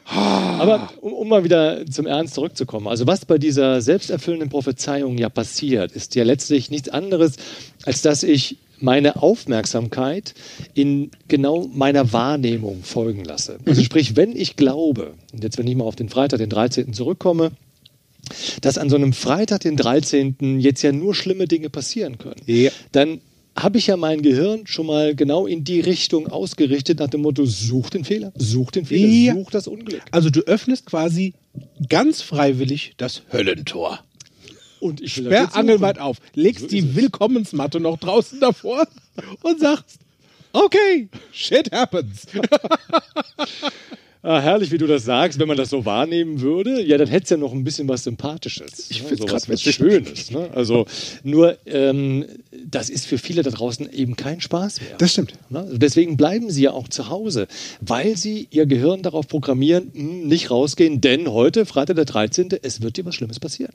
Aber 0.06 0.90
um, 1.02 1.14
um 1.14 1.28
mal 1.28 1.44
wieder 1.44 1.86
zum 1.88 2.06
Ernst 2.06 2.34
zurückzukommen, 2.34 2.88
also 2.88 3.08
was 3.08 3.26
bei 3.26 3.38
dieser 3.38 3.82
selbsterfüllenden 3.82 4.50
Prophezeiung 4.50 5.18
ja 5.18 5.30
passiert, 5.30 5.92
ist 5.92 6.16
ja 6.16 6.24
letztlich 6.24 6.70
nichts 6.70 6.90
anderes, 6.90 7.36
als 7.86 8.02
dass 8.02 8.24
ich 8.24 8.58
meine 8.86 9.22
Aufmerksamkeit 9.22 10.34
in 10.76 11.12
genau 11.28 11.68
meiner 11.74 12.14
Wahrnehmung 12.14 12.84
folgen 12.84 13.26
lasse. 13.26 13.58
Also 13.66 13.84
sprich, 13.84 14.16
wenn 14.16 14.36
ich 14.36 14.56
glaube, 14.56 15.16
und 15.34 15.44
jetzt 15.44 15.58
wenn 15.58 15.68
ich 15.68 15.76
mal 15.76 15.84
auf 15.86 15.96
den 15.96 16.08
Freitag, 16.08 16.38
den 16.38 16.50
13. 16.50 16.94
zurückkomme, 16.94 17.52
dass 18.62 18.78
an 18.78 18.90
so 18.90 18.96
einem 18.96 19.12
Freitag, 19.14 19.62
den 19.62 19.76
13. 19.76 20.60
jetzt 20.60 20.82
ja 20.84 20.92
nur 20.92 21.14
schlimme 21.16 21.48
Dinge 21.48 21.70
passieren 21.70 22.18
können, 22.18 22.42
Ja. 22.46 22.72
dann 22.92 23.20
habe 23.56 23.78
ich 23.78 23.88
ja 23.88 23.96
mein 23.98 24.22
Gehirn 24.22 24.68
schon 24.68 24.86
mal 24.86 25.16
genau 25.16 25.48
in 25.48 25.64
die 25.64 25.80
Richtung 25.80 26.28
ausgerichtet, 26.28 27.00
nach 27.00 27.08
dem 27.10 27.22
Motto, 27.22 27.46
such 27.46 27.90
den 27.90 28.04
Fehler, 28.04 28.34
such 28.36 28.72
den 28.72 28.86
Fehler, 28.86 29.08
Ja. 29.08 29.34
such 29.34 29.50
das 29.52 29.68
Unglück. 29.68 30.02
Also 30.12 30.30
du 30.30 30.42
öffnest 30.42 30.86
quasi 30.86 31.34
ganz 31.90 32.22
freiwillig 32.22 32.94
das 32.98 33.22
Höllentor. 33.32 34.00
Und 34.86 35.02
ich 35.02 35.16
Sperr 35.16 35.56
angelweit 35.56 35.98
auf, 35.98 36.18
legst 36.36 36.62
So 36.62 36.68
die. 36.68 36.96
Willkommensmatte 36.96 37.80
noch 37.80 37.98
draußen 37.98 38.40
davor 38.40 38.88
und 39.42 39.60
sagst, 39.60 39.98
okay, 40.54 41.10
shit 41.32 41.72
happens. 41.72 42.28
Ah, 44.28 44.42
herrlich, 44.42 44.72
wie 44.72 44.80
du 44.80 44.88
das 44.88 45.06
sagst, 45.06 45.38
wenn 45.38 45.48
man 45.48 45.56
das 45.56 45.70
so 45.70 45.86
wahrnehmen 45.86 46.42
würde, 46.42 46.82
ja, 46.82 46.98
dann 46.98 47.08
hätte 47.08 47.26
es 47.26 47.30
ja 47.30 47.38
noch 47.38 47.54
ein 47.54 47.64
bisschen 47.64 47.88
was 47.88 48.04
Sympathisches. 48.06 48.90
Ich 48.90 49.04
ne? 49.04 49.08
find's 49.10 49.22
so 49.22 49.28
grad 49.28 49.48
was. 49.48 49.62
Schönes. 49.62 50.32
Ne? 50.32 50.50
Also 50.52 50.88
nur, 51.24 51.58
ähm, 51.68 52.26
das 52.66 52.90
ist 52.90 53.06
für 53.06 53.20
viele 53.20 53.44
da 53.44 53.52
draußen 53.52 53.88
eben 53.94 54.16
kein 54.16 54.42
Spaß 54.42 54.82
mehr. 54.82 54.96
Das 54.98 55.12
stimmt. 55.12 55.34
Ne? 55.52 55.60
Also 55.60 55.78
Deswegen 55.78 56.18
bleiben 56.18 56.50
sie 56.50 56.64
ja 56.64 56.72
auch 56.72 56.88
zu 56.88 57.10
Hause, 57.10 57.48
weil 57.82 58.18
sie 58.18 58.48
ihr 58.50 58.66
Gehirn 58.66 59.04
darauf 59.04 59.28
programmieren, 59.28 59.92
"Hm, 59.94 60.28
nicht 60.28 60.50
rausgehen, 60.50 61.02
denn 61.02 61.28
heute, 61.32 61.68
Freitag 61.68 61.96
der 61.98 62.06
13., 62.06 62.58
es 62.64 62.82
wird 62.82 62.98
dir 62.98 63.06
was 63.06 63.14
Schlimmes 63.14 63.40
passieren. 63.40 63.74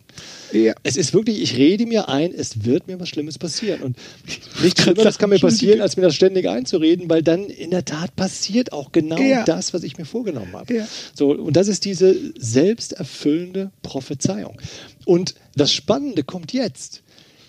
Ja. 0.53 0.75
Es 0.83 0.97
ist 0.97 1.15
wirklich, 1.15 1.41
ich 1.43 1.57
rede 1.59 1.87
mir 1.87 2.09
ein, 2.09 2.35
es 2.35 2.65
wird 2.65 2.89
mir 2.89 2.99
was 2.99 3.09
Schlimmes 3.09 3.39
passieren. 3.39 3.83
Und 3.83 3.97
nichts 4.63 4.83
Schlimmeres 4.83 5.17
kann 5.19 5.31
mir 5.31 5.39
passieren, 5.39 5.81
als 5.81 5.97
mir 5.97 6.03
das 6.03 6.17
ständig 6.17 6.49
einzureden, 6.49 7.09
weil 7.09 7.23
dann 7.23 7.45
in 7.45 7.71
der 7.71 7.85
Tat 7.85 8.17
passiert 8.17 8.73
auch 8.73 8.91
genau 8.91 9.21
Ja. 9.21 9.45
das, 9.45 9.73
was 9.73 9.85
ich 9.85 9.97
mir 9.97 10.05
vorgenommen 10.05 10.40
habe. 10.40 10.40
Ja. 10.71 10.87
So, 11.15 11.33
und 11.33 11.57
das 11.57 11.69
ist 11.69 11.85
diese 11.85 12.15
selbsterfüllende 12.39 13.71
Prophezeiung. 13.83 14.61
Und 15.07 15.35
das 15.55 15.73
Spannende 15.73 16.23
kommt 16.23 16.53
jetzt. 16.53 17.03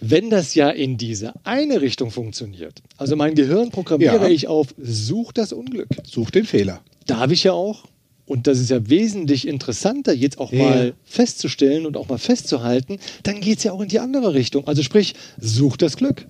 Wenn 0.04 0.32
das 0.32 0.56
ja 0.56 0.70
in 0.72 0.98
diese 0.98 1.34
eine 1.44 1.80
Richtung 1.82 2.10
funktioniert, 2.10 2.82
also 2.98 3.16
mein 3.16 3.36
Gehirn 3.36 3.70
programmiere 3.70 4.24
Ja. 4.24 4.28
ich 4.30 4.48
auf, 4.48 4.74
such 4.82 5.32
das 5.32 5.54
Unglück. 5.54 5.90
Such 6.04 6.32
den 6.32 6.46
Fehler. 6.46 6.82
Darf 7.06 7.32
ich 7.32 7.44
ja 7.44 7.54
auch. 7.54 7.86
Und 8.26 8.48
das 8.48 8.60
ist 8.60 8.70
ja 8.72 8.90
wesentlich 8.90 9.48
interessanter, 9.48 10.14
jetzt 10.14 10.40
auch 10.40 10.52
Ja. 10.52 10.64
mal 10.64 10.94
festzustellen 11.04 11.86
und 11.86 11.98
auch 11.98 12.08
mal 12.10 12.18
festzuhalten, 12.18 12.98
dann 13.24 13.42
geht 13.42 13.60
es 13.60 13.64
ja 13.64 13.74
auch 13.74 13.82
in 13.82 13.90
die 13.90 14.00
andere 14.00 14.34
Richtung. 14.34 14.68
Also 14.68 14.82
sprich, 14.84 15.14
such 15.40 15.78
das 15.78 15.98
Glück. 15.98 16.26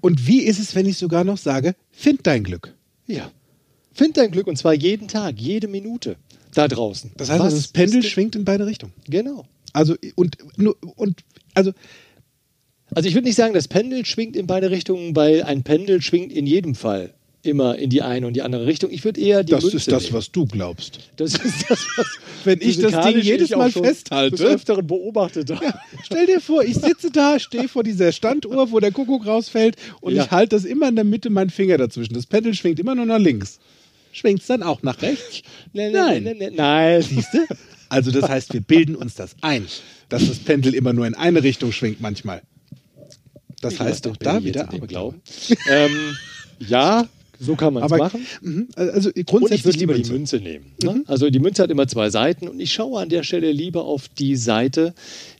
Und 0.00 0.26
wie 0.28 0.42
ist 0.42 0.60
es, 0.60 0.74
wenn 0.74 0.86
ich 0.86 0.98
sogar 0.98 1.24
noch 1.24 1.38
sage, 1.38 1.74
find 1.90 2.26
dein 2.26 2.44
Glück? 2.44 2.74
Ja. 3.06 3.30
Find 3.92 4.16
dein 4.16 4.30
Glück 4.30 4.46
und 4.46 4.56
zwar 4.56 4.72
jeden 4.74 5.08
Tag, 5.08 5.40
jede 5.40 5.68
Minute 5.68 6.16
da 6.54 6.68
draußen. 6.68 7.12
Das 7.16 7.30
heißt, 7.30 7.40
Was 7.42 7.54
das 7.54 7.68
Pendel 7.68 8.02
schwingt 8.02 8.34
in 8.36 8.44
beide 8.44 8.66
Richtungen. 8.66 8.92
Genau. 9.08 9.44
Also, 9.72 9.94
und, 10.16 10.36
und, 10.96 11.20
also, 11.54 11.72
Also 12.94 13.08
ich 13.08 13.14
würde 13.14 13.26
nicht 13.28 13.36
sagen, 13.36 13.54
das 13.54 13.68
Pendel 13.68 14.04
schwingt 14.04 14.34
in 14.36 14.46
beide 14.46 14.70
Richtungen, 14.70 15.14
weil 15.14 15.42
ein 15.44 15.62
Pendel 15.62 16.02
schwingt 16.02 16.32
in 16.32 16.46
jedem 16.46 16.74
Fall 16.74 17.14
immer 17.42 17.78
in 17.78 17.88
die 17.88 18.02
eine 18.02 18.26
und 18.26 18.34
die 18.34 18.42
andere 18.42 18.66
Richtung. 18.66 18.90
Ich 18.90 19.02
würde 19.04 19.18
eher 19.20 19.42
die 19.44 19.52
das 19.52 19.62
Münze 19.62 19.76
ist 19.78 19.90
das, 19.92 20.02
nehmen. 20.04 20.14
was 20.14 20.30
du 20.30 20.44
glaubst. 20.44 20.98
Das 21.16 21.32
ist 21.34 21.70
das, 21.70 21.86
was 21.96 22.06
Wenn 22.44 22.60
ich 22.60 22.78
das 22.78 23.06
Ding 23.06 23.18
jedes 23.20 23.50
Mal 23.50 23.70
festhalte- 23.70 24.36
des 24.36 24.40
Öfteren 24.44 24.86
beobachtet 24.86 25.50
habe. 25.50 25.72
Stell 26.04 26.26
dir 26.26 26.40
vor, 26.40 26.62
ich 26.64 26.74
sitze 26.76 27.10
da, 27.10 27.38
stehe 27.38 27.68
vor 27.68 27.82
dieser 27.82 28.12
Standuhr, 28.12 28.70
wo 28.72 28.78
der 28.80 28.92
Kuckuck 28.92 29.24
rausfällt 29.26 29.76
und 30.02 30.14
Ja. 30.16 30.24
ich 30.24 30.30
halte 30.30 30.56
das 30.56 30.64
immer 30.66 30.88
in 30.88 30.96
der 30.96 31.04
Mitte 31.04 31.30
meinen 31.30 31.50
Finger 31.50 31.78
dazwischen. 31.78 32.12
Das 32.14 32.26
Pendel 32.26 32.52
schwingt 32.54 32.78
immer 32.78 32.94
nur 32.94 33.06
nach 33.06 33.18
links. 33.18 33.58
Schwingt 34.12 34.40
es 34.40 34.46
dann 34.46 34.62
auch 34.62 34.82
nach 34.82 35.00
rechts? 35.02 35.42
Nein, 35.72 35.92
Nein. 35.92 36.22
nein, 36.24 36.36
nein, 36.38 36.52
nein. 36.54 37.02
Siehst 37.02 37.32
du? 37.34 37.38
Also 37.88 38.10
das 38.10 38.28
heißt, 38.28 38.52
wir 38.52 38.60
bilden 38.60 38.94
uns 38.96 39.14
das 39.14 39.34
ein, 39.40 39.66
dass 40.08 40.26
das 40.28 40.38
Pendel 40.38 40.74
immer 40.74 40.92
nur 40.92 41.06
in 41.06 41.14
eine 41.14 41.42
Richtung 41.42 41.72
schwingt 41.72 42.00
manchmal. 42.00 42.42
Das 43.60 43.78
heißt 43.80 44.06
doch 44.06 44.16
da 44.16 44.42
wieder 44.42 44.62
aber 44.68 44.76
Aberglaube. 44.76 45.16
glauben. 45.18 45.60
ähm, 45.70 46.16
ja, 46.60 47.08
so 47.38 47.56
kann 47.56 47.74
man 47.74 47.82
es 47.82 47.90
machen. 47.90 48.26
mhm, 48.42 48.68
also 48.76 49.08
Und 49.08 49.16
ich 49.18 49.26
grundsätzlich 49.26 49.64
würde 49.64 49.78
lieber 49.78 49.94
die 49.94 50.10
Münze. 50.10 50.12
Münze 50.12 50.40
nehmen. 50.40 50.72
Ne? 50.82 51.04
Also 51.06 51.30
die 51.30 51.40
Münze 51.40 51.62
hat 51.62 51.70
immer 51.70 51.88
zwei 51.88 52.10
Seiten 52.10 52.48
und 52.48 52.60
ich 52.60 52.72
schaue 52.72 53.00
an 53.00 53.08
der 53.08 53.22
Stelle 53.22 53.50
lieber 53.52 53.84
auf 53.84 54.08
die 54.08 54.36
Seite, 54.36 54.94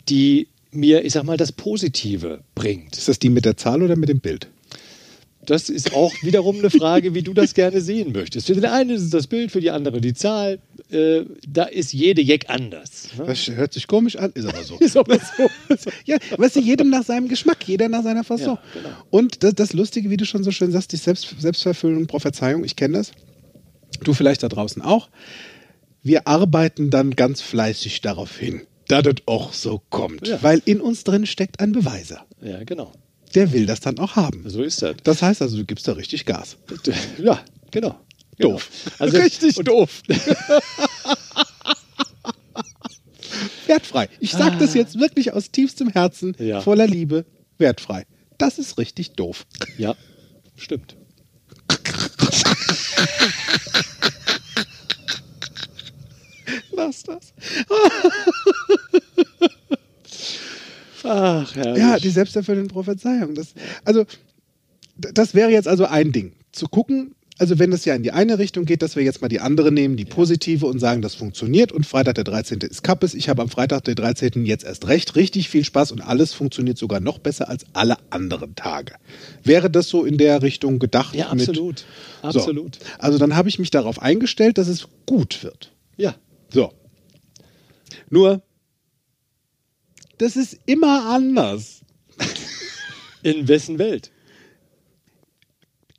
die 0.09 0.49
mir, 0.73 1.05
ich 1.05 1.13
sag 1.13 1.25
mal, 1.25 1.37
das 1.37 1.53
Positive 1.53 2.41
bringt. 2.55 2.97
Ist 2.97 3.09
das 3.09 3.19
die 3.19 3.29
mit 3.29 3.45
der 3.45 3.57
Zahl 3.57 3.83
oder 3.83 3.97
mit 3.97 4.09
dem 4.09 4.21
Bild? 4.21 4.49
Das 5.47 5.71
ist 5.71 5.95
auch 5.95 6.13
wiederum 6.23 6.59
eine 6.59 6.71
Frage, 6.71 7.15
wie 7.15 7.23
du 7.23 7.33
das 7.33 7.55
gerne 7.55 7.81
sehen 7.81 8.13
möchtest. 8.13 8.49
Für 8.49 8.55
den 8.55 8.67
einen 8.67 8.91
ist 8.91 9.03
es 9.03 9.11
das 9.11 9.27
Bild, 9.27 9.51
für 9.51 9.61
die 9.61 9.71
andere 9.71 10.01
die 10.01 10.13
Zahl. 10.13 10.59
Äh, 10.91 11.23
da 11.49 11.65
ist 11.65 11.93
jede 11.93 12.21
Jeck 12.21 12.51
anders. 12.51 13.09
Ne? 13.17 13.25
Das 13.27 13.49
hört 13.49 13.73
sich 13.73 13.87
komisch 13.87 14.17
an, 14.17 14.33
ist 14.35 14.47
aber 14.47 14.63
so. 14.63 14.77
Ist 14.81 14.97
aber 14.97 15.19
so. 15.19 15.49
Ja, 16.05 16.19
weißt 16.37 16.57
du, 16.57 16.61
jedem 16.61 16.91
nach 16.91 17.05
seinem 17.05 17.29
Geschmack, 17.29 17.67
jeder 17.67 17.89
nach 17.89 18.03
seiner 18.03 18.25
Fasson. 18.25 18.59
Ja, 18.75 18.81
genau. 18.81 18.95
Und 19.11 19.43
das, 19.43 19.55
das 19.55 19.73
Lustige, 19.73 20.11
wie 20.11 20.17
du 20.17 20.27
schon 20.27 20.45
so 20.45 20.51
schön 20.51 20.73
sagst, 20.73 20.93
die 20.93 20.97
Selbst, 20.97 21.35
Selbstverfüllung, 21.39 22.07
Prophezeiung, 22.07 22.65
ich 22.65 22.77
kenne 22.77 22.99
das. 22.99 23.13
Du 24.03 24.15
vielleicht 24.15 24.43
da 24.43 24.49
draußen 24.49 24.83
auch. 24.83 25.09
Wir 26.03 26.27
arbeiten 26.27 26.91
dann 26.91 27.17
ganz 27.17 27.41
fleißig 27.41 28.01
darauf 28.01 28.37
hin, 28.37 28.63
dass 28.89 29.05
das 29.05 29.17
auch 29.27 29.53
so 29.53 29.83
kommt. 29.91 30.29
Ja. 30.29 30.43
Weil 30.43 30.63
in 30.65 30.81
uns 30.81 31.05
drin 31.05 31.27
steckt 31.27 31.61
ein 31.61 31.73
Beweiser. 31.73 32.27
Ja, 32.43 32.63
genau. 32.65 32.93
Der 33.35 33.53
will 33.53 33.67
das 33.67 33.81
dann 33.81 33.99
auch 33.99 34.17
haben. 34.17 34.49
So 34.49 34.63
ist 34.63 34.83
das. 34.83 34.97
Das 35.05 35.23
heißt 35.23 35.43
also, 35.43 35.57
du 35.57 35.65
gibst 35.65 35.87
da 35.89 35.93
richtig 35.93 36.27
Gas. 36.27 36.57
Ja, 37.23 37.41
genau. 37.71 37.99
Doof. 38.39 38.69
Genau. 38.85 38.97
Also, 38.99 39.19
richtig 39.19 39.55
doof. 39.57 40.03
wertfrei. 43.67 44.09
Ich 44.19 44.33
sage 44.33 44.57
das 44.59 44.75
jetzt 44.75 44.99
wirklich 44.99 45.33
aus 45.33 45.51
tiefstem 45.51 45.89
Herzen, 45.91 46.35
Ja. 46.39 46.61
voller 46.61 46.87
Liebe, 46.87 47.25
wertfrei. 47.59 48.07
Das 48.39 48.59
ist 48.59 48.79
richtig 48.79 49.13
doof. 49.13 49.47
Ja, 49.79 49.95
stimmt. 50.57 50.97
Lass 56.73 57.03
das. 57.05 57.33
Ach, 61.05 61.55
herrlich. 61.55 61.79
Ja, 61.79 61.99
die 61.99 62.11
selbsterfüllende 62.11 62.73
Prophezeiung. 62.73 63.35
Das, 63.35 63.55
also, 63.85 64.05
das 64.97 65.35
wäre 65.35 65.51
jetzt 65.51 65.69
also 65.69 65.87
ein 65.87 66.13
Ding. 66.13 66.33
Zu 66.53 66.67
gucken, 66.67 67.15
also 67.39 67.59
wenn 67.59 67.73
es 67.73 67.87
ja 67.87 67.95
in 67.95 68.03
die 68.03 68.11
eine 68.13 68.39
Richtung 68.39 68.67
geht, 68.67 68.83
dass 68.83 68.97
wir 68.97 69.03
jetzt 69.03 69.23
mal 69.23 69.29
die 69.29 69.41
andere 69.41 69.73
nehmen, 69.73 69.97
die 69.97 70.05
positive 70.05 70.67
und 70.67 70.79
sagen, 70.79 71.01
das 71.01 71.15
funktioniert 71.15 71.73
und 71.73 71.87
Freitag 71.87 72.17
der 72.17 72.25
13. 72.25 72.59
ist 72.61 72.83
Kappes. 72.83 73.15
Ich 73.15 73.31
habe 73.31 73.41
am 73.41 73.49
Freitag 73.49 73.85
der 73.85 73.95
13. 73.95 74.45
jetzt 74.45 74.65
erst 74.65 74.89
recht 74.89 75.17
richtig 75.17 75.49
viel 75.49 75.65
Spaß 75.65 75.93
und 75.93 76.03
alles 76.03 76.35
funktioniert 76.35 76.77
sogar 76.77 77.01
noch 77.01 77.19
besser 77.19 77.49
als 77.49 77.65
alle 77.73 77.97
anderen 78.11 78.55
Tage. 78.57 78.95
Wäre 79.43 79.71
das 79.71 79.89
so 79.89 80.05
in 80.05 80.19
der 80.19 80.43
Richtung 80.43 80.79
gedacht? 80.81 81.15
Ja, 81.15 81.33
mit- 81.35 81.49
absolut. 81.49 81.87
So. 82.23 82.29
Absolut. 82.29 82.79
Also 82.99 83.17
dann 83.17 83.35
habe 83.37 83.49
ich 83.49 83.59
mich 83.59 83.71
darauf 83.71 84.03
eingestellt, 84.03 84.59
dass 84.59 84.69
es 84.69 84.89
gut 85.07 85.43
wird. 85.43 85.73
Ja. 85.97 86.15
So. 86.53 86.73
Nur, 88.11 88.43
das 90.21 90.37
ist 90.37 90.59
immer 90.67 91.07
anders. 91.07 91.81
In 93.23 93.49
wessen 93.49 93.79
Welt? 93.79 94.11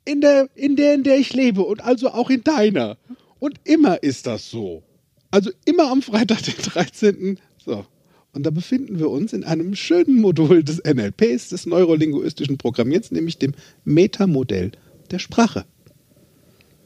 In 0.04 0.20
der, 0.20 0.48
in 0.54 0.76
der, 0.76 0.94
in 0.94 1.02
der 1.02 1.18
ich 1.18 1.32
lebe 1.32 1.62
und 1.62 1.80
also 1.82 2.10
auch 2.10 2.30
in 2.30 2.44
deiner. 2.44 2.98
Und 3.40 3.60
immer 3.64 4.02
ist 4.02 4.28
das 4.28 4.48
so. 4.48 4.84
Also 5.32 5.50
immer 5.64 5.90
am 5.90 6.02
Freitag, 6.02 6.42
den 6.42 6.54
13. 6.54 7.40
So. 7.58 7.84
Und 8.32 8.44
da 8.44 8.50
befinden 8.50 9.00
wir 9.00 9.10
uns 9.10 9.32
in 9.32 9.42
einem 9.42 9.74
schönen 9.74 10.20
Modul 10.20 10.62
des 10.62 10.82
NLPs, 10.84 11.48
des 11.48 11.66
neurolinguistischen 11.66 12.58
Programmierens, 12.58 13.10
nämlich 13.10 13.38
dem 13.38 13.54
Metamodell 13.84 14.70
der 15.10 15.18
Sprache. 15.18 15.64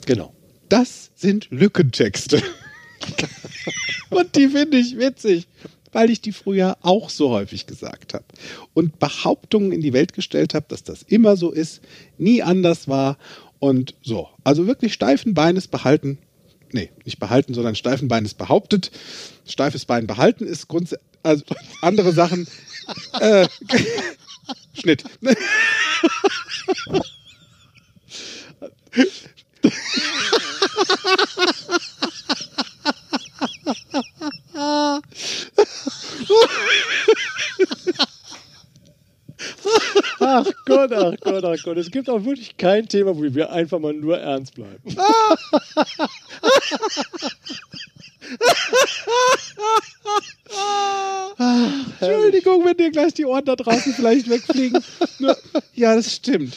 Genau. 0.06 0.32
Das 0.70 1.10
sind 1.14 1.48
Lückentexte. 1.50 2.42
Und 4.10 4.34
die 4.36 4.48
finde 4.48 4.78
ich 4.78 4.96
witzig, 4.96 5.46
weil 5.96 6.10
ich 6.10 6.20
die 6.20 6.32
früher 6.32 6.76
auch 6.82 7.08
so 7.08 7.30
häufig 7.30 7.64
gesagt 7.64 8.12
habe. 8.12 8.26
Und 8.74 8.98
Behauptungen 8.98 9.72
in 9.72 9.80
die 9.80 9.94
Welt 9.94 10.12
gestellt 10.12 10.52
habe, 10.52 10.66
dass 10.68 10.82
das 10.82 11.00
immer 11.00 11.38
so 11.38 11.50
ist, 11.50 11.80
nie 12.18 12.42
anders 12.42 12.86
war. 12.86 13.16
Und 13.60 13.94
so. 14.02 14.28
Also 14.44 14.66
wirklich 14.66 14.92
steifen 14.92 15.32
Beines 15.32 15.68
behalten. 15.68 16.18
Nee, 16.70 16.90
nicht 17.06 17.18
behalten, 17.18 17.54
sondern 17.54 17.76
steifen 17.76 18.08
Beines 18.08 18.34
behauptet. 18.34 18.90
Steifes 19.46 19.86
Bein 19.86 20.06
behalten 20.06 20.46
ist 20.46 20.68
grundsätzlich. 20.68 21.00
Also 21.22 21.46
andere 21.80 22.12
Sachen. 22.12 22.46
Äh, 23.18 23.48
Schnitt. 24.74 25.02
Ach 40.20 40.46
Gott, 40.64 40.92
ach 40.92 41.14
Gott, 41.20 41.44
ach 41.44 41.62
Gott. 41.62 41.76
Es 41.76 41.90
gibt 41.90 42.08
auch 42.08 42.24
wirklich 42.24 42.56
kein 42.56 42.88
Thema, 42.88 43.16
wo 43.16 43.22
wir 43.22 43.52
einfach 43.52 43.78
mal 43.78 43.92
nur 43.92 44.18
ernst 44.18 44.54
bleiben. 44.54 44.82
Entschuldigung, 52.00 52.64
wenn 52.64 52.76
dir 52.76 52.90
gleich 52.90 53.14
die 53.14 53.24
Ohren 53.24 53.44
da 53.44 53.56
draußen 53.56 53.92
vielleicht 53.94 54.28
wegfliegen. 54.28 54.82
Nur, 55.18 55.36
ja, 55.74 55.94
das 55.94 56.14
stimmt. 56.14 56.56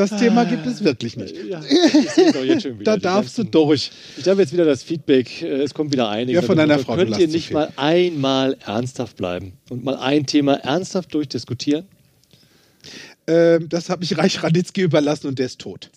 Das 0.00 0.18
Thema 0.18 0.44
gibt 0.44 0.64
es 0.66 0.82
wirklich 0.82 1.16
nicht. 1.16 1.34
Ja. 1.46 1.60
Da 2.84 2.96
darfst 2.96 3.36
du 3.36 3.42
ganzen- 3.42 3.50
durch. 3.50 3.90
Ich 4.16 4.26
habe 4.28 4.40
jetzt 4.40 4.52
wieder 4.52 4.64
das 4.64 4.82
Feedback, 4.82 5.42
äh, 5.42 5.62
es 5.62 5.74
kommt 5.74 5.92
wieder 5.92 6.08
einiges. 6.08 6.40
Ja, 6.40 6.46
von 6.46 6.56
deiner 6.56 6.78
Frau, 6.78 6.96
du 6.96 7.04
Könnt 7.04 7.18
ihr 7.18 7.28
nicht 7.28 7.50
mal 7.50 7.70
einmal 7.76 8.56
ernsthaft 8.64 9.16
bleiben 9.16 9.52
und 9.68 9.84
mal 9.84 9.96
ein 9.96 10.24
Thema 10.26 10.54
ernsthaft 10.54 11.12
durchdiskutieren? 11.14 11.84
Ähm, 13.26 13.68
das 13.68 13.90
habe 13.90 14.02
ich 14.04 14.16
Reich 14.16 14.42
Ranitzky 14.42 14.80
überlassen 14.80 15.26
und 15.26 15.38
der 15.38 15.46
ist 15.46 15.58
tot. 15.60 15.90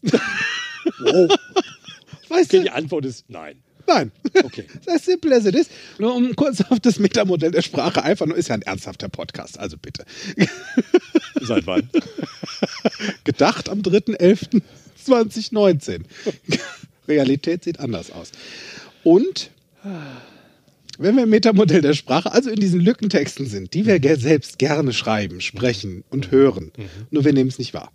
Oh. 1.06 1.28
Weißt 2.30 2.50
Okay, 2.50 2.58
du? 2.58 2.64
die 2.64 2.70
Antwort 2.72 3.06
ist 3.06 3.26
nein. 3.30 3.56
Nein. 3.88 4.12
Okay. 4.44 4.66
As 4.88 5.06
simple 5.06 5.34
as 5.36 5.46
it 5.46 5.56
is. 5.56 5.68
Nur 6.00 6.16
um 6.16 6.36
kurz 6.36 6.62
auf 6.62 6.80
das 6.80 6.98
Metamodell 7.00 7.52
der 7.52 7.62
Sprache 7.62 8.04
einfach 8.04 8.26
nur 8.26 8.38
ist 8.38 8.48
ja 8.50 8.56
ein 8.56 8.62
ernsthafter 8.62 9.10
Podcast, 9.10 9.60
also 9.60 9.78
bitte. 9.78 10.06
Seit 11.42 11.68
wann? 11.68 11.90
Gedacht 13.26 13.68
am 13.70 13.82
3.11.2019. 13.82 16.02
Realität 17.08 17.64
sieht 17.66 17.80
anders 17.80 18.12
aus. 18.12 18.32
Und 19.04 19.52
wenn 20.98 21.16
wir 21.18 21.24
im 21.24 21.30
Metamodell 21.30 21.82
der 21.82 21.94
Sprache, 21.94 22.32
also 22.32 22.50
in 22.50 22.60
diesen 22.60 22.80
Lückentexten 22.80 23.46
sind, 23.48 23.74
die 23.74 23.86
wir 23.86 24.00
ge- 24.00 24.16
selbst 24.16 24.58
gerne 24.60 24.94
schreiben, 24.94 25.42
sprechen 25.42 26.04
und 26.10 26.32
hören, 26.32 26.72
nur 27.12 27.26
wir 27.26 27.34
nehmen 27.34 27.50
es 27.50 27.60
nicht 27.60 27.74
wahr, 27.74 27.92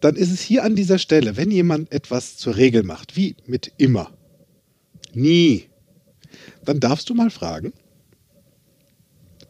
dann 0.00 0.16
ist 0.16 0.30
es 0.30 0.42
hier 0.42 0.64
an 0.64 0.76
dieser 0.76 0.98
Stelle, 0.98 1.38
wenn 1.38 1.50
jemand 1.50 1.90
etwas 1.92 2.36
zur 2.36 2.56
Regel 2.56 2.82
macht, 2.82 3.16
wie 3.16 3.36
mit 3.46 3.72
immer, 3.78 4.10
nie, 5.14 5.68
dann 6.64 6.80
darfst 6.80 7.08
du 7.10 7.14
mal 7.14 7.30
fragen, 7.30 7.72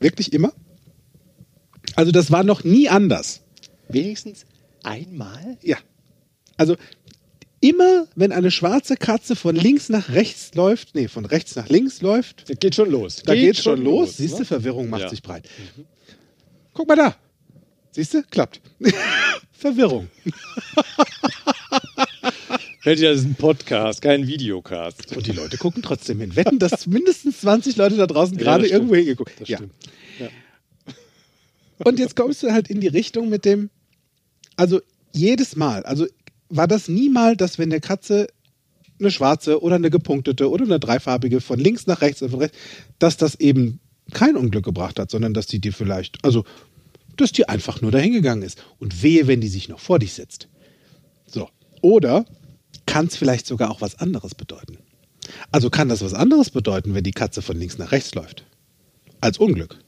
wirklich 0.00 0.32
immer? 0.32 0.52
Also 1.96 2.10
das 2.12 2.30
war 2.30 2.44
noch 2.44 2.64
nie 2.64 2.88
anders. 2.88 3.40
Wenigstens 3.88 4.44
einmal? 4.82 5.56
Ja. 5.62 5.76
Also 6.56 6.76
immer, 7.60 8.06
wenn 8.16 8.32
eine 8.32 8.50
schwarze 8.50 8.96
Katze 8.96 9.36
von 9.36 9.54
links 9.56 9.88
nach 9.88 10.08
rechts 10.10 10.54
läuft, 10.54 10.94
nee, 10.94 11.08
von 11.08 11.24
rechts 11.24 11.54
nach 11.56 11.68
links 11.68 12.00
läuft, 12.02 12.48
Das 12.50 12.58
geht 12.58 12.74
schon 12.74 12.90
los. 12.90 13.22
da 13.24 13.34
geht's 13.34 13.62
schon 13.62 13.82
los. 13.82 14.16
Siehst 14.16 14.34
du, 14.34 14.38
ne? 14.40 14.44
Verwirrung 14.44 14.88
macht 14.90 15.02
Ja. 15.02 15.08
sich 15.08 15.22
breit. 15.22 15.48
Guck 16.72 16.88
mal 16.88 16.96
da. 16.96 17.16
Siehst 17.92 18.14
du? 18.14 18.22
Klappt. 18.24 18.60
Verwirrung. 19.52 20.08
Dir, 22.84 22.96
das 22.96 23.20
ist 23.20 23.24
ein 23.24 23.34
Podcast, 23.34 24.02
kein 24.02 24.26
Videocast. 24.26 25.16
Und 25.16 25.26
die 25.26 25.32
Leute 25.32 25.56
gucken 25.56 25.82
trotzdem 25.82 26.20
hin. 26.20 26.36
Wetten, 26.36 26.58
dass 26.58 26.86
mindestens 26.86 27.40
20 27.40 27.76
Leute 27.76 27.96
da 27.96 28.06
draußen 28.06 28.36
Ja, 28.36 28.44
gerade 28.44 28.66
irgendwo 28.66 28.94
hingeguckt 28.94 29.32
Das 29.40 29.48
ja. 29.48 29.58
Und 31.78 31.98
jetzt 31.98 32.14
kommst 32.14 32.42
du 32.42 32.52
halt 32.52 32.68
in 32.68 32.80
die 32.80 32.88
Richtung 32.88 33.30
mit 33.30 33.46
dem, 33.46 33.70
also 34.56 34.80
jedes 35.12 35.56
Mal, 35.56 35.82
also 35.84 36.06
war 36.50 36.68
das 36.68 36.88
nie 36.88 37.08
mal, 37.08 37.36
dass 37.36 37.58
wenn 37.58 37.70
der 37.70 37.80
Katze 37.80 38.28
eine 39.00 39.10
schwarze 39.10 39.62
oder 39.62 39.76
eine 39.76 39.90
gepunktete 39.90 40.50
oder 40.50 40.64
eine 40.64 40.78
dreifarbige 40.78 41.40
von 41.40 41.58
links 41.58 41.86
nach 41.86 42.02
rechts 42.02 42.22
rechts, 42.22 42.56
dass 42.98 43.16
das 43.16 43.34
eben 43.40 43.80
kein 44.12 44.36
Unglück 44.36 44.64
gebracht 44.64 44.98
hat, 45.00 45.10
sondern 45.10 45.32
dass 45.32 45.46
die 45.46 45.58
dir 45.58 45.72
vielleicht, 45.72 46.22
also 46.22 46.44
dass 47.16 47.32
die 47.32 47.48
einfach 47.48 47.80
nur 47.80 47.90
dahin 47.90 48.12
gegangen 48.12 48.42
ist. 48.42 48.62
Und 48.78 49.02
wehe, 49.02 49.26
wenn 49.26 49.40
die 49.40 49.48
sich 49.48 49.68
noch 49.70 49.80
vor 49.80 49.98
dich 49.98 50.12
setzt. 50.12 50.48
So. 51.26 51.48
Oder 51.80 52.26
kann 52.86 53.06
es 53.06 53.16
vielleicht 53.16 53.46
sogar 53.46 53.70
auch 53.70 53.80
was 53.80 53.98
anderes 53.98 54.34
bedeuten. 54.34 54.78
Also 55.50 55.70
kann 55.70 55.88
das 55.88 56.02
was 56.02 56.14
anderes 56.14 56.50
bedeuten, 56.50 56.94
wenn 56.94 57.04
die 57.04 57.12
Katze 57.12 57.42
von 57.42 57.56
links 57.58 57.78
nach 57.78 57.92
rechts 57.92 58.14
läuft. 58.14 58.44
Als 59.20 59.38
Unglück. 59.38 59.78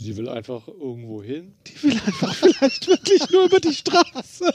Sie 0.00 0.16
will 0.16 0.28
einfach 0.28 0.68
irgendwo 0.68 1.22
hin. 1.22 1.54
Die 1.66 1.82
will 1.82 1.92
einfach 2.06 2.32
vielleicht 2.34 2.86
wirklich 2.86 3.30
nur 3.30 3.46
über 3.46 3.58
die 3.58 3.74
Straße. 3.74 4.52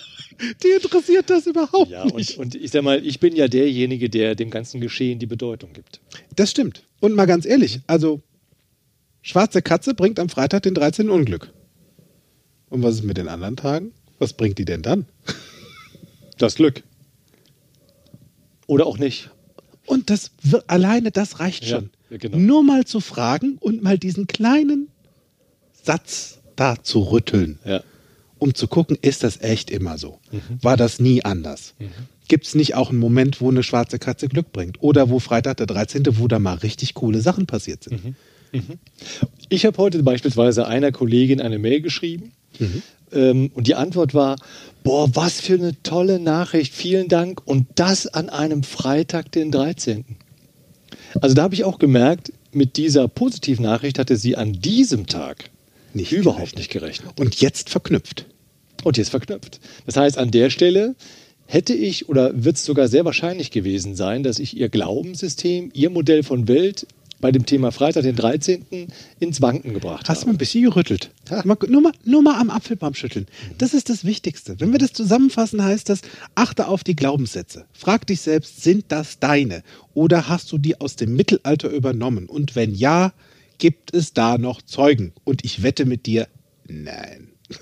Die 0.63 0.67
interessiert 0.69 1.29
das 1.29 1.47
überhaupt 1.47 1.91
Ja, 1.91 2.03
und, 2.03 2.15
nicht. 2.15 2.37
und 2.37 2.55
ich 2.55 2.71
sag 2.71 2.83
mal, 2.83 3.05
ich 3.05 3.19
bin 3.19 3.35
ja 3.35 3.47
derjenige, 3.49 4.09
der 4.09 4.35
dem 4.35 4.49
ganzen 4.49 4.79
Geschehen 4.79 5.19
die 5.19 5.25
Bedeutung 5.25 5.73
gibt. 5.73 5.99
Das 6.35 6.49
stimmt. 6.51 6.83
Und 7.01 7.13
mal 7.15 7.25
ganz 7.25 7.45
ehrlich, 7.45 7.81
also 7.87 8.21
schwarze 9.21 9.61
Katze 9.61 9.93
bringt 9.93 10.17
am 10.19 10.29
Freitag 10.29 10.63
den 10.63 10.73
13. 10.75 11.09
Unglück. 11.09 11.51
Und 12.69 12.81
was 12.81 12.95
ist 12.95 13.03
mit 13.03 13.17
den 13.17 13.27
anderen 13.27 13.57
Tagen? 13.57 13.91
Was 14.19 14.33
bringt 14.33 14.57
die 14.59 14.65
denn 14.65 14.81
dann? 14.81 15.05
Das 16.37 16.55
Glück. 16.55 16.83
Oder 18.67 18.85
auch 18.85 18.97
nicht. 18.97 19.29
Und 19.85 20.09
das 20.09 20.31
alleine 20.67 21.11
das 21.11 21.39
reicht 21.39 21.65
schon. 21.65 21.89
ja, 22.09 22.17
genau. 22.17 22.37
Nur 22.37 22.63
mal 22.63 22.85
zu 22.85 22.99
fragen 23.01 23.57
und 23.59 23.83
mal 23.83 23.97
diesen 23.97 24.27
kleinen 24.27 24.87
Satz 25.83 26.39
da 26.55 26.81
zu 26.81 26.99
rütteln, 26.99 27.59
Ja. 27.65 27.81
um 28.39 28.53
zu 28.53 28.67
gucken, 28.67 28.97
ist 29.01 29.23
das 29.23 29.41
echt 29.41 29.69
immer 29.69 29.97
so? 29.97 30.19
Mhm. 30.31 30.39
War 30.61 30.77
das 30.77 30.99
nie 30.99 31.25
anders? 31.25 31.73
Gibt 32.29 32.45
es 32.47 32.55
nicht 32.55 32.75
auch 32.75 32.89
einen 32.89 32.99
Moment, 32.99 33.41
wo 33.41 33.49
eine 33.49 33.63
schwarze 33.63 33.99
Katze 33.99 34.29
Glück 34.29 34.53
bringt? 34.53 34.81
Oder 34.81 35.09
wo 35.09 35.19
Freitag 35.19 35.57
der 35.57 35.65
13., 35.67 36.05
wo 36.17 36.27
da 36.29 36.39
mal 36.39 36.55
richtig 36.55 36.93
coole 36.93 37.19
Sachen 37.19 37.45
passiert 37.47 37.83
sind? 37.83 38.05
Mhm. 38.05 38.15
Ich 39.49 39.65
habe 39.65 39.77
heute 39.77 40.03
beispielsweise 40.03 40.67
einer 40.67 40.91
Kollegin 40.91 41.41
eine 41.41 41.59
Mail 41.59 41.81
geschrieben 41.81 42.31
ähm, 43.11 43.51
und 43.53 43.67
die 43.67 43.75
Antwort 43.75 44.13
war, 44.13 44.37
boah, 44.83 45.09
was 45.15 45.41
für 45.41 45.55
eine 45.55 45.81
tolle 45.83 46.19
Nachricht, 46.19 46.73
vielen 46.73 47.07
Dank 47.07 47.41
und 47.45 47.67
das 47.75 48.07
an 48.07 48.29
einem 48.29 48.63
Freitag, 48.63 49.31
den 49.31 49.51
13. 49.51 50.05
Also 51.21 51.35
da 51.35 51.43
habe 51.43 51.55
ich 51.55 51.63
auch 51.63 51.79
gemerkt, 51.79 52.33
mit 52.51 52.77
dieser 52.77 53.07
positiven 53.07 53.63
Nachricht 53.63 53.99
hatte 53.99 54.17
sie 54.17 54.35
an 54.35 54.53
diesem 54.53 55.07
Tag 55.07 55.49
Nicht 55.93 56.11
überhaupt 56.11 56.37
gerechnet. 56.37 56.57
nicht 56.57 56.71
gerechnet. 56.71 57.19
Und 57.19 57.41
jetzt 57.41 57.69
verknüpft. 57.69 58.25
Und 58.83 58.97
jetzt 58.97 59.09
verknüpft. 59.09 59.59
Das 59.85 59.95
heißt, 59.95 60.17
an 60.17 60.31
der 60.31 60.49
Stelle 60.49 60.95
hätte 61.45 61.73
ich 61.73 62.09
oder 62.09 62.43
wird 62.43 62.57
es 62.57 62.65
sogar 62.65 62.87
sehr 62.87 63.05
wahrscheinlich 63.05 63.51
gewesen 63.51 63.95
sein, 63.95 64.23
dass 64.23 64.39
ich 64.39 64.57
ihr 64.57 64.69
Glaubenssystem, 64.69 65.71
ihr 65.73 65.89
Modell 65.89 66.23
von 66.23 66.47
Welt 66.47 66.87
bei 67.23 67.31
dem 67.31 67.45
Thema 67.45 67.71
Freitag, 67.71 68.03
den 68.03 68.17
13. 68.17 68.65
ins 69.17 69.41
Wanken 69.41 69.73
gebracht 69.73 70.09
Hast 70.09 70.17
du 70.17 70.21
habe. 70.23 70.31
mal 70.31 70.33
ein 70.33 70.37
bisschen 70.39 70.65
gerüttelt. 70.65 71.09
Mal, 71.45 71.57
nur, 71.69 71.81
mal, 71.81 71.93
nur 72.03 72.21
mal 72.21 72.37
am 72.37 72.49
Apfelbaum 72.49 72.95
schütteln. 72.95 73.27
Das 73.57 73.73
ist 73.73 73.89
das 73.89 74.03
Wichtigste. 74.03 74.59
Wenn 74.59 74.73
wir 74.73 74.77
das 74.77 74.91
zusammenfassen, 74.91 75.63
heißt 75.63 75.87
das, 75.87 76.01
achte 76.35 76.67
auf 76.67 76.83
die 76.83 76.97
Glaubenssätze. 76.97 77.65
Frag 77.71 78.05
dich 78.07 78.19
selbst, 78.19 78.61
sind 78.61 78.85
das 78.89 79.19
deine? 79.19 79.63
Oder 79.93 80.27
hast 80.27 80.51
du 80.51 80.57
die 80.57 80.81
aus 80.81 80.97
dem 80.97 81.15
Mittelalter 81.15 81.69
übernommen? 81.69 82.27
Und 82.27 82.57
wenn 82.57 82.75
ja, 82.75 83.13
gibt 83.57 83.93
es 83.93 84.11
da 84.11 84.37
noch 84.37 84.61
Zeugen? 84.61 85.13
Und 85.23 85.45
ich 85.45 85.63
wette 85.63 85.85
mit 85.85 86.05
dir, 86.05 86.27
nein. 86.67 87.29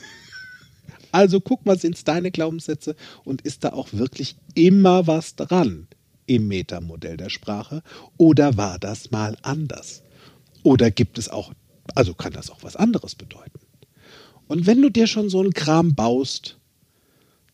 Also 1.14 1.41
guck 1.41 1.66
mal, 1.66 1.78
sind 1.78 1.95
es 1.95 2.05
deine 2.05 2.32
Glaubenssätze 2.32 2.95
und 3.26 3.41
ist 3.41 3.66
da 3.66 3.74
auch 3.74 3.89
wirklich 3.91 4.38
immer 4.55 5.07
was 5.07 5.36
dran 5.36 5.89
im 6.36 6.47
Metamodell 6.47 7.17
der 7.17 7.29
Sprache? 7.29 7.84
Oder 8.17 8.57
war 8.57 8.79
das 8.79 9.11
mal 9.11 9.38
anders? 9.41 10.01
Oder 10.63 10.91
gibt 10.91 11.17
es 11.17 11.29
auch, 11.29 11.51
also 11.95 12.13
kann 12.13 12.34
das 12.34 12.49
auch 12.49 12.63
was 12.63 12.75
anderes 12.75 13.15
bedeuten? 13.15 13.59
Und 14.47 14.65
wenn 14.67 14.82
du 14.82 14.89
dir 14.89 15.07
schon 15.07 15.29
so 15.29 15.39
einen 15.39 15.53
Kram 15.53 15.95
baust, 15.95 16.57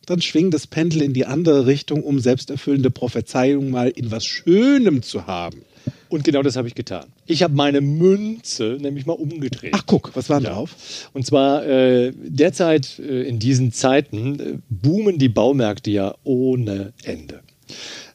dann 0.06 0.22
schwing 0.22 0.52
das 0.52 0.68
Pendel 0.68 1.02
in 1.02 1.14
die 1.14 1.26
andere 1.26 1.66
Richtung, 1.68 2.04
um 2.04 2.20
selbsterfüllende 2.20 2.90
Prophezeiungen 2.92 3.70
mal 3.72 3.90
in 3.90 4.10
was 4.10 4.26
Schönem 4.26 5.04
zu 5.04 5.28
haben. 5.28 5.62
Und 6.10 6.24
genau 6.24 6.42
das 6.42 6.56
habe 6.56 6.68
ich 6.68 6.76
getan. 6.76 7.06
Ich 7.26 7.44
habe 7.44 7.54
meine 7.54 7.82
Münze 7.82 8.78
nämlich 8.80 9.06
mal 9.06 9.14
umgedreht. 9.14 9.74
Ach 9.76 9.84
guck, 9.86 10.16
was 10.16 10.30
war 10.30 10.42
Ja. 10.42 10.52
drauf? 10.52 11.10
Und 11.14 11.26
zwar 11.26 11.66
äh, 11.66 12.14
derzeit 12.16 13.00
äh, 13.00 13.24
in 13.24 13.40
diesen 13.40 13.74
Zeiten 13.74 14.40
äh, 14.40 14.58
boomen 14.70 15.18
die 15.18 15.30
Baumärkte 15.30 15.92
ja 15.92 16.16
ohne 16.24 16.94
Ende. 17.04 17.42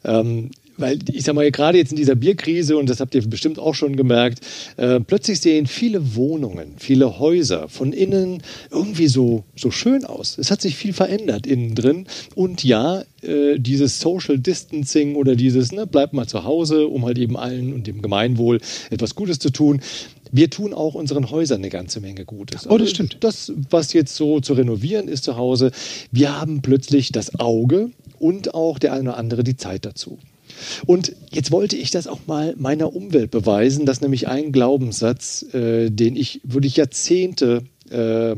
Ähm, 0.05 0.51
weil 0.79 0.99
ich 1.11 1.25
sag 1.25 1.35
mal, 1.35 1.51
gerade 1.51 1.79
jetzt 1.79 1.93
in 1.93 1.97
dieser 1.97 2.15
Bierkrise, 2.15 2.77
und 2.77 2.89
das 2.89 3.01
habt 3.01 3.15
ihr 3.15 3.23
bestimmt 3.29 3.59
auch 3.59 3.75
schon 3.75 3.97
gemerkt, 3.97 4.41
äh, 4.77 5.01
plötzlich 5.01 5.41
sehen 5.41 5.67
viele 5.67 6.15
Wohnungen, 6.15 6.75
viele 6.79 7.19
Häuser 7.19 7.69
von 7.69 7.93
innen 7.93 8.43
irgendwie 8.71 9.07
so, 9.07 9.45
so 9.57 9.71
schön 9.71 10.05
aus. 10.05 10.39
Es 10.39 10.51
hat 10.51 10.61
sich 10.61 10.77
viel 10.77 10.93
verändert 10.93 11.47
innen 11.47 11.75
drin. 11.75 12.07
Und 12.35 12.65
ja, 12.65 13.05
äh, 13.23 13.59
dieses 13.59 14.01
Social 14.01 14.39
Distancing 14.39 15.15
oder 15.15 15.37
dieses, 15.37 15.73
ne, 15.73 15.87
bleibt 15.87 16.13
mal 16.13 16.27
zu 16.27 16.45
Hause, 16.45 16.89
um 16.89 17.05
halt 17.05 17.19
eben 17.19 17.37
allen 17.37 17.73
und 17.73 17.87
dem 17.87 18.03
Gemeinwohl 18.03 18.61
etwas 18.91 19.15
Gutes 19.15 19.39
zu 19.39 19.51
tun. 19.51 19.81
Wir 20.35 20.49
tun 20.49 20.73
auch 20.73 20.95
unseren 20.95 21.31
Häusern 21.31 21.59
eine 21.59 21.69
ganze 21.69 22.01
Menge 22.01 22.25
Gutes. 22.25 22.67
Oh, 22.67 22.79
das 22.79 22.89
stimmt. 22.89 23.19
Das, 23.21 23.53
was 23.69 23.93
jetzt 23.93 24.17
so 24.17 24.41
zu 24.41 24.55
renovieren 24.55 25.07
ist 25.07 25.25
zu 25.25 25.37
Hause, 25.37 25.73
wir 26.11 26.41
haben 26.41 26.63
plötzlich 26.63 27.13
das 27.13 27.39
Auge 27.39 27.91
und 28.23 28.55
auch 28.55 28.79
der 28.79 28.93
eine 28.93 29.11
oder 29.11 29.19
andere 29.19 29.43
die 29.43 29.57
Zeit 29.57 29.85
dazu. 29.85 30.19
Und 30.87 31.13
jetzt 31.31 31.51
wollte 31.51 31.77
ich 31.77 31.91
das 31.91 32.07
auch 32.07 32.21
mal 32.27 32.55
meiner 32.57 32.95
Umwelt 32.95 33.31
beweisen, 33.31 33.85
dass 33.85 34.01
nämlich 34.01 34.29
ein 34.29 34.53
Glaubenssatz, 34.53 35.43
äh, 35.55 35.91
den 35.91 36.15
ich 36.15 36.41
wirklich 36.45 36.77
Jahrzehnte 36.77 37.65
äh, 37.91 38.37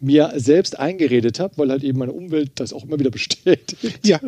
mir 0.00 0.32
selbst 0.36 0.78
eingeredet 0.78 1.38
habe, 1.38 1.56
weil 1.58 1.70
halt 1.70 1.84
eben 1.84 2.00
meine 2.00 2.12
Umwelt 2.12 2.52
das 2.56 2.72
auch 2.72 2.84
immer 2.84 2.98
wieder 2.98 3.10
bestätigt. 3.18 4.04
Ja. 4.04 4.20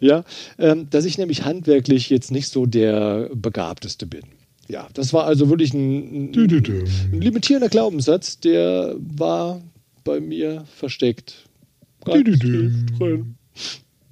ja 0.00 0.24
ähm, 0.58 0.88
dass 0.90 1.04
ich 1.04 1.18
nämlich 1.18 1.44
handwerklich 1.44 2.08
jetzt 2.08 2.30
nicht 2.30 2.48
so 2.48 2.66
der 2.66 3.30
Begabteste 3.34 4.06
bin. 4.06 4.22
Ja, 4.68 4.86
das 4.94 5.12
war 5.12 5.24
also 5.24 5.48
wirklich 5.48 5.72
ein, 5.74 6.30
ein, 6.30 6.86
ein 7.12 7.20
limitierender 7.20 7.70
Glaubenssatz, 7.70 8.38
der 8.38 8.94
war 8.98 9.62
bei 10.04 10.20
mir 10.20 10.64
versteckt. 10.76 11.46
Ganz 12.04 12.38
tief 12.38 12.38
drin. 12.98 13.34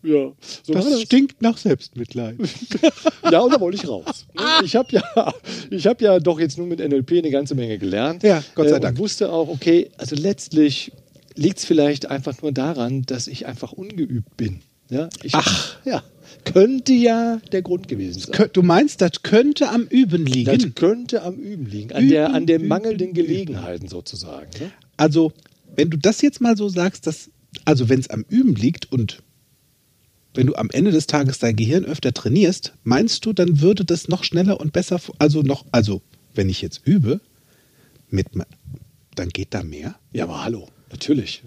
Ja, 0.06 0.32
so 0.62 0.72
Das 0.72 0.84
das. 0.88 1.02
stinkt 1.02 1.42
nach 1.42 1.58
Selbstmitleid. 1.58 2.36
Ja, 3.30 3.40
und 3.40 3.52
da 3.52 3.60
wollte 3.60 3.76
ich 3.76 3.88
raus. 3.88 4.26
Ne? 4.34 4.42
Ich 4.64 4.76
habe 4.76 4.88
ja, 4.92 5.34
ich 5.70 5.86
hab 5.86 6.00
ja 6.00 6.20
doch 6.20 6.38
jetzt 6.38 6.58
nur 6.58 6.66
mit 6.68 6.78
NLP 6.78 7.12
eine 7.18 7.30
ganze 7.30 7.56
Menge 7.56 7.76
gelernt. 7.76 8.22
Ja, 8.22 8.42
Gott 8.54 8.68
sei 8.68 8.76
äh, 8.76 8.80
Dank. 8.80 8.96
Und 8.96 9.02
wusste 9.02 9.32
auch, 9.32 9.48
okay, 9.48 9.90
also 9.98 10.14
letztlich 10.14 10.92
liegt 11.34 11.58
es 11.58 11.64
vielleicht 11.64 12.06
einfach 12.08 12.40
nur 12.40 12.52
daran, 12.52 13.02
dass 13.02 13.26
ich 13.26 13.46
einfach 13.46 13.72
ungeübt 13.72 14.36
bin. 14.36 14.60
Ja, 14.90 15.08
ich, 15.24 15.34
Ach. 15.34 15.76
Ja, 15.84 16.04
könnte 16.44 16.92
ja 16.92 17.40
der 17.50 17.62
Grund 17.62 17.88
gewesen 17.88 18.20
sein. 18.20 18.48
Du 18.52 18.62
meinst, 18.62 19.00
das 19.00 19.22
könnte 19.24 19.68
am 19.70 19.82
Üben 19.88 20.24
Das 20.24 20.34
liegen? 20.34 20.74
könnte 20.76 21.22
am 21.22 21.34
Üben 21.34 21.66
liegen, 21.66 21.92
an 21.92 22.02
Üben, 22.04 22.10
der, 22.10 22.32
an 22.32 22.46
üben, 22.46 22.68
mangelnden. 22.68 23.12
Gelegenheiten 23.12 23.88
sozusagen. 23.88 24.48
Ne? 24.60 24.70
Also, 24.96 25.32
wenn 25.74 25.90
du 25.90 25.98
das 25.98 26.22
jetzt 26.22 26.40
mal 26.40 26.56
so 26.56 26.68
sagst, 26.68 27.08
dass, 27.08 27.30
also 27.64 27.88
wenn 27.88 27.98
es 27.98 28.08
am 28.08 28.24
Üben 28.28 28.54
liegt 28.54 28.92
und 28.92 29.22
wenn 30.36 30.46
du 30.46 30.54
am 30.54 30.70
Ende 30.70 30.90
des 30.90 31.06
Tages 31.06 31.38
dein 31.38 31.56
Gehirn 31.56 31.84
öfter 31.84 32.12
trainierst, 32.12 32.74
meinst 32.84 33.24
du, 33.24 33.32
dann 33.32 33.60
würde 33.60 33.84
das 33.84 34.08
noch 34.08 34.24
schneller 34.24 34.60
und 34.60 34.72
besser, 34.72 35.00
also 35.18 35.42
noch, 35.42 35.64
also 35.72 36.02
wenn 36.34 36.48
ich 36.48 36.62
jetzt 36.62 36.82
übe, 36.84 37.20
mit, 38.10 38.28
dann 39.14 39.28
geht 39.30 39.54
da 39.54 39.62
mehr? 39.62 39.96
Ja, 40.12 40.24
aber 40.24 40.44
hallo, 40.44 40.68
natürlich. 40.90 41.42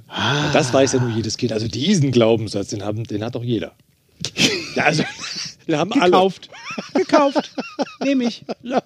Das 0.54 0.74
weiß 0.74 0.94
ja 0.94 1.00
nur 1.00 1.16
jedes 1.16 1.38
Kind. 1.38 1.54
Also 1.54 1.68
diesen 1.68 2.12
Glaubenssatz, 2.12 2.70
den, 2.70 2.84
haben, 2.84 3.04
den 3.04 3.24
hat 3.24 3.36
doch 3.36 3.44
jeder. 3.44 3.74
Ja, 4.76 4.86
also, 4.86 5.04
den 5.68 5.78
haben 5.78 5.92
Gekauft. 5.92 6.50
Gekauft. 6.96 7.52
Nehme 8.04 8.26
ich. 8.26 8.44
alle. 8.48 8.58
Ja, 8.64 8.82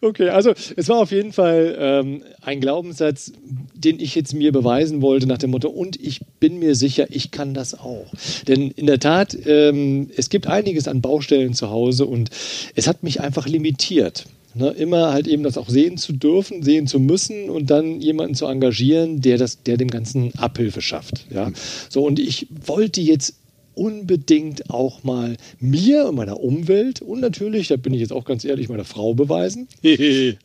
okay. 0.00 0.28
Also 0.30 0.52
es 0.76 0.88
war 0.88 0.98
auf 0.98 1.10
jeden 1.10 1.32
Fall 1.32 1.76
ähm, 1.78 2.22
ein 2.42 2.60
Glaubenssatz, 2.60 3.32
den 3.74 4.00
ich 4.00 4.14
jetzt 4.14 4.34
mir 4.34 4.52
beweisen 4.52 5.02
wollte 5.02 5.26
nach 5.26 5.38
dem 5.38 5.50
Motto, 5.50 5.68
und 5.68 6.00
ich 6.00 6.20
bin 6.40 6.58
mir 6.58 6.74
sicher, 6.74 7.06
ich 7.10 7.30
kann 7.30 7.54
das 7.54 7.78
auch. 7.78 8.06
Denn 8.48 8.70
in 8.70 8.86
der 8.86 8.98
Tat, 8.98 9.36
ähm, 9.46 10.10
es 10.16 10.28
gibt 10.28 10.46
einiges 10.46 10.88
an 10.88 11.00
Baustellen 11.00 11.54
zu 11.54 11.70
Hause 11.70 12.06
und 12.06 12.30
es 12.74 12.86
hat 12.86 13.02
mich 13.02 13.20
einfach 13.20 13.46
limitiert. 13.46 14.26
Ne, 14.54 14.70
immer 14.70 15.12
halt 15.12 15.26
eben 15.26 15.42
das 15.42 15.58
auch 15.58 15.68
sehen 15.68 15.98
zu 15.98 16.14
dürfen, 16.14 16.62
sehen 16.62 16.86
zu 16.86 16.98
müssen 16.98 17.50
und 17.50 17.70
dann 17.70 18.00
jemanden 18.00 18.34
zu 18.34 18.46
engagieren, 18.46 19.20
der 19.20 19.36
das, 19.36 19.62
der 19.62 19.76
dem 19.76 19.88
Ganzen 19.88 20.34
Abhilfe 20.38 20.80
schafft. 20.80 21.26
Ja? 21.30 21.52
So, 21.90 22.06
und 22.06 22.18
ich 22.18 22.46
wollte 22.64 23.02
jetzt 23.02 23.34
unbedingt 23.76 24.70
auch 24.70 25.04
mal 25.04 25.36
mir 25.60 26.08
und 26.08 26.16
meiner 26.16 26.40
Umwelt 26.40 27.02
und 27.02 27.20
natürlich, 27.20 27.68
da 27.68 27.76
bin 27.76 27.94
ich 27.94 28.00
jetzt 28.00 28.12
auch 28.12 28.24
ganz 28.24 28.44
ehrlich, 28.44 28.68
meiner 28.68 28.84
Frau 28.84 29.14
beweisen. 29.14 29.68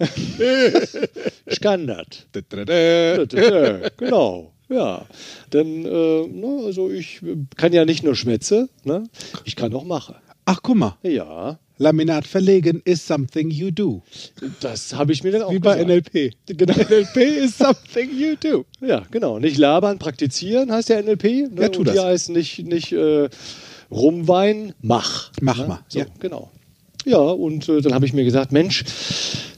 Standard. 1.48 2.28
genau. 3.98 4.52
Ja, 4.70 5.06
denn 5.52 5.86
äh, 5.86 6.28
ne, 6.28 6.62
also 6.66 6.90
ich 6.90 7.22
kann 7.58 7.74
ja 7.74 7.84
nicht 7.84 8.04
nur 8.04 8.16
schwätze, 8.16 8.70
ne? 8.86 9.04
ich 9.44 9.58
kann 9.58 9.74
auch 9.74 9.84
mache. 9.84 10.16
Ach, 10.46 10.62
guck 10.64 10.78
mal. 10.78 10.98
Ja, 11.04 11.60
Laminat 11.82 12.28
verlegen 12.28 12.82
is 12.86 13.06
something 13.06 13.50
you 13.50 13.72
do. 13.72 14.04
das 14.60 14.94
habe 14.94 15.14
ich 15.14 15.24
mir 15.24 15.32
dann 15.32 15.42
auch 15.42 15.52
Wie 15.52 15.58
bei 15.58 15.84
gesagt. 15.84 16.14
NLP. 16.14 16.34
Genau. 16.46 16.74
NLP 16.74 17.18
is 17.18 17.58
something 17.58 18.10
you 18.16 18.36
do. 18.36 18.66
Ja, 18.82 19.02
genau. 19.10 19.40
Nicht 19.40 19.58
labern, 19.58 19.98
praktizieren 19.98 20.72
heißt 20.72 20.90
ja 20.90 21.02
NLP. 21.02 21.24
Ne? 21.24 21.50
Ja, 21.60 21.70
tu 21.70 21.80
Und 21.80 21.88
das. 21.88 21.96
hier 21.96 22.04
heißt 22.06 22.30
nicht, 22.30 22.60
nicht 22.60 22.92
äh, 22.92 23.30
rumweinen, 23.90 24.74
mach. 24.82 25.32
Mach 25.42 25.58
ne? 25.58 25.68
mal, 25.68 25.80
So, 25.88 26.00
ja. 26.00 26.06
genau. 26.20 26.52
Ja, 27.04 27.18
und 27.18 27.68
äh, 27.68 27.82
dann 27.82 27.96
habe 27.96 28.06
ich 28.06 28.14
mir 28.14 28.24
gesagt, 28.26 28.52
Mensch, 28.52 28.84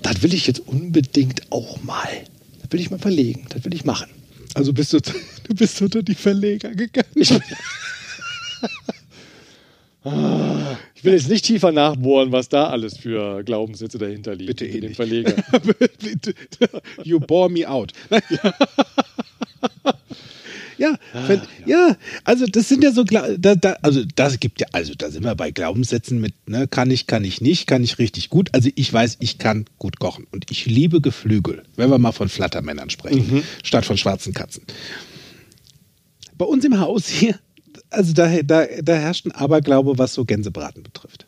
das 0.01 0.23
will 0.23 0.33
ich 0.33 0.47
jetzt 0.47 0.61
unbedingt 0.65 1.51
auch 1.51 1.83
mal. 1.83 2.07
Das 2.61 2.71
will 2.71 2.79
ich 2.79 2.89
mal 2.89 2.99
verlegen, 2.99 3.45
das 3.49 3.65
will 3.65 3.73
ich 3.73 3.83
machen. 3.83 4.09
Also 4.53 4.71
bist 4.71 4.93
du, 4.93 4.99
du 5.47 5.55
bist 5.55 5.81
unter 5.81 6.01
die 6.01 6.15
Verleger 6.15 6.73
gegangen. 6.73 7.09
Ich, 7.15 7.33
ich 11.03 11.05
will 11.05 11.15
jetzt 11.15 11.27
nicht 11.27 11.43
tiefer 11.43 11.73
nachbohren, 11.73 12.31
was 12.31 12.47
da 12.47 12.67
alles 12.67 12.97
für 12.97 13.43
Glaubenssätze 13.43 13.97
dahinter 13.97 14.35
liegen. 14.35 14.47
Bitte 14.47 14.65
eh 14.65 14.79
nicht. 14.79 14.95
Verleger. 14.95 15.33
you 17.03 17.19
bore 17.19 17.49
me 17.49 17.67
out. 17.69 17.91
Ja, 20.75 20.97
wenn, 21.27 21.41
ja. 21.67 21.95
also 22.23 22.45
das 22.47 22.67
sind 22.67 22.83
ja 22.83 22.91
so, 22.91 23.03
da, 23.03 23.37
da, 23.37 23.73
also 23.83 24.03
das 24.15 24.39
gibt 24.39 24.59
ja, 24.59 24.67
also 24.71 24.93
da 24.97 25.11
sind 25.11 25.23
wir 25.23 25.35
bei 25.35 25.51
Glaubenssätzen 25.51 26.19
mit, 26.19 26.33
ne, 26.49 26.67
kann 26.67 26.89
ich, 26.89 27.05
kann 27.05 27.23
ich 27.23 27.41
nicht, 27.41 27.67
kann 27.67 27.83
ich 27.83 27.99
richtig 27.99 28.29
gut. 28.29 28.49
Also 28.53 28.69
ich 28.73 28.91
weiß, 28.91 29.17
ich 29.19 29.37
kann 29.37 29.65
gut 29.77 29.99
kochen 29.99 30.25
und 30.31 30.49
ich 30.49 30.65
liebe 30.65 30.99
Geflügel, 30.99 31.61
wenn 31.75 31.91
wir 31.91 31.99
mal 31.99 32.11
von 32.11 32.27
Flattermännern 32.27 32.89
sprechen, 32.89 33.43
statt 33.61 33.85
von 33.85 33.97
schwarzen 33.97 34.33
Katzen. 34.33 34.63
Bei 36.37 36.45
uns 36.45 36.65
im 36.65 36.79
Haus 36.79 37.07
hier, 37.07 37.39
also 37.93 38.13
da, 38.13 38.41
da, 38.41 38.65
da 38.81 38.95
herrscht 38.95 39.25
ein 39.25 39.31
Aberglaube, 39.31 39.97
was 39.97 40.13
so 40.13 40.25
Gänsebraten 40.25 40.83
betrifft. 40.83 41.25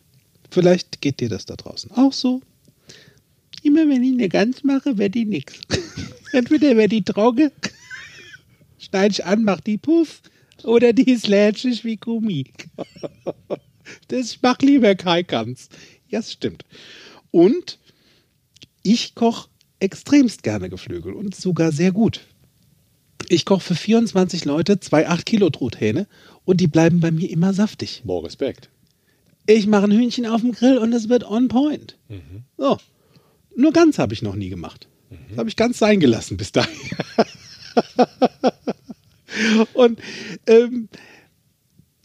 Vielleicht 0.51 1.01
geht 1.01 1.19
dir 1.19 1.29
das 1.29 1.45
da 1.45 1.55
draußen 1.55 1.91
auch 1.91 2.13
so. 2.13 2.41
Immer 3.63 3.87
wenn 3.89 4.03
ich 4.03 4.13
eine 4.13 4.29
Gans 4.29 4.63
mache, 4.63 4.97
wird 4.97 5.15
die 5.15 5.25
nix. 5.25 5.59
Entweder 6.31 6.75
wird 6.75 6.91
die 6.91 7.03
trocken, 7.03 7.51
schneide 8.77 9.11
ich 9.11 9.25
an, 9.25 9.43
mach 9.43 9.61
die 9.61 9.77
puff, 9.77 10.21
oder 10.63 10.93
die 10.93 11.11
ist 11.11 11.27
lätschig 11.27 11.83
wie 11.83 11.97
Gummi. 11.97 12.45
Das, 14.07 14.31
ich 14.31 14.39
mach 14.41 14.57
lieber 14.59 14.95
kein 14.95 15.27
Gans. 15.27 15.69
Ja, 16.07 16.17
das 16.17 16.31
stimmt. 16.31 16.65
Und 17.29 17.77
ich 18.81 19.13
koche 19.13 19.47
extremst 19.77 20.41
gerne 20.41 20.69
Geflügel 20.69 21.13
und 21.13 21.35
sogar 21.35 21.71
sehr 21.71 21.91
gut. 21.91 22.21
Ich 23.29 23.45
koche 23.45 23.61
für 23.61 23.75
24 23.75 24.45
Leute 24.45 24.79
zwei 24.79 25.07
8 25.07 25.23
Kilo 25.25 25.51
Truthähne 25.51 26.07
und 26.45 26.61
die 26.61 26.67
bleiben 26.67 26.99
bei 26.99 27.11
mir 27.11 27.29
immer 27.29 27.53
saftig. 27.53 28.03
More 28.05 28.25
Respekt. 28.25 28.69
Ich 29.47 29.67
mache 29.67 29.85
ein 29.85 29.91
Hühnchen 29.91 30.25
auf 30.25 30.41
dem 30.41 30.53
Grill 30.53 30.77
und 30.77 30.93
es 30.93 31.09
wird 31.09 31.29
on 31.29 31.47
point. 31.47 31.97
So. 32.57 32.77
Nur 33.55 33.71
ganz 33.71 33.99
habe 33.99 34.13
ich 34.13 34.21
noch 34.21 34.35
nie 34.35 34.49
gemacht. 34.49 34.87
Das 35.29 35.37
habe 35.37 35.49
ich 35.49 35.55
ganz 35.55 35.77
sein 35.77 35.99
gelassen 35.99 36.37
bis 36.37 36.51
dahin. 36.51 36.73
und 39.73 39.99
ähm, 40.47 40.89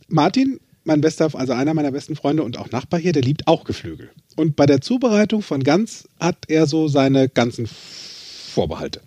Martin, 0.09 0.61
mein 0.85 1.01
bester, 1.01 1.31
also 1.35 1.53
einer 1.53 1.75
meiner 1.75 1.93
besten 1.93 2.17
Freunde 2.17 2.43
und 2.43 2.59
auch 2.59 2.71
Nachbar 2.71 3.01
hier, 3.01 3.13
der 3.13 3.23
liebt 3.23 3.47
auch 3.47 3.65
Geflügel. 3.65 4.11
Und 4.37 4.57
bei 4.57 4.67
der 4.67 4.81
Zubereitung 4.81 5.43
von 5.43 5.63
Gans 5.63 6.09
hat 6.19 6.37
er 6.49 6.67
so 6.67 6.89
seine 6.89 7.29
ganzen 7.29 7.67
Vorbehalte. 7.67 9.01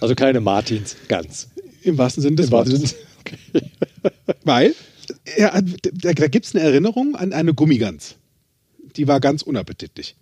Also 0.00 0.14
keine 0.14 0.40
Martins, 0.40 0.96
ganz. 1.08 1.48
Im 1.82 1.98
wahrsten 1.98 2.22
Sinne 2.22 2.36
des 2.36 2.46
Im 2.46 2.52
Wortes. 3.24 3.62
Weil 4.44 4.74
hat- 5.40 5.64
da, 5.92 6.12
da 6.12 6.28
gibt 6.28 6.46
es 6.46 6.54
eine 6.54 6.64
Erinnerung 6.64 7.16
an 7.16 7.32
eine 7.32 7.54
Gummigans. 7.54 8.16
Die 8.96 9.06
war 9.08 9.20
ganz 9.20 9.42
unappetitlich. 9.42 10.16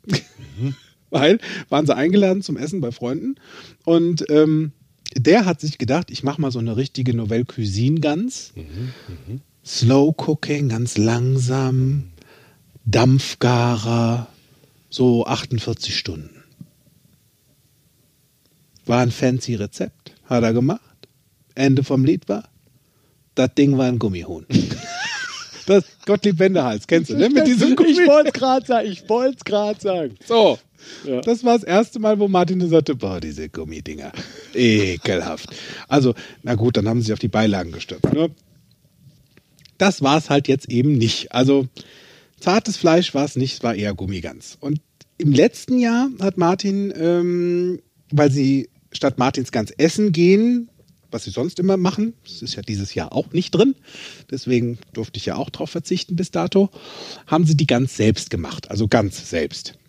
Weil 1.11 1.38
waren 1.68 1.86
sie 1.86 1.94
eingeladen 1.94 2.42
zum 2.42 2.57
Essen 2.57 2.80
bei 2.80 2.90
Freunden 2.92 3.36
und 3.84 4.24
ähm, 4.28 4.72
der 5.14 5.44
hat 5.47 5.61
sich 5.61 5.78
gedacht, 5.78 6.11
ich 6.11 6.24
mache 6.24 6.40
mal 6.40 6.51
so 6.51 6.59
eine 6.59 6.76
richtige 6.76 7.14
Nouvelle 7.14 7.44
Cuisine 7.44 8.01
Gans. 8.01 8.53
Slow 9.64 10.12
Cooking, 10.16 10.68
ganz 10.68 10.99
langsam, 10.99 12.11
Dampfgarer, 12.84 14.26
so 14.90 15.24
48 15.26 15.97
Stunden. 15.97 16.42
War 18.84 19.01
ein 19.01 19.11
fancy 19.11 19.55
Rezept, 19.55 20.12
hat 20.24 20.42
er 20.42 20.53
gemacht. 20.53 20.80
Ende 21.55 21.82
vom 21.84 22.05
Lied 22.05 22.28
war, 22.28 22.49
das 23.37 23.55
Ding 23.55 23.78
war 23.78 23.87
ein 23.87 23.99
Gummihuhn. 23.99 24.47
Das 25.66 25.84
Gottlieb 26.07 26.39
Wendehals, 26.39 26.87
kennst 26.87 27.11
du, 27.11 27.16
ne? 27.16 27.28
Mit 27.28 27.45
diesem 27.45 27.70
ich 27.70 27.76
Gummi. 27.76 28.07
wollte 28.07 28.28
es 28.28 28.34
gerade 28.34 28.64
sagen, 28.64 28.89
ich 28.89 29.09
wollte 29.09 29.39
es 29.39 29.45
gerade 29.45 29.80
sagen. 29.80 30.14
So. 30.24 30.61
Ja. 31.05 31.20
Das 31.22 31.43
war 31.43 31.55
das 31.55 31.64
erste 31.64 31.99
Mal, 31.99 32.20
wo 32.20 32.28
Martin 32.28 32.66
sagte, 32.68 32.95
boah, 32.95 33.18
diese 33.18 33.49
Gummidinger. 33.49 34.12
Ekelhaft. 34.55 35.51
Also, 35.89 36.14
na 36.45 36.55
gut, 36.55 36.76
dann 36.76 36.89
haben 36.89 37.01
sie 37.01 37.07
sich 37.07 37.12
auf 37.12 37.18
die 37.18 37.26
Beilagen 37.26 37.72
gestürzt. 37.72 38.12
Ne? 38.12 38.30
Das 39.76 40.03
war 40.03 40.18
es 40.18 40.30
halt 40.30 40.47
jetzt 40.47 40.70
eben 40.70 40.93
nicht. 40.93 41.32
Also, 41.32 41.66
zartes 42.39 42.76
Fleisch 42.76 43.12
war 43.12 43.24
es 43.24 43.34
nicht, 43.34 43.55
es 43.55 43.62
war 43.64 43.74
eher 43.74 43.93
Gummigans. 43.93 44.57
Und 44.61 44.80
im 45.18 45.32
letzten 45.32 45.80
Jahr 45.80 46.09
hat 46.20 46.37
Martin, 46.39 46.95
ähm, 46.97 47.80
weil 48.12 48.30
sie 48.30 48.68
statt 48.93 49.18
Martins 49.18 49.51
Gans 49.51 49.72
essen 49.72 50.12
gehen, 50.12 50.68
was 51.16 51.24
sie 51.24 51.30
sonst 51.30 51.58
immer 51.58 51.78
machen, 51.78 52.12
das 52.24 52.42
ist 52.42 52.56
ja 52.56 52.62
dieses 52.62 52.94
Jahr 52.94 53.14
auch 53.14 53.32
nicht 53.32 53.50
drin, 53.52 53.74
deswegen 54.30 54.78
durfte 54.92 55.16
ich 55.16 55.24
ja 55.24 55.36
auch 55.36 55.48
drauf 55.48 55.70
verzichten 55.70 56.14
bis 56.14 56.30
dato, 56.30 56.68
haben 57.26 57.46
sie 57.46 57.56
die 57.56 57.66
Gans 57.66 57.96
selbst 57.96 58.28
gemacht, 58.28 58.70
also 58.70 58.86
ganz 58.86 59.30
selbst. 59.30 59.78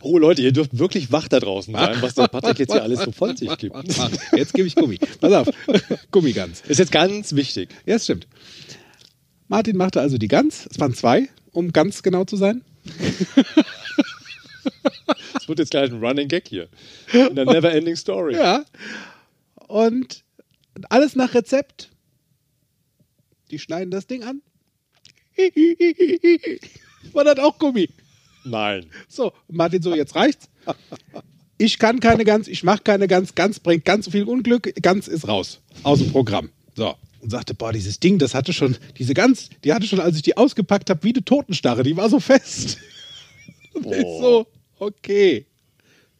Oh 0.00 0.16
Leute, 0.16 0.40
ihr 0.40 0.52
dürft 0.52 0.78
wirklich 0.78 1.12
wach 1.12 1.28
da 1.28 1.38
draußen 1.38 1.74
sein, 1.74 1.96
was 2.00 2.14
der 2.14 2.28
Patrick 2.28 2.60
jetzt 2.60 2.72
hier 2.72 2.82
alles 2.82 3.00
so 3.02 3.12
von 3.12 3.36
sich 3.36 3.54
gibt. 3.58 3.76
Jetzt 4.36 4.54
gebe 4.54 4.66
ich 4.66 4.74
Gummi. 4.74 4.96
Pass 5.20 5.32
auf, 5.32 5.48
Gummigans. 6.12 6.62
Ist 6.66 6.78
jetzt 6.78 6.92
ganz 6.92 7.34
wichtig. 7.34 7.68
Ja, 7.84 7.94
das 7.94 8.04
stimmt. 8.04 8.26
Martin 9.48 9.76
machte 9.76 10.00
also 10.00 10.16
die 10.16 10.28
Gans, 10.28 10.66
es 10.70 10.80
waren 10.80 10.94
zwei, 10.94 11.28
um 11.52 11.72
ganz 11.72 12.02
genau 12.02 12.24
zu 12.24 12.36
sein. 12.36 12.62
Es 15.34 15.48
wird 15.48 15.58
jetzt 15.58 15.70
gleich 15.70 15.90
ein 15.90 16.04
Running 16.04 16.28
Gag 16.28 16.48
hier. 16.48 16.68
In 17.12 17.34
der 17.34 17.44
Never 17.44 17.72
Ending 17.72 17.96
Story. 17.96 18.34
Ja. 18.34 18.64
Und 19.66 20.24
alles 20.88 21.16
nach 21.16 21.34
Rezept. 21.34 21.90
Die 23.50 23.58
schneiden 23.58 23.90
das 23.90 24.06
Ding 24.06 24.22
an. 24.22 24.42
War 27.12 27.24
das 27.24 27.38
auch 27.38 27.58
Gummi? 27.58 27.88
Nein. 28.44 28.86
So, 29.08 29.32
Martin, 29.48 29.82
so, 29.82 29.94
jetzt 29.94 30.14
reicht's. 30.14 30.48
Ich 31.58 31.78
kann 31.78 32.00
keine 32.00 32.24
Gans, 32.24 32.48
ich 32.48 32.62
mache 32.62 32.82
keine 32.82 33.08
Gans. 33.08 33.34
Gans 33.34 33.60
bringt 33.60 33.84
ganz 33.84 34.04
so 34.06 34.10
viel 34.10 34.24
Unglück. 34.24 34.72
Gans 34.80 35.08
ist 35.08 35.26
raus 35.26 35.60
aus 35.82 35.98
dem 35.98 36.12
Programm. 36.12 36.50
So. 36.76 36.94
Und 37.20 37.30
sagte, 37.30 37.54
boah, 37.54 37.72
dieses 37.72 37.98
Ding, 37.98 38.18
das 38.18 38.34
hatte 38.34 38.52
schon, 38.52 38.76
diese 38.96 39.12
Gans, 39.12 39.50
die 39.64 39.72
hatte 39.72 39.86
schon, 39.86 39.98
als 39.98 40.16
ich 40.16 40.22
die 40.22 40.36
ausgepackt 40.36 40.88
habe, 40.88 41.02
wie 41.02 41.12
eine 41.12 41.24
Totenstarre. 41.24 41.82
Die 41.82 41.96
war 41.96 42.08
so 42.08 42.20
fest. 42.20 42.78
Und 43.86 43.94
ich 43.94 44.04
Oh. 44.04 44.20
so, 44.20 44.46
okay. 44.78 45.46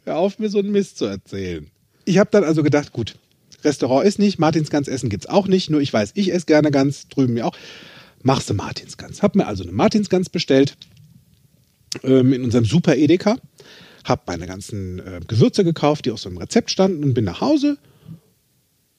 Hör 0.04 0.16
auf, 0.16 0.38
mir 0.38 0.48
so 0.48 0.58
einen 0.58 0.70
Mist 0.70 0.98
zu 0.98 1.04
erzählen. 1.04 1.70
Ich 2.04 2.18
habe 2.18 2.30
dann 2.30 2.44
also 2.44 2.62
gedacht, 2.62 2.92
gut, 2.92 3.16
Restaurant 3.64 4.06
ist 4.06 4.18
nicht, 4.18 4.38
Martins 4.38 4.70
Gans 4.70 4.88
essen 4.88 5.10
gibt's 5.10 5.26
auch 5.26 5.48
nicht. 5.48 5.68
Nur 5.70 5.80
ich 5.80 5.92
weiß, 5.92 6.12
ich 6.14 6.32
esse 6.32 6.46
gerne 6.46 6.70
Gans, 6.70 7.08
drüben 7.08 7.34
mir 7.34 7.46
auch. 7.46 7.56
Machst 8.22 8.48
du 8.48 8.54
Martins 8.54 8.96
Gans. 8.96 9.22
Hab 9.22 9.34
mir 9.36 9.46
also 9.46 9.62
eine 9.62 9.72
Martins 9.72 10.08
Gans 10.08 10.28
bestellt 10.28 10.76
ähm, 12.02 12.32
in 12.32 12.44
unserem 12.44 12.64
Super 12.64 12.96
Edeka, 12.96 13.36
habe 14.04 14.22
meine 14.26 14.46
ganzen 14.46 14.98
äh, 15.00 15.20
Gewürze 15.26 15.64
gekauft, 15.64 16.04
die 16.06 16.10
auf 16.10 16.20
so 16.20 16.28
einem 16.28 16.38
Rezept 16.38 16.70
standen 16.70 17.04
und 17.04 17.14
bin 17.14 17.24
nach 17.24 17.40
Hause 17.40 17.78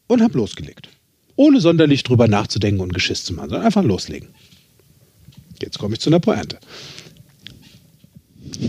und 0.07 0.21
habe 0.21 0.37
losgelegt. 0.37 0.89
Ohne 1.35 1.61
sonderlich 1.61 2.03
drüber 2.03 2.27
nachzudenken 2.27 2.81
und 2.81 2.93
Geschiss 2.93 3.23
zu 3.23 3.33
machen, 3.33 3.49
sondern 3.49 3.65
einfach 3.65 3.83
loslegen. 3.83 4.29
Jetzt 5.61 5.79
komme 5.79 5.95
ich 5.95 6.01
zu 6.01 6.09
einer 6.09 6.19
Pointe. 6.19 6.59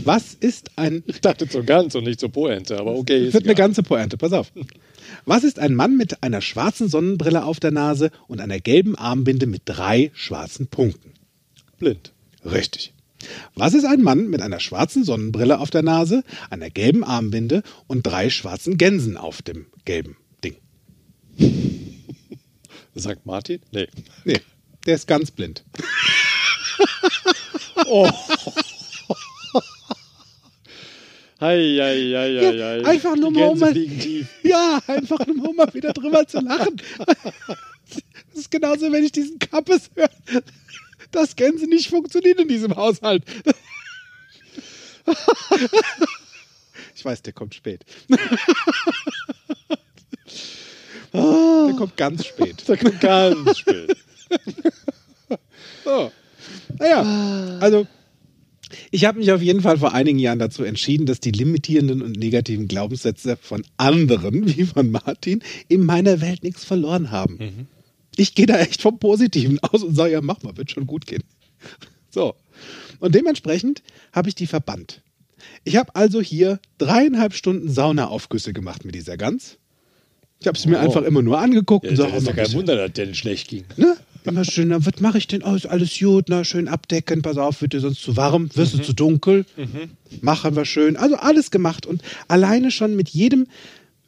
Was 0.05 0.35
ist 0.35 0.71
ein 0.77 1.03
Ich 1.07 1.21
dachte 1.21 1.49
zur 1.49 1.65
Gans 1.65 1.95
und 1.95 2.05
nicht 2.05 2.21
zur 2.21 2.31
Poente, 2.31 2.79
aber 2.79 2.95
okay. 2.95 3.27
Ist 3.27 3.35
wird 3.35 3.45
eine 3.45 3.53
egal. 3.53 3.67
ganze 3.67 3.83
Pointe, 3.83 4.17
pass 4.17 4.33
auf. 4.33 4.53
Was 5.25 5.45
ist 5.45 5.59
ein 5.59 5.75
Mann 5.75 5.97
mit 5.97 6.23
einer 6.23 6.41
schwarzen 6.41 6.89
Sonnenbrille 6.89 7.45
auf 7.45 7.61
der 7.61 7.71
Nase 7.73 8.11
und 8.29 8.41
einer 8.41 8.61
gelben 8.61 8.97
Armbinde 8.97 9.47
mit 9.47 9.63
drei 9.65 10.11
schwarzen 10.15 10.67
Punkten? 10.69 11.13
blind. 11.81 12.13
Richtig. 12.45 12.93
Was 13.55 13.75
ist 13.75 13.85
ein 13.85 14.03
Mann 14.03 14.29
mit 14.29 14.41
einer 14.41 14.61
schwarzen 14.61 15.05
Sonnenbrille 15.05 15.59
auf 15.59 15.71
der 15.71 15.83
Nase, 15.83 16.23
einer 16.49 16.71
gelben 16.71 17.03
Armbinde 17.05 17.63
und 17.87 18.07
drei 18.07 18.31
schwarzen 18.31 18.79
Gänsen 18.79 19.17
auf 19.17 19.43
dem 19.43 19.67
gelben 19.85 20.17
Ding? 20.45 20.57
Sagt 22.95 23.27
Martin? 23.27 23.61
Nee. 23.73 23.89
Nee, 24.25 24.41
der 24.87 24.95
ist 24.95 25.07
ganz 25.07 25.31
blind. 25.33 25.65
Hei, 31.41 31.79
hei, 31.81 32.13
hei, 32.15 32.39
hei, 32.39 32.53
Ja, 32.53 32.85
einfach 32.85 33.17
nur 33.17 33.31
mal, 33.31 33.49
um 33.49 33.59
mal. 33.59 33.75
Ja, 34.43 34.79
einfach 34.87 35.27
nur 35.27 35.49
um 35.49 35.57
mal 35.57 35.73
wieder 35.73 35.93
drüber 35.95 36.27
zu 36.27 36.39
lachen. 36.41 36.77
Das 37.87 38.43
ist 38.43 38.51
genauso, 38.51 38.93
wenn 38.93 39.03
ich 39.05 39.13
diesen 39.13 39.39
Kappes 39.39 39.91
höre, 39.95 40.11
dass 41.11 41.35
Gänse 41.35 41.67
nicht 41.67 41.89
funktionieren 41.89 42.41
in 42.41 42.49
diesem 42.49 42.77
Haushalt. 42.77 43.25
Ich 46.95 47.05
weiß, 47.05 47.23
der 47.23 47.33
kommt 47.33 47.55
spät. 47.55 47.87
Der 51.13 51.75
kommt 51.77 51.97
ganz 51.97 52.27
spät. 52.27 52.63
Da 52.67 52.77
kommt 52.77 53.01
ganz 53.01 53.59
spät. 53.59 53.97
So. 55.85 56.13
Naja, 56.79 57.59
also 57.61 57.87
ich 58.91 59.05
habe 59.05 59.19
mich 59.19 59.33
auf 59.33 59.43
jeden 59.43 59.61
Fall 59.61 59.79
vor 59.79 59.93
einigen 59.95 60.19
Jahren 60.19 60.39
dazu 60.39 60.63
entschieden, 60.65 61.07
dass 61.07 61.21
die 61.21 61.31
limitierenden 61.31 62.03
und 62.03 62.17
negativen 62.17 62.69
Glaubenssätze 62.69 63.37
von 63.41 63.65
anderen, 63.77 64.47
wie 64.57 64.65
von 64.65 64.91
Martin, 64.91 65.43
in 65.69 65.85
meiner 65.85 66.21
Welt 66.21 66.43
nichts 66.43 66.65
verloren 66.65 67.11
haben. 67.11 67.69
Ich 68.17 68.35
gehe 68.35 68.47
da 68.47 68.59
echt 68.59 68.83
vom 68.83 68.99
Positiven 68.99 69.59
aus 69.63 69.83
und 69.83 69.95
sage, 69.95 70.13
ja, 70.13 70.21
mach 70.21 70.43
mal, 70.43 70.57
wird 70.57 70.71
schon 70.71 70.87
gut 70.87 71.07
gehen. 71.07 71.23
So. 72.13 72.35
Und 72.99 73.15
dementsprechend 73.15 73.85
habe 74.13 74.29
ich 74.29 74.35
die 74.35 74.49
verbannt. 74.49 75.01
Ich 75.63 75.77
habe 75.77 75.95
also 75.95 76.21
hier 76.21 76.59
dreieinhalb 76.79 77.35
Stunden 77.35 77.71
Saunaaufgüsse 77.71 78.53
gemacht 78.53 78.85
mit 78.85 78.97
dieser 78.97 79.17
Gans. 79.17 79.59
Ich 80.41 80.49
habe 80.49 80.59
sie 80.59 80.69
mir 80.69 80.79
Oh. 80.79 80.81
einfach 80.81 81.03
immer 81.03 81.23
nur 81.23 81.39
angeguckt 81.39 81.85
Ja, 81.85 81.91
und 81.93 81.99
das 82.01 82.07
sage, 82.07 82.17
ist 82.19 82.27
ja 82.27 82.33
mach 82.33 82.43
kein 82.43 82.53
Wunder, 82.55 82.75
dass 82.75 82.93
der 82.95 83.15
schlecht 83.15 83.47
ging. 83.47 83.65
Ne? 83.77 83.97
Immer 84.25 84.45
schön, 84.45 84.69
na, 84.69 84.85
was 84.85 85.01
mache 85.01 85.19
ich 85.19 85.27
denn? 85.27 85.43
Oh, 85.43 85.55
ist 85.55 85.67
alles 85.67 85.99
gut, 85.99 86.27
na, 86.29 86.45
schön 86.45 86.69
abdecken, 86.69 87.23
pass 87.23 87.39
auf, 87.39 87.63
wird 87.63 87.73
dir 87.73 87.81
sonst 87.81 88.03
zu 88.03 88.17
warm, 88.17 88.51
wirst 88.55 88.75
du 88.75 88.79
zu 88.83 88.93
dunkel, 88.93 89.47
machen 90.21 90.57
wir 90.57 90.65
schön. 90.65 90.97
Also 90.97 91.17
alles 91.17 91.51
gemacht. 91.51 91.87
Und 91.87 92.03
alleine 92.29 92.71
schon 92.71 92.97
mit 92.97 93.09
jedem, 93.09 93.47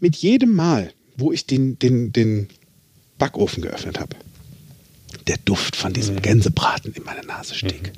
mit 0.00 0.16
jedem 0.16 0.54
Mal, 0.54 0.92
wo 1.16 1.32
ich 1.32 1.46
den, 1.46 1.78
den, 1.78 2.12
den 2.12 2.48
Backofen 3.18 3.62
geöffnet 3.62 4.00
habe, 4.00 4.16
der 5.26 5.38
Duft 5.44 5.76
von 5.76 5.92
diesem 5.92 6.20
Gänsebraten 6.20 6.92
in 6.92 7.04
meine 7.04 7.24
Nase 7.26 7.54
stieg. 7.54 7.92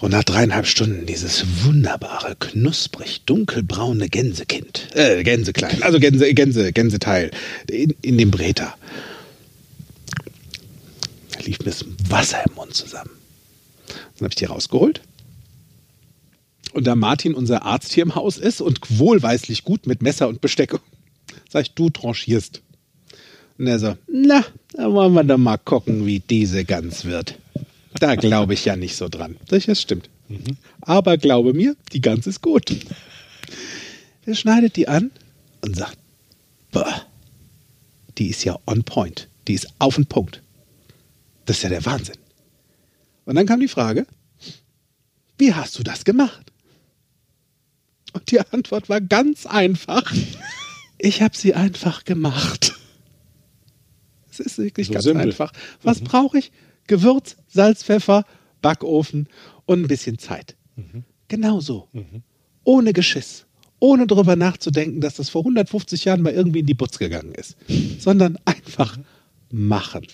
Und 0.00 0.12
nach 0.12 0.22
dreieinhalb 0.22 0.66
Stunden 0.66 1.06
dieses 1.06 1.44
wunderbare, 1.64 2.36
knusprig 2.38 3.22
dunkelbraune 3.26 4.08
Gänsekind, 4.08 4.88
äh, 4.94 5.24
Gänseklein, 5.24 5.82
also 5.82 5.98
Gänse, 5.98 6.32
Gänse, 6.34 6.72
Gänseteil 6.72 7.32
in, 7.68 7.94
in 8.02 8.16
dem 8.16 8.30
Breter. 8.30 8.74
Lief 11.48 11.60
mir 11.60 11.64
das 11.64 11.86
Wasser 12.10 12.44
im 12.46 12.56
Mund 12.56 12.74
zusammen. 12.74 13.10
Dann 13.86 14.24
habe 14.24 14.28
ich 14.28 14.34
die 14.34 14.44
rausgeholt. 14.44 15.00
Und 16.74 16.86
da 16.86 16.94
Martin 16.94 17.32
unser 17.32 17.62
Arzt 17.62 17.94
hier 17.94 18.02
im 18.02 18.14
Haus 18.14 18.36
ist 18.36 18.60
und 18.60 18.78
wohlweislich 18.98 19.64
gut 19.64 19.86
mit 19.86 20.02
Messer 20.02 20.28
und 20.28 20.42
Besteck, 20.42 20.74
sag 21.48 21.62
ich, 21.62 21.72
du 21.72 21.88
tranchierst. 21.88 22.60
Und 23.56 23.66
er 23.66 23.78
so, 23.78 23.96
na, 24.12 24.44
da 24.74 24.92
wollen 24.92 25.14
wir 25.14 25.24
doch 25.24 25.38
mal 25.38 25.56
gucken, 25.56 26.04
wie 26.04 26.20
diese 26.20 26.66
Gans 26.66 27.06
wird. 27.06 27.38
Da 27.98 28.16
glaube 28.16 28.52
ich 28.52 28.66
ja 28.66 28.76
nicht 28.76 28.96
so 28.96 29.08
dran. 29.08 29.36
Sag 29.48 29.56
ich, 29.56 29.66
das 29.66 29.80
stimmt. 29.80 30.10
Aber 30.82 31.16
glaube 31.16 31.54
mir, 31.54 31.76
die 31.94 32.02
Gans 32.02 32.26
ist 32.26 32.42
gut. 32.42 32.76
Er 34.26 34.34
schneidet 34.34 34.76
die 34.76 34.86
an 34.86 35.10
und 35.62 35.76
sagt, 35.76 35.96
boah, 36.72 37.06
die 38.18 38.28
ist 38.28 38.44
ja 38.44 38.58
on 38.66 38.84
point. 38.84 39.28
Die 39.46 39.54
ist 39.54 39.68
auf 39.78 39.94
den 39.94 40.04
Punkt. 40.04 40.42
Das 41.48 41.56
ist 41.56 41.62
ja 41.62 41.70
der 41.70 41.86
Wahnsinn. 41.86 42.18
Und 43.24 43.36
dann 43.36 43.46
kam 43.46 43.58
die 43.58 43.68
Frage, 43.68 44.06
wie 45.38 45.54
hast 45.54 45.78
du 45.78 45.82
das 45.82 46.04
gemacht? 46.04 46.52
Und 48.12 48.30
die 48.30 48.38
Antwort 48.40 48.90
war 48.90 49.00
ganz 49.00 49.46
einfach. 49.46 50.12
Ich 50.98 51.22
habe 51.22 51.34
sie 51.34 51.54
einfach 51.54 52.04
gemacht. 52.04 52.74
Es 54.30 54.40
ist 54.40 54.58
wirklich 54.58 54.88
So 54.88 54.92
ganz 54.92 55.04
simpel. 55.04 55.28
einfach. 55.28 55.52
Was 55.82 56.00
brauche 56.02 56.38
ich? 56.38 56.52
Gewürz, 56.86 57.36
Salz, 57.48 57.82
Pfeffer, 57.82 58.26
Backofen 58.60 59.26
und 59.64 59.80
ein 59.82 59.88
bisschen 59.88 60.18
Zeit. 60.18 60.54
Genau 61.28 61.60
so. 61.60 61.88
Ohne 62.64 62.92
Geschiss. 62.92 63.46
Ohne 63.80 64.06
darüber 64.06 64.36
nachzudenken, 64.36 65.00
dass 65.00 65.14
das 65.14 65.30
vor 65.30 65.42
150 65.42 66.04
Jahren 66.04 66.20
mal 66.20 66.32
irgendwie 66.34 66.58
in 66.60 66.66
die 66.66 66.74
Butz 66.74 66.98
gegangen 66.98 67.32
ist. 67.32 67.56
Sondern 68.00 68.38
einfach 68.44 68.98
machen. 69.50 70.06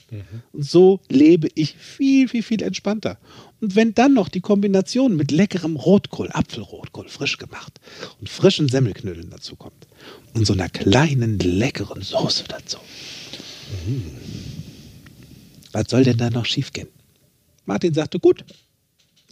Und 0.53 0.65
so 0.65 1.01
lebe 1.09 1.49
ich 1.55 1.75
viel, 1.77 2.29
viel, 2.29 2.43
viel 2.43 2.63
entspannter. 2.63 3.19
Und 3.61 3.77
wenn 3.77 3.95
dann 3.95 4.15
noch 4.15 4.29
die 4.29 4.41
Kombination 4.41 5.17
mit 5.17 5.31
leckerem 5.31 5.77
Rotkohl, 5.77 6.31
Apfelrotkohl, 6.33 7.09
frisch 7.09 7.39
gemacht 7.39 7.81
und 8.21 8.29
frischen 8.29 8.69
Semmelknödeln 8.69 9.31
dazu 9.31 9.57
kommt 9.57 9.87
und 10.35 10.47
so 10.47 10.53
einer 10.53 10.69
kleinen, 10.69 11.39
leckeren 11.39 12.03
Soße 12.03 12.45
dazu. 12.49 12.79
Was 15.73 15.89
soll 15.89 16.05
denn 16.05 16.19
da 16.19 16.31
noch 16.31 16.47
schiefgehen? 16.47 16.89
Martin 17.67 17.95
sagte, 17.95 18.21
gut, 18.21 18.45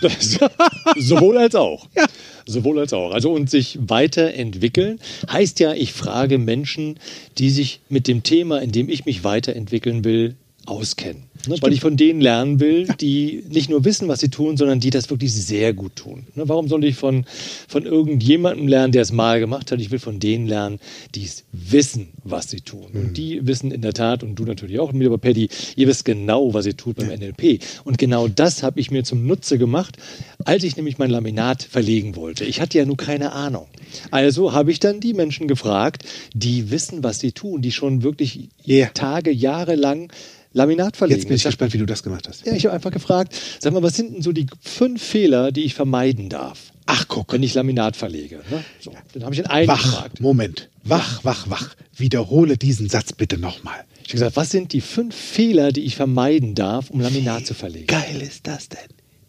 Das, 0.00 0.38
sowohl 0.96 1.36
als 1.38 1.54
auch. 1.54 1.88
Ja. 1.96 2.06
Sowohl 2.46 2.78
als 2.78 2.92
auch. 2.92 3.12
Also 3.12 3.32
und 3.32 3.50
sich 3.50 3.78
weiterentwickeln 3.80 5.00
heißt 5.30 5.58
ja, 5.60 5.74
ich 5.74 5.92
frage 5.92 6.38
Menschen, 6.38 6.98
die 7.38 7.50
sich 7.50 7.80
mit 7.88 8.06
dem 8.06 8.22
Thema, 8.22 8.62
in 8.62 8.70
dem 8.70 8.88
ich 8.88 9.04
mich 9.04 9.24
weiterentwickeln 9.24 10.04
will, 10.04 10.36
auskennen. 10.68 11.24
Ne? 11.46 11.56
Weil 11.60 11.72
ich 11.72 11.80
von 11.80 11.96
denen 11.96 12.20
lernen 12.20 12.60
will, 12.60 12.88
die 13.00 13.44
nicht 13.48 13.70
nur 13.70 13.84
wissen, 13.84 14.08
was 14.08 14.20
sie 14.20 14.28
tun, 14.28 14.56
sondern 14.56 14.80
die 14.80 14.90
das 14.90 15.08
wirklich 15.10 15.32
sehr 15.32 15.72
gut 15.72 15.96
tun. 15.96 16.26
Ne? 16.34 16.48
Warum 16.48 16.68
soll 16.68 16.84
ich 16.84 16.96
von, 16.96 17.24
von 17.68 17.86
irgendjemandem 17.86 18.68
lernen, 18.68 18.92
der 18.92 19.02
es 19.02 19.12
mal 19.12 19.40
gemacht 19.40 19.70
hat? 19.70 19.80
Ich 19.80 19.90
will 19.90 19.98
von 19.98 20.20
denen 20.20 20.46
lernen, 20.46 20.78
die 21.14 21.24
es 21.24 21.44
wissen, 21.52 22.08
was 22.24 22.50
sie 22.50 22.60
tun. 22.60 22.88
Und 22.92 23.16
die 23.16 23.46
wissen 23.46 23.70
in 23.70 23.82
der 23.82 23.92
Tat, 23.92 24.22
und 24.22 24.34
du 24.34 24.44
natürlich 24.44 24.78
auch, 24.80 24.92
lieber 24.92 25.18
Paddy, 25.18 25.48
ihr 25.76 25.86
wisst 25.86 26.04
genau, 26.04 26.52
was 26.54 26.66
ihr 26.66 26.76
tut 26.76 26.96
beim 26.96 27.08
NLP. 27.08 27.62
Und 27.84 27.98
genau 27.98 28.28
das 28.28 28.62
habe 28.62 28.80
ich 28.80 28.90
mir 28.90 29.04
zum 29.04 29.26
Nutze 29.26 29.58
gemacht, 29.58 29.96
als 30.44 30.64
ich 30.64 30.76
nämlich 30.76 30.98
mein 30.98 31.10
Laminat 31.10 31.62
verlegen 31.62 32.16
wollte. 32.16 32.44
Ich 32.44 32.60
hatte 32.60 32.78
ja 32.78 32.84
nur 32.84 32.96
keine 32.96 33.32
Ahnung. 33.32 33.68
Also 34.10 34.52
habe 34.52 34.70
ich 34.70 34.80
dann 34.80 35.00
die 35.00 35.14
Menschen 35.14 35.48
gefragt, 35.48 36.04
die 36.34 36.70
wissen, 36.70 37.02
was 37.02 37.20
sie 37.20 37.32
tun, 37.32 37.62
die 37.62 37.72
schon 37.72 38.02
wirklich 38.02 38.48
Yeah. 38.66 38.90
Tage, 38.92 39.30
Jahre 39.30 39.76
lang 39.76 40.12
Laminat 40.52 40.96
verlegen. 40.96 41.18
Jetzt 41.20 41.28
bin 41.28 41.36
ich 41.36 41.44
hab- 41.44 41.50
gespannt, 41.50 41.72
wie 41.74 41.78
du 41.78 41.86
das 41.86 42.02
gemacht 42.02 42.26
hast. 42.28 42.46
ja, 42.46 42.52
ich 42.54 42.64
habe 42.64 42.74
einfach 42.74 42.90
gefragt, 42.90 43.34
sag 43.60 43.72
mal, 43.72 43.82
was 43.82 43.96
sind 43.96 44.14
denn 44.14 44.22
so 44.22 44.32
die 44.32 44.46
fünf 44.60 45.02
Fehler, 45.02 45.52
die 45.52 45.64
ich 45.64 45.74
vermeiden 45.74 46.28
darf, 46.30 46.72
Ach, 46.86 47.06
guck. 47.06 47.32
wenn 47.32 47.42
ich 47.42 47.52
Laminat 47.54 47.96
verlege? 47.96 48.40
Ne? 48.50 48.64
So, 48.80 48.92
dann 49.12 49.24
habe 49.24 49.34
ich 49.34 49.48
einen 49.48 49.68
Wach, 49.68 49.82
gefragt. 49.82 50.20
Moment. 50.20 50.70
Wach, 50.84 51.22
wach, 51.22 51.50
wach. 51.50 51.74
Wiederhole 51.96 52.56
diesen 52.56 52.88
Satz 52.88 53.12
bitte 53.12 53.36
nochmal. 53.36 53.84
Ich 54.02 54.08
habe 54.08 54.12
gesagt, 54.12 54.36
was 54.36 54.50
sind 54.50 54.72
die 54.72 54.80
fünf 54.80 55.14
Fehler, 55.14 55.70
die 55.70 55.82
ich 55.82 55.96
vermeiden 55.96 56.54
darf, 56.54 56.88
um 56.88 57.00
Laminat 57.00 57.46
zu 57.46 57.52
verlegen? 57.52 57.86
Geil 57.86 58.22
ist 58.22 58.46
das 58.46 58.70
denn? 58.70 58.78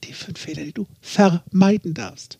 Die 0.05 0.13
fünf 0.13 0.39
Fehler, 0.39 0.63
die 0.63 0.71
du 0.71 0.87
vermeiden 1.01 1.93
darfst. 1.93 2.39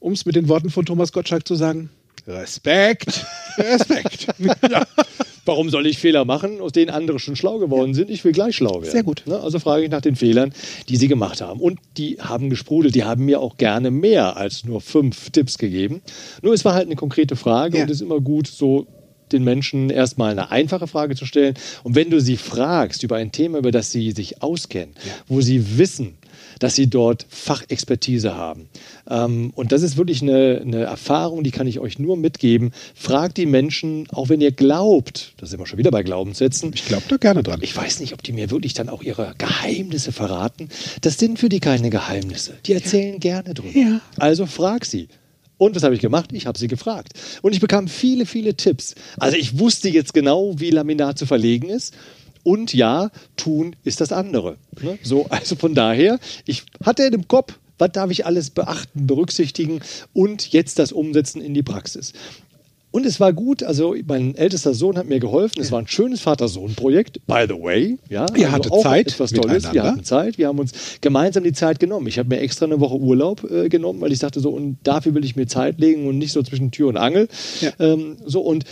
Um 0.00 0.12
es 0.12 0.26
mit 0.26 0.34
den 0.36 0.48
Worten 0.48 0.70
von 0.70 0.84
Thomas 0.84 1.12
Gottschalk 1.12 1.46
zu 1.46 1.54
sagen, 1.54 1.90
Respekt, 2.28 3.24
Respekt. 3.56 4.26
Warum 5.46 5.70
soll 5.70 5.86
ich 5.86 5.96
Fehler 5.98 6.26
machen, 6.26 6.60
aus 6.60 6.72
denen 6.72 6.90
andere 6.90 7.18
schon 7.18 7.34
schlau 7.36 7.58
geworden 7.58 7.94
sind? 7.94 8.10
Ich 8.10 8.22
will 8.22 8.32
gleich 8.32 8.56
schlau 8.56 8.82
werden. 8.82 8.90
Sehr 8.90 9.02
gut. 9.02 9.22
Ne? 9.24 9.40
Also 9.40 9.58
frage 9.58 9.84
ich 9.84 9.90
nach 9.90 10.02
den 10.02 10.14
Fehlern, 10.14 10.52
die 10.90 10.96
sie 10.96 11.08
gemacht 11.08 11.40
haben. 11.40 11.58
Und 11.58 11.78
die 11.96 12.18
haben 12.20 12.50
gesprudelt. 12.50 12.94
Die 12.94 13.04
haben 13.04 13.24
mir 13.24 13.40
auch 13.40 13.56
gerne 13.56 13.90
mehr 13.90 14.36
als 14.36 14.66
nur 14.66 14.82
fünf 14.82 15.30
Tipps 15.30 15.56
gegeben. 15.56 16.02
Nur 16.42 16.52
es 16.52 16.66
war 16.66 16.74
halt 16.74 16.84
eine 16.86 16.96
konkrete 16.96 17.34
Frage 17.34 17.78
Ja. 17.78 17.84
und 17.84 17.90
es 17.90 17.96
ist 17.96 18.02
immer 18.02 18.20
gut, 18.20 18.46
so 18.46 18.86
den 19.32 19.42
Menschen 19.42 19.88
erstmal 19.88 20.32
eine 20.32 20.50
einfache 20.50 20.86
Frage 20.86 21.14
zu 21.16 21.24
stellen. 21.24 21.54
Und 21.82 21.94
wenn 21.94 22.10
du 22.10 22.20
sie 22.20 22.36
fragst 22.36 23.02
über 23.02 23.16
ein 23.16 23.32
Thema, 23.32 23.58
über 23.58 23.70
das 23.70 23.90
sie 23.90 24.10
sich 24.12 24.42
auskennen, 24.42 24.94
wo 25.28 25.40
sie 25.40 25.78
wissen, 25.78 26.18
dass 26.58 26.74
sie 26.74 26.88
dort 26.88 27.26
Fachexpertise 27.28 28.34
haben. 28.34 28.68
Ähm, 29.08 29.52
und 29.54 29.72
das 29.72 29.82
ist 29.82 29.96
wirklich 29.96 30.22
eine, 30.22 30.60
eine 30.64 30.82
Erfahrung, 30.84 31.42
die 31.44 31.50
kann 31.50 31.66
ich 31.66 31.78
euch 31.80 31.98
nur 31.98 32.16
mitgeben. 32.16 32.72
Fragt 32.94 33.36
die 33.36 33.46
Menschen, 33.46 34.06
auch 34.10 34.28
wenn 34.28 34.40
ihr 34.40 34.52
glaubt, 34.52 35.34
da 35.38 35.46
sind 35.46 35.58
wir 35.58 35.66
schon 35.66 35.78
wieder 35.78 35.90
bei 35.90 36.02
Glaubenssätzen, 36.02 36.72
Ich 36.74 36.86
glaube 36.86 37.04
da 37.08 37.16
gerne 37.16 37.42
dran. 37.42 37.60
ich 37.62 37.76
weiß 37.76 38.00
nicht, 38.00 38.12
ob 38.14 38.22
die 38.22 38.32
mir 38.32 38.50
wirklich 38.50 38.74
dann 38.74 38.88
auch 38.88 39.02
ihre 39.02 39.34
Geheimnisse 39.38 40.12
verraten. 40.12 40.68
Das 41.00 41.18
sind 41.18 41.38
für 41.38 41.48
die 41.48 41.60
keine 41.60 41.90
Geheimnisse. 41.90 42.54
Die 42.66 42.72
erzählen 42.72 43.20
gerne 43.20 43.54
drüber. 43.54 43.78
Ja. 43.78 44.00
Also 44.16 44.46
frag 44.46 44.84
sie. 44.84 45.08
Und 45.58 45.74
was 45.74 45.82
habe 45.82 45.94
ich 45.94 46.00
gemacht? 46.00 46.30
Ich 46.32 46.46
habe 46.46 46.56
sie 46.56 46.68
gefragt. 46.68 47.14
Und 47.42 47.52
ich 47.52 47.60
bekam 47.60 47.88
viele, 47.88 48.26
viele 48.26 48.54
Tipps. 48.54 48.94
Also 49.18 49.36
ich 49.36 49.58
wusste 49.58 49.88
jetzt 49.88 50.14
genau, 50.14 50.54
wie 50.58 50.70
Laminat 50.70 51.18
zu 51.18 51.26
verlegen 51.26 51.68
ist. 51.68 51.94
Und 52.42 52.74
ja, 52.74 53.10
tun 53.36 53.76
ist 53.84 54.00
das 54.00 54.12
andere. 54.12 54.56
Ne? 54.80 54.98
So, 55.02 55.26
also 55.30 55.56
von 55.56 55.74
daher, 55.74 56.18
ich 56.46 56.64
hatte 56.84 57.04
in 57.04 57.12
dem 57.12 57.28
Kopf, 57.28 57.58
was 57.78 57.92
darf 57.92 58.10
ich 58.10 58.26
alles 58.26 58.50
beachten, 58.50 59.06
berücksichtigen 59.06 59.80
und 60.12 60.52
jetzt 60.52 60.78
das 60.78 60.92
Umsetzen 60.92 61.40
in 61.40 61.54
die 61.54 61.62
Praxis. 61.62 62.12
Und 62.90 63.04
es 63.04 63.20
war 63.20 63.34
gut, 63.34 63.62
also 63.62 63.94
mein 64.06 64.34
ältester 64.34 64.72
Sohn 64.72 64.96
hat 64.96 65.06
mir 65.06 65.20
geholfen. 65.20 65.60
Es 65.60 65.70
war 65.70 65.78
ein 65.78 65.86
schönes 65.86 66.20
Vater-Sohn-Projekt, 66.20 67.20
by 67.26 67.44
the 67.46 67.54
way. 67.54 67.98
Ja, 68.08 68.26
Ihr 68.34 68.46
also 68.46 68.52
hattet 68.52 68.72
auch 68.72 68.82
Zeit 68.82 69.08
Etwas 69.08 69.30
Tolles. 69.32 69.72
Wir 69.72 69.82
hatten 69.82 70.04
Zeit. 70.04 70.38
Wir 70.38 70.48
haben 70.48 70.58
uns 70.58 70.72
gemeinsam 71.02 71.44
die 71.44 71.52
Zeit 71.52 71.80
genommen. 71.80 72.06
Ich 72.06 72.18
habe 72.18 72.30
mir 72.30 72.40
extra 72.40 72.64
eine 72.64 72.80
Woche 72.80 72.96
Urlaub 72.96 73.48
äh, 73.50 73.68
genommen, 73.68 74.00
weil 74.00 74.10
ich 74.10 74.20
dachte 74.20 74.40
so, 74.40 74.50
und 74.50 74.78
dafür 74.84 75.14
will 75.14 75.24
ich 75.24 75.36
mir 75.36 75.46
Zeit 75.46 75.78
legen 75.78 76.08
und 76.08 76.16
nicht 76.16 76.32
so 76.32 76.42
zwischen 76.42 76.70
Tür 76.70 76.88
und 76.88 76.96
Angel. 76.96 77.28
Ja. 77.60 77.72
Ähm, 77.78 78.16
so 78.24 78.40
und 78.40 78.64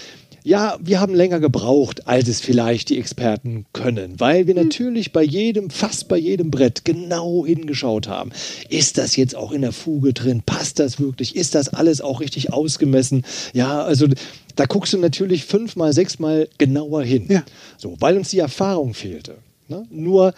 ja, 0.46 0.78
wir 0.80 1.00
haben 1.00 1.12
länger 1.12 1.40
gebraucht, 1.40 2.06
als 2.06 2.28
es 2.28 2.40
vielleicht 2.40 2.90
die 2.90 2.98
Experten 3.00 3.66
können, 3.72 4.20
weil 4.20 4.46
wir 4.46 4.54
natürlich 4.54 5.10
bei 5.12 5.24
jedem, 5.24 5.70
fast 5.70 6.06
bei 6.06 6.16
jedem 6.16 6.52
Brett 6.52 6.84
genau 6.84 7.44
hingeschaut 7.44 8.06
haben. 8.06 8.30
Ist 8.68 8.96
das 8.96 9.16
jetzt 9.16 9.34
auch 9.34 9.50
in 9.50 9.62
der 9.62 9.72
Fuge 9.72 10.12
drin? 10.12 10.44
Passt 10.46 10.78
das 10.78 11.00
wirklich? 11.00 11.34
Ist 11.34 11.56
das 11.56 11.70
alles 11.70 12.00
auch 12.00 12.20
richtig 12.20 12.52
ausgemessen? 12.52 13.24
Ja, 13.54 13.82
also 13.82 14.06
da 14.54 14.66
guckst 14.66 14.92
du 14.92 14.98
natürlich 14.98 15.44
fünfmal, 15.44 15.92
sechsmal 15.92 16.48
genauer 16.58 17.02
hin. 17.02 17.26
Ja. 17.28 17.42
So, 17.76 17.96
weil 17.98 18.16
uns 18.16 18.28
die 18.28 18.38
Erfahrung 18.38 18.94
fehlte. 18.94 19.38
Ne? 19.66 19.84
Nur 19.90 20.32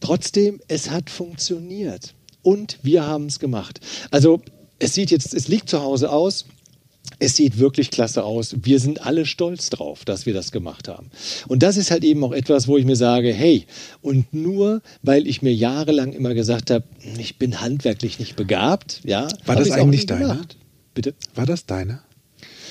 trotzdem, 0.00 0.60
es 0.68 0.90
hat 0.90 1.08
funktioniert. 1.08 2.12
Und 2.42 2.78
wir 2.82 3.06
haben 3.06 3.26
es 3.26 3.38
gemacht. 3.38 3.80
Also 4.10 4.42
es 4.78 4.92
sieht 4.92 5.10
jetzt, 5.10 5.32
es 5.32 5.48
liegt 5.48 5.70
zu 5.70 5.80
Hause 5.80 6.12
aus. 6.12 6.44
Es 7.18 7.36
sieht 7.36 7.58
wirklich 7.58 7.90
klasse 7.90 8.24
aus. 8.24 8.56
Wir 8.62 8.80
sind 8.80 9.04
alle 9.06 9.26
stolz 9.26 9.70
drauf, 9.70 10.04
dass 10.04 10.26
wir 10.26 10.34
das 10.34 10.52
gemacht 10.52 10.88
haben. 10.88 11.10
Und 11.48 11.62
das 11.62 11.76
ist 11.76 11.90
halt 11.90 12.04
eben 12.04 12.22
auch 12.24 12.32
etwas, 12.32 12.68
wo 12.68 12.76
ich 12.76 12.84
mir 12.84 12.96
sage, 12.96 13.32
hey, 13.32 13.66
und 14.02 14.32
nur 14.32 14.82
weil 15.02 15.26
ich 15.26 15.42
mir 15.42 15.54
jahrelang 15.54 16.12
immer 16.12 16.34
gesagt 16.34 16.70
habe, 16.70 16.84
ich 17.18 17.38
bin 17.38 17.60
handwerklich 17.60 18.18
nicht 18.18 18.36
begabt, 18.36 19.00
ja. 19.04 19.28
War 19.46 19.56
das 19.56 19.70
eigentlich 19.70 20.06
deiner? 20.06 20.40
Bitte? 20.94 21.14
War 21.34 21.46
das 21.46 21.66
deine? 21.66 22.00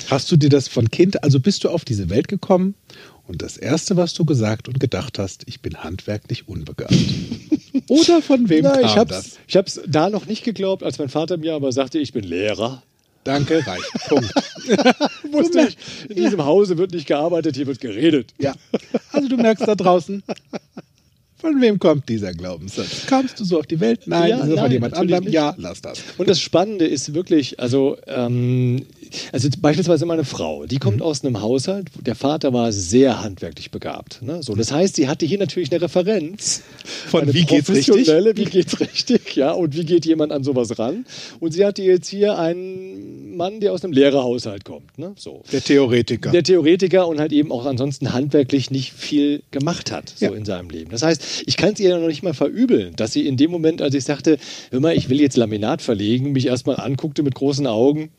Hast 0.10 0.32
du 0.32 0.38
dir 0.38 0.50
das 0.50 0.68
von 0.68 0.90
Kind, 0.90 1.24
also 1.24 1.40
bist 1.40 1.64
du 1.64 1.70
auf 1.70 1.86
diese 1.86 2.10
Welt 2.10 2.28
gekommen 2.28 2.76
und 3.28 3.42
das 3.42 3.58
Erste, 3.58 3.96
was 3.96 4.14
du 4.14 4.26
gesagt 4.26 4.68
und 4.68 4.80
gedacht 4.80 5.18
hast, 5.18 5.44
ich 5.48 5.62
bin 5.62 5.78
handwerklich 5.84 6.48
unbegabt? 6.48 6.94
Oder 7.88 8.22
von 8.22 8.50
wem 8.50 8.64
Na, 8.64 8.74
kam 8.74 8.86
ich 8.86 8.96
habe 8.98 9.10
das? 9.10 9.28
es 9.28 9.40
ich 9.48 9.56
hab's 9.56 9.82
da 9.88 10.10
noch 10.10 10.26
nicht 10.26 10.44
geglaubt, 10.44 10.84
als 10.84 11.00
mein 11.00 11.10
Vater 11.10 11.38
mir 11.38 11.54
aber 11.54 11.72
sagte, 11.72 12.00
ich 12.00 12.14
bin 12.14 12.24
Lehrer. 12.24 12.84
Danke, 13.24 13.66
reicht. 13.66 13.92
Punkt. 14.10 14.34
Wusste 15.32 15.68
ich, 15.70 15.78
in 16.10 16.16
diesem 16.16 16.44
Hause 16.46 16.78
wird 16.78 16.92
nicht 16.92 17.08
gearbeitet, 17.08 17.56
hier 17.56 17.68
wird 17.68 17.80
geredet. 17.80 18.34
Ja. 18.40 18.54
Also 19.12 19.28
du 19.30 19.38
merkst 19.38 19.68
da 19.68 19.76
draußen, 19.76 20.24
von 21.38 21.62
wem 21.62 21.78
kommt 21.80 22.08
dieser 22.08 22.34
Glaubenssatz? 22.34 23.06
Kamst 23.06 23.40
du 23.40 23.44
so 23.44 23.60
auf 23.60 23.68
die 23.68 23.80
Welt? 23.80 24.02
Nein, 24.06 24.30
Ja, 24.30 24.38
ist 24.38 24.44
er 24.44 24.48
von 24.48 24.56
nein, 24.56 24.72
jemand 24.72 24.94
anderem? 24.96 25.24
nicht. 25.26 25.34
Ja, 25.34 25.54
lass 25.58 25.82
das. 25.82 26.02
Und 26.18 26.30
das 26.30 26.40
Spannende 26.40 26.86
ist 26.86 27.14
wirklich, 27.14 27.60
also, 27.60 27.98
ähm, 28.08 28.86
also 29.32 29.50
beispielsweise 29.62 30.06
meine 30.06 30.24
Frau, 30.26 30.66
die 30.66 30.76
Mhm. 30.76 30.80
kommt 30.80 31.02
aus 31.02 31.24
einem 31.24 31.42
Haushalt, 31.42 31.88
der 32.06 32.16
Vater 32.16 32.54
war 32.54 32.72
sehr 32.72 33.22
handwerklich 33.24 33.72
begabt. 33.72 34.22
Ne? 34.22 34.42
So, 34.44 34.56
das 34.56 34.72
heißt, 34.72 34.96
sie 34.96 35.08
hatte 35.08 35.26
hier 35.26 35.38
natürlich 35.40 35.72
eine 35.72 35.82
Referenz. 35.82 36.62
Von 37.10 37.22
eine 37.24 37.34
wie 37.34 37.44
geht's 37.46 37.70
richtig? 37.70 38.08
Wie 38.08 38.46
geht's 38.46 38.80
richtig, 38.80 39.36
ja, 39.36 39.52
und 39.52 39.76
wie 39.76 39.86
geht 39.86 40.06
jemand 40.06 40.32
an 40.32 40.44
sowas 40.44 40.78
ran? 40.80 41.06
Und 41.40 41.54
sie 41.54 41.66
hatte 41.66 41.82
jetzt 41.84 42.08
hier 42.08 42.38
einen 42.38 43.36
Mann, 43.38 43.60
der 43.60 43.74
aus 43.74 43.84
einem 43.84 43.94
Lehrerhaushalt 43.94 44.66
kommt. 44.66 44.98
Ne? 44.98 45.14
So. 45.18 45.42
Der 45.52 45.62
Theoretiker. 45.62 46.32
Der 46.32 46.44
Theoretiker 46.44 47.08
und 47.08 47.20
halt 47.20 47.32
eben 47.32 47.52
auch 47.52 47.66
ansonsten 47.66 48.14
handwerklich 48.14 48.70
nicht 48.72 48.94
viel 48.94 49.42
gemacht 49.52 49.92
hat, 49.92 50.14
so 50.16 50.26
Ja. 50.26 50.32
in 50.34 50.46
seinem 50.46 50.70
Leben. 50.70 50.92
Das 50.92 51.02
heißt, 51.04 51.44
ich 51.46 51.58
kann 51.58 51.74
es 51.74 51.80
ihr 51.80 51.98
noch 51.98 52.08
nicht 52.08 52.24
mal 52.24 52.34
verübeln, 52.34 52.96
dass 52.96 53.14
sie 53.14 53.26
in 53.28 53.38
dem 53.38 53.52
Moment, 53.52 53.82
als 53.82 53.96
ich 53.96 54.04
sagte, 54.04 54.38
hör 54.72 54.80
mal, 54.80 54.96
ich 54.96 55.10
will 55.10 55.20
jetzt 55.20 55.38
Laminat 55.38 55.82
verlegen, 55.82 56.32
mich 56.32 56.46
erstmal 56.48 56.78
anguckte 56.80 57.24
mit 57.24 57.36
großen 57.36 57.66
Augen. 57.68 58.10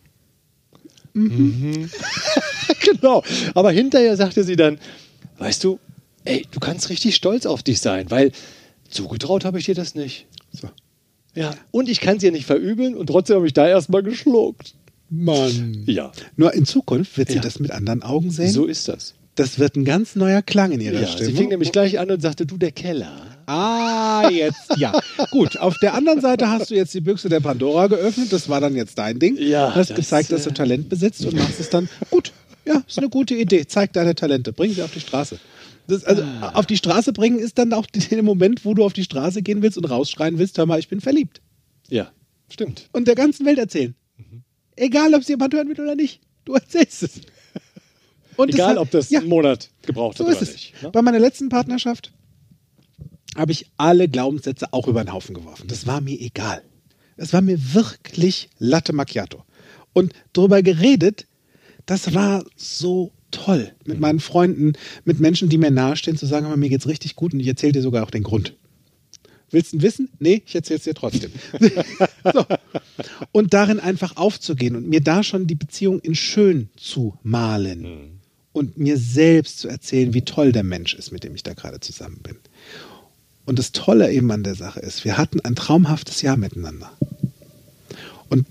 Mhm. 1.14 1.90
genau. 2.80 3.22
Aber 3.54 3.70
hinterher 3.70 4.16
sagte 4.16 4.44
sie 4.44 4.56
dann, 4.56 4.78
weißt 5.38 5.64
du, 5.64 5.78
ey, 6.24 6.46
du 6.50 6.60
kannst 6.60 6.90
richtig 6.90 7.14
stolz 7.16 7.46
auf 7.46 7.62
dich 7.62 7.80
sein, 7.80 8.10
weil 8.10 8.32
zugetraut 8.90 9.44
habe 9.44 9.58
ich 9.58 9.64
dir 9.66 9.74
das 9.74 9.94
nicht. 9.94 10.26
so. 10.52 10.68
Ja. 11.34 11.54
Und 11.72 11.88
ich 11.88 12.00
kann 12.00 12.18
es 12.18 12.22
ihr 12.22 12.30
nicht 12.32 12.46
verübeln 12.46 12.94
und 12.94 13.06
trotzdem 13.08 13.36
habe 13.36 13.46
ich 13.46 13.52
da 13.54 13.66
erstmal 13.66 14.02
geschluckt. 14.04 14.74
Mann. 15.10 15.82
Ja. 15.86 16.12
Nur 16.36 16.54
in 16.54 16.64
Zukunft 16.64 17.18
wird 17.18 17.28
sie 17.28 17.36
Ja. 17.36 17.40
das 17.42 17.58
mit 17.58 17.70
anderen 17.72 18.02
Augen 18.02 18.30
sehen. 18.30 18.50
So 18.50 18.66
ist 18.66 18.88
das. 18.88 19.14
Das 19.34 19.58
wird 19.58 19.74
ein 19.76 19.84
ganz 19.84 20.14
neuer 20.14 20.42
Klang 20.42 20.70
in 20.70 20.80
ihrer 20.80 21.00
Ja, 21.00 21.06
Stimme. 21.08 21.30
sie 21.30 21.36
fing 21.36 21.48
nämlich 21.48 21.72
gleich 21.72 21.98
an 21.98 22.10
und 22.10 22.20
sagte, 22.20 22.46
du 22.46 22.56
der 22.56 22.70
Keller. 22.70 23.33
Ah, 23.46 24.28
jetzt, 24.30 24.76
ja. 24.76 24.92
Gut, 25.30 25.56
auf 25.58 25.76
der 25.78 25.94
anderen 25.94 26.20
Seite 26.20 26.48
hast 26.48 26.70
du 26.70 26.74
jetzt 26.74 26.94
die 26.94 27.00
Büchse 27.00 27.28
der 27.28 27.40
Pandora 27.40 27.86
geöffnet. 27.86 28.32
Das 28.32 28.48
war 28.48 28.60
dann 28.60 28.74
jetzt 28.76 28.96
dein 28.98 29.18
Ding. 29.18 29.36
Ja, 29.38 29.74
Hast 29.74 29.90
das, 29.90 29.96
gezeigt, 29.96 30.32
dass 30.32 30.44
du 30.44 30.50
äh, 30.50 30.54
Talent 30.54 30.88
besitzt 30.88 31.24
und 31.24 31.34
machst 31.36 31.60
es 31.60 31.70
dann. 31.70 31.88
Gut, 32.10 32.32
ja, 32.64 32.82
ist 32.86 32.98
eine 32.98 33.08
gute 33.08 33.34
Idee. 33.34 33.66
Zeig 33.66 33.92
deine 33.92 34.14
Talente. 34.14 34.52
Bring 34.52 34.72
sie 34.72 34.82
auf 34.82 34.92
die 34.92 35.00
Straße. 35.00 35.38
Das, 35.86 36.04
also, 36.04 36.22
Ah. 36.22 36.52
auf 36.54 36.66
die 36.66 36.76
Straße 36.78 37.12
bringen 37.12 37.38
ist 37.38 37.58
dann 37.58 37.72
auch 37.74 37.86
der 37.86 38.22
Moment, 38.22 38.64
wo 38.64 38.72
du 38.74 38.84
auf 38.84 38.94
die 38.94 39.04
Straße 39.04 39.42
gehen 39.42 39.60
willst 39.62 39.76
und 39.76 39.84
rausschreien 39.84 40.38
willst, 40.38 40.56
hör 40.58 40.64
mal, 40.66 40.78
ich 40.78 40.88
bin 40.88 41.00
verliebt. 41.00 41.42
Ja, 41.90 42.10
stimmt. 42.50 42.88
Und 42.92 43.06
der 43.06 43.14
ganzen 43.14 43.44
Welt 43.44 43.58
erzählen. 43.58 43.94
Egal, 44.76 45.14
ob 45.14 45.20
es 45.20 45.28
jemand 45.28 45.52
hören 45.54 45.68
will 45.68 45.78
oder 45.80 45.94
nicht. 45.94 46.20
Du 46.46 46.54
erzählst 46.54 47.02
es. 47.02 47.20
Und 48.36 48.48
es 48.48 48.54
Egal, 48.56 48.70
hat- 48.70 48.78
ob 48.78 48.90
das 48.90 49.10
ja, 49.10 49.20
einen 49.20 49.28
Monat 49.28 49.70
gebraucht 49.82 50.16
so 50.18 50.24
hat 50.24 50.32
ist 50.32 50.38
oder 50.38 50.48
es. 50.48 50.52
nicht. 50.54 50.82
ne? 50.82 50.90
Bei 50.90 51.02
meiner 51.02 51.18
letzten 51.20 51.48
Partnerschaft 51.50 52.12
habe 53.34 53.52
ich 53.52 53.66
alle 53.76 54.08
Glaubenssätze 54.08 54.72
auch 54.72 54.88
über 54.88 55.04
den 55.04 55.12
Haufen 55.12 55.34
geworfen. 55.34 55.68
Das 55.68 55.86
war 55.86 56.00
mir 56.00 56.20
egal. 56.20 56.62
Es 57.16 57.32
war 57.32 57.42
mir 57.42 57.74
wirklich 57.74 58.48
Latte 58.58 58.92
Macchiato. 58.92 59.44
Und 59.92 60.12
darüber 60.32 60.62
geredet, 60.62 61.26
das 61.86 62.14
war 62.14 62.44
so 62.56 63.12
toll. 63.30 63.72
Mit 63.84 64.00
meinen 64.00 64.20
Freunden, 64.20 64.72
mit 65.04 65.20
Menschen, 65.20 65.48
die 65.48 65.58
mir 65.58 65.70
nahestehen, 65.70 66.16
zu 66.16 66.26
sagen, 66.26 66.46
aber 66.46 66.56
mir 66.56 66.68
geht's 66.68 66.88
richtig 66.88 67.16
gut 67.16 67.34
und 67.34 67.40
ich 67.40 67.46
erzähle 67.46 67.72
dir 67.72 67.82
sogar 67.82 68.04
auch 68.04 68.10
den 68.10 68.22
Grund. 68.22 68.54
Willst 69.50 69.72
du 69.72 69.76
ihn 69.76 69.82
wissen? 69.82 70.08
Nee, 70.18 70.42
ich 70.44 70.54
erzähle 70.54 70.78
es 70.78 70.84
dir 70.84 70.94
trotzdem. 70.94 71.30
so. 72.32 72.44
Und 73.30 73.54
darin 73.54 73.78
einfach 73.78 74.16
aufzugehen 74.16 74.74
und 74.74 74.88
mir 74.88 75.00
da 75.00 75.22
schon 75.22 75.46
die 75.46 75.54
Beziehung 75.54 76.00
in 76.00 76.14
schön 76.14 76.70
zu 76.76 77.16
malen 77.22 78.20
und 78.52 78.78
mir 78.78 78.96
selbst 78.96 79.58
zu 79.58 79.68
erzählen, 79.68 80.14
wie 80.14 80.22
toll 80.22 80.52
der 80.52 80.64
Mensch 80.64 80.94
ist, 80.94 81.12
mit 81.12 81.24
dem 81.24 81.34
ich 81.34 81.42
da 81.42 81.54
gerade 81.54 81.80
zusammen 81.80 82.20
bin. 82.22 82.36
Und 83.46 83.58
das 83.58 83.72
Tolle 83.72 84.10
eben 84.12 84.30
an 84.30 84.42
der 84.42 84.54
Sache 84.54 84.80
ist, 84.80 85.04
wir 85.04 85.18
hatten 85.18 85.40
ein 85.40 85.54
traumhaftes 85.54 86.22
Jahr 86.22 86.36
miteinander. 86.36 86.90
Und 88.28 88.46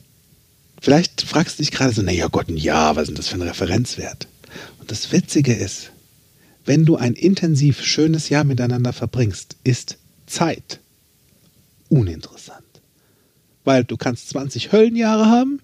vielleicht 0.82 1.22
fragst 1.22 1.58
du 1.58 1.64
dich 1.64 1.72
gerade 1.72 1.94
so, 1.94 2.02
naja 2.02 2.28
Gott, 2.28 2.50
ein 2.50 2.58
Jahr, 2.58 2.96
was 2.96 3.04
ist 3.04 3.08
denn 3.10 3.16
das 3.16 3.28
für 3.28 3.36
ein 3.36 3.42
Referenzwert? 3.42 4.28
Und 4.80 4.92
das 4.92 5.12
Witzige 5.12 5.54
ist, 5.54 5.92
wenn 6.66 6.86
du 6.86 6.96
ein 6.96 7.14
intensiv 7.14 7.84
schönes 7.84 8.30
Jahr 8.30 8.44
miteinander 8.44 8.94
verbringst, 8.94 9.58
ist 9.64 9.98
Zeit 10.28 10.80
uninteressant. 11.90 12.64
Weil 13.64 13.84
du 13.84 13.98
kannst 13.98 14.30
20 14.30 14.72
Höllenjahre 14.72 15.26
haben 15.26 15.60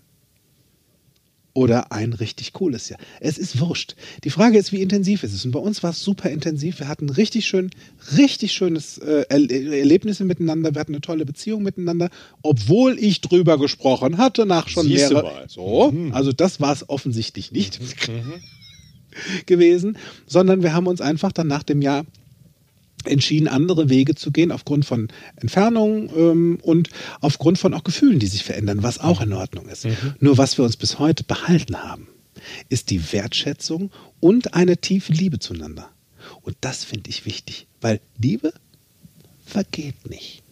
oder 1.54 1.92
ein 1.92 2.14
richtig 2.14 2.54
cooles 2.54 2.90
Jahr. 2.90 3.00
Es 3.20 3.38
ist 3.38 3.60
wurscht. 3.60 3.96
Die 4.24 4.30
Frage 4.30 4.58
ist, 4.58 4.72
wie 4.72 4.82
intensiv 4.82 5.24
ist 5.24 5.34
es? 5.34 5.44
Und 5.46 5.52
bei 5.52 5.60
uns 5.60 5.82
war 5.84 5.90
es 5.90 6.02
super 6.04 6.30
intensiv. 6.30 6.80
Wir 6.80 6.88
hatten 6.88 7.10
richtig 7.10 7.48
schön, 7.48 7.72
richtig 8.18 8.54
schönes 8.54 8.98
äh, 9.00 9.26
Erle- 9.30 9.78
Erlebnisse 9.78 10.24
miteinander. 10.26 10.74
Wir 10.76 10.80
hatten 10.80 10.94
eine 10.94 11.02
tolle 11.02 11.26
Beziehung 11.26 11.64
miteinander, 11.64 12.10
obwohl 12.44 12.98
ich 13.00 13.22
drüber 13.22 13.58
gesprochen 13.58 14.18
hatte 14.18 14.46
nach 14.46 14.70
schon 14.70 14.86
Siehste 14.88 15.16
mehreren. 15.16 15.34
mal. 15.34 15.46
So, 15.50 15.94
also 16.12 16.32
das 16.32 16.62
war 16.62 16.72
es 16.74 16.88
offensichtlich 16.88 17.52
nicht 17.52 17.80
gewesen, 19.46 19.98
sondern 20.28 20.62
wir 20.64 20.74
haben 20.74 20.88
uns 20.88 21.02
einfach 21.02 21.32
dann 21.32 21.48
nach 21.48 21.64
dem 21.64 21.82
Jahr 21.82 22.06
entschieden, 23.06 23.48
andere 23.48 23.90
Wege 23.90 24.16
zu 24.16 24.32
gehen, 24.32 24.52
aufgrund 24.52 24.86
von 24.86 25.08
Entfernungen 25.38 26.10
ähm, 26.16 26.60
und 26.62 26.90
aufgrund 27.22 27.58
von 27.58 27.74
auch 27.74 27.84
Gefühlen, 27.84 28.20
die 28.20 28.28
sich 28.28 28.44
verändern, 28.44 28.84
was 28.84 29.00
auch 29.00 29.22
in 29.22 29.34
Ordnung 29.34 29.68
ist. 29.68 29.88
Nur 30.20 30.38
was 30.38 30.58
wir 30.58 30.66
uns 30.66 30.78
bis 30.78 31.00
heute 31.00 31.24
behalten 31.24 31.78
haben, 31.78 32.08
ist 32.70 32.90
die 32.90 33.12
Wertschätzung 33.12 33.92
und 34.20 34.54
eine 34.54 34.78
tiefe 34.78 35.14
Liebe 35.14 35.40
zueinander. 35.40 35.90
Und 36.42 36.58
das 36.62 36.84
finde 36.84 37.10
ich 37.10 37.26
wichtig, 37.26 37.68
weil 37.82 38.00
Liebe 38.18 38.54
vergeht 39.46 40.10
nicht. 40.10 40.44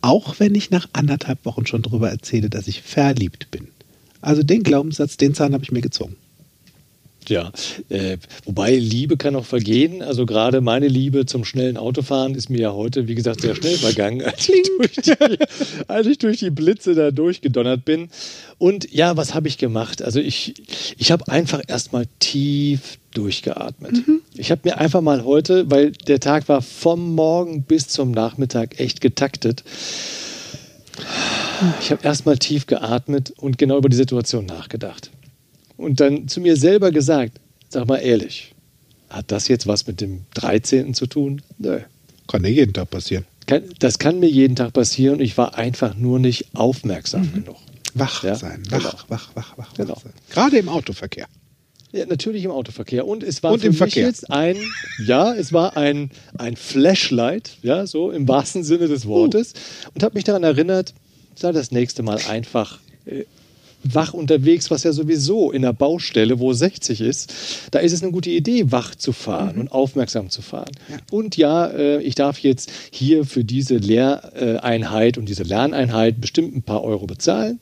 Auch 0.00 0.38
wenn 0.38 0.54
ich 0.54 0.70
nach 0.70 0.88
anderthalb 0.92 1.44
Wochen 1.44 1.66
schon 1.66 1.82
darüber 1.82 2.08
erzähle, 2.08 2.48
dass 2.48 2.68
ich 2.68 2.82
verliebt 2.82 3.50
bin. 3.50 3.68
Also 4.20 4.42
den 4.42 4.62
Glaubenssatz, 4.62 5.16
den 5.16 5.34
Zahn 5.34 5.54
habe 5.54 5.64
ich 5.64 5.72
mir 5.72 5.80
gezogen. 5.80 6.16
Ja, 7.28 7.52
äh, 7.88 8.16
wobei 8.44 8.74
Liebe 8.76 9.16
kann 9.16 9.36
auch 9.36 9.44
vergehen. 9.44 10.02
Also 10.02 10.26
gerade 10.26 10.60
meine 10.60 10.88
Liebe 10.88 11.26
zum 11.26 11.44
schnellen 11.44 11.76
Autofahren 11.76 12.34
ist 12.34 12.48
mir 12.48 12.60
ja 12.60 12.72
heute, 12.72 13.08
wie 13.08 13.14
gesagt, 13.14 13.42
sehr 13.42 13.54
schnell 13.54 13.76
vergangen, 13.76 14.22
als 14.22 14.48
ich, 14.48 14.62
durch 14.78 14.92
die, 14.92 15.38
als 15.88 16.06
ich 16.06 16.18
durch 16.18 16.38
die 16.38 16.50
Blitze 16.50 16.94
da 16.94 17.10
durchgedonnert 17.10 17.84
bin. 17.84 18.08
Und 18.58 18.92
ja, 18.92 19.16
was 19.16 19.34
habe 19.34 19.48
ich 19.48 19.58
gemacht? 19.58 20.02
Also 20.02 20.20
ich, 20.20 20.54
ich 20.96 21.12
habe 21.12 21.28
einfach 21.28 21.62
erstmal 21.66 22.06
tief 22.18 22.98
durchgeatmet. 23.12 24.02
Ich 24.34 24.50
habe 24.50 24.62
mir 24.64 24.78
einfach 24.78 25.00
mal 25.00 25.24
heute, 25.24 25.70
weil 25.70 25.92
der 25.92 26.20
Tag 26.20 26.48
war 26.48 26.62
vom 26.62 27.14
Morgen 27.14 27.62
bis 27.62 27.88
zum 27.88 28.10
Nachmittag 28.10 28.80
echt 28.80 29.00
getaktet, 29.00 29.64
ich 31.80 31.90
habe 31.90 32.04
erstmal 32.04 32.38
tief 32.38 32.66
geatmet 32.66 33.32
und 33.36 33.56
genau 33.58 33.78
über 33.78 33.88
die 33.88 33.96
Situation 33.96 34.46
nachgedacht 34.46 35.10
und 35.78 36.00
dann 36.00 36.28
zu 36.28 36.40
mir 36.42 36.56
selber 36.56 36.90
gesagt, 36.92 37.40
sag 37.70 37.88
mal 37.88 37.96
ehrlich, 37.98 38.54
hat 39.08 39.30
das 39.32 39.48
jetzt 39.48 39.66
was 39.66 39.86
mit 39.86 40.02
dem 40.02 40.24
13. 40.34 40.92
zu 40.92 41.06
tun? 41.06 41.40
Nö. 41.56 41.78
Kann 42.26 42.44
ja 42.44 42.50
jeden 42.50 42.74
Tag 42.74 42.90
passieren. 42.90 43.24
Kann, 43.46 43.62
das 43.78 43.98
kann 43.98 44.20
mir 44.20 44.28
jeden 44.28 44.54
Tag 44.56 44.74
passieren. 44.74 45.20
Ich 45.20 45.38
war 45.38 45.54
einfach 45.56 45.94
nur 45.94 46.18
nicht 46.18 46.54
aufmerksam 46.54 47.32
genug. 47.32 47.56
Wach 47.94 48.22
Ja, 48.22 48.34
sein, 48.34 48.62
genau. 48.68 48.84
wach, 48.84 49.06
wach, 49.08 49.30
wach, 49.34 49.56
wach, 49.56 49.72
Genau. 49.74 49.96
wach 49.96 50.02
sein. 50.02 50.12
Gerade 50.28 50.58
im 50.58 50.68
Autoverkehr. 50.68 51.26
Ja, 51.90 52.04
natürlich 52.04 52.44
im 52.44 52.50
Autoverkehr. 52.50 53.06
Und 53.06 53.22
es 53.22 53.42
war 53.42 53.52
Und 53.52 53.60
für 53.60 53.66
im 53.68 53.70
mich 53.70 53.78
Verkehr. 53.78 54.02
jetzt 54.06 54.30
ein, 54.30 54.58
ja, 55.06 55.32
es 55.34 55.54
war 55.54 55.78
ein, 55.78 56.10
ein 56.36 56.54
Flashlight, 56.56 57.56
ja, 57.62 57.86
so 57.86 58.10
im 58.10 58.28
wahrsten 58.28 58.62
Sinne 58.62 58.88
des 58.88 59.06
Wortes. 59.06 59.54
Und 59.94 60.02
habe 60.02 60.14
mich 60.16 60.24
daran 60.24 60.42
erinnert, 60.44 60.92
sei 61.34 61.50
das 61.52 61.70
nächste 61.72 62.02
Mal 62.02 62.20
einfach 62.28 62.78
äh, 63.06 63.24
wach 63.84 64.12
unterwegs, 64.12 64.70
was 64.70 64.82
ja 64.82 64.92
sowieso 64.92 65.50
in 65.52 65.62
der 65.62 65.72
Baustelle, 65.72 66.40
wo 66.40 66.52
60 66.52 67.00
ist, 67.00 67.32
da 67.70 67.78
ist 67.78 67.92
es 67.92 68.02
eine 68.02 68.12
gute 68.12 68.30
Idee, 68.30 68.70
wach 68.72 68.94
zu 68.94 69.12
fahren 69.12 69.56
und 69.58 69.70
aufmerksam 69.72 70.30
zu 70.30 70.42
fahren. 70.42 70.72
Und 71.10 71.36
ja, 71.36 71.66
äh, 71.68 72.02
ich 72.02 72.14
darf 72.14 72.38
jetzt 72.40 72.70
hier 72.90 73.24
für 73.24 73.44
diese 73.44 73.76
Lehreinheit 73.76 75.16
und 75.18 75.28
diese 75.28 75.42
Lerneinheit 75.44 76.20
bestimmt 76.20 76.54
ein 76.56 76.62
paar 76.62 76.82
Euro 76.82 77.06
bezahlen. 77.06 77.60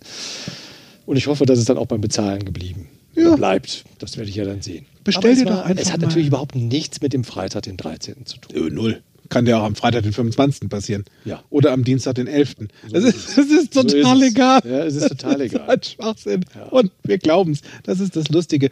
Und 1.05 1.17
ich 1.17 1.27
hoffe, 1.27 1.47
dass 1.47 1.59
es 1.59 1.67
dann 1.67 1.79
auch 1.79 1.87
beim 1.87 2.01
Bezahlen 2.01 2.45
geblieben 2.45 2.89
Ja. 3.15 3.37
bleibt. 3.37 3.85
Das 3.99 4.17
werde 4.17 4.29
ich 4.31 4.37
ja 4.37 4.45
dann 4.45 4.63
sehen. 4.63 4.87
Bestell 5.05 5.25
Aber 5.25 5.33
es 5.33 5.39
dir 5.39 5.45
doch 5.45 5.65
einfach 5.65 5.83
Es 5.85 5.93
hat 5.93 6.01
mal- 6.01 6.07
natürlich 6.09 6.29
überhaupt 6.29 6.57
nichts 6.57 7.01
mit 7.01 7.13
dem 7.13 7.23
Freitag, 7.25 7.63
den 7.63 7.77
13. 7.77 8.25
zu 8.27 8.39
tun. 8.39 8.75
Null. 8.75 9.03
Kann 9.29 9.45
dir 9.45 9.59
auch 9.59 9.65
am 9.65 9.75
Freitag, 9.77 10.03
den 10.05 10.13
25. 10.13 10.69
passieren. 10.69 11.05
Ja. 11.25 11.43
Oder 11.51 11.73
am 11.73 11.85
Dienstag, 11.85 12.15
den 12.17 12.27
11. 12.27 12.55
das, 12.91 13.05
ist, 13.05 13.37
das 13.39 13.47
ist 13.47 13.75
So 13.75 13.83
total 13.83 14.17
ist 14.19 14.23
es. 14.23 14.31
egal. 14.33 14.61
Ja, 14.65 14.85
es 14.85 14.95
ist 14.97 15.09
total 15.09 15.33
Das 15.39 15.41
egal. 15.43 15.61
ist 15.63 15.69
ein 15.69 15.83
Schwachsinn. 15.83 16.45
Ja. 16.55 16.63
Und 16.65 16.93
wir 17.03 17.19
glauben 17.19 17.53
es. 17.53 17.61
Das 17.85 18.01
ist 18.01 18.17
das 18.17 18.29
Lustige. 18.29 18.71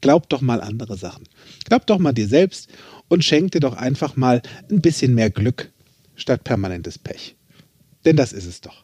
Glaub 0.00 0.28
doch 0.28 0.40
mal 0.40 0.60
andere 0.60 0.96
Sachen. 0.96 1.24
Glaub 1.64 1.86
doch 1.86 1.98
mal 1.98 2.12
dir 2.12 2.28
selbst 2.28 2.68
und 3.08 3.24
schenk 3.24 3.52
dir 3.52 3.60
doch 3.60 3.76
einfach 3.76 4.16
mal 4.16 4.42
ein 4.70 4.80
bisschen 4.80 5.14
mehr 5.14 5.30
Glück 5.30 5.70
statt 6.14 6.44
permanentes 6.44 6.98
Pech. 6.98 7.36
Denn 8.04 8.16
das 8.16 8.32
ist 8.32 8.46
es 8.46 8.60
doch. 8.60 8.83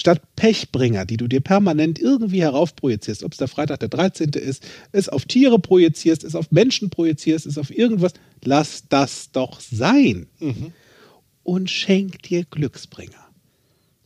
Statt 0.00 0.22
Pechbringer, 0.34 1.04
die 1.04 1.18
du 1.18 1.28
dir 1.28 1.40
permanent 1.40 1.98
irgendwie 1.98 2.40
heraufprojizierst, 2.40 3.22
ob 3.22 3.32
es 3.32 3.38
der 3.38 3.48
Freitag 3.48 3.80
der 3.80 3.90
13. 3.90 4.30
ist, 4.30 4.66
es 4.92 5.10
auf 5.10 5.26
Tiere 5.26 5.58
projizierst, 5.58 6.24
es 6.24 6.34
auf 6.34 6.50
Menschen 6.50 6.88
projizierst, 6.88 7.44
es 7.44 7.58
auf 7.58 7.70
irgendwas, 7.70 8.14
lass 8.42 8.84
das 8.88 9.30
doch 9.30 9.60
sein. 9.60 10.26
Und 11.42 11.68
schenk 11.68 12.22
dir 12.22 12.44
Glücksbringer. 12.44 13.28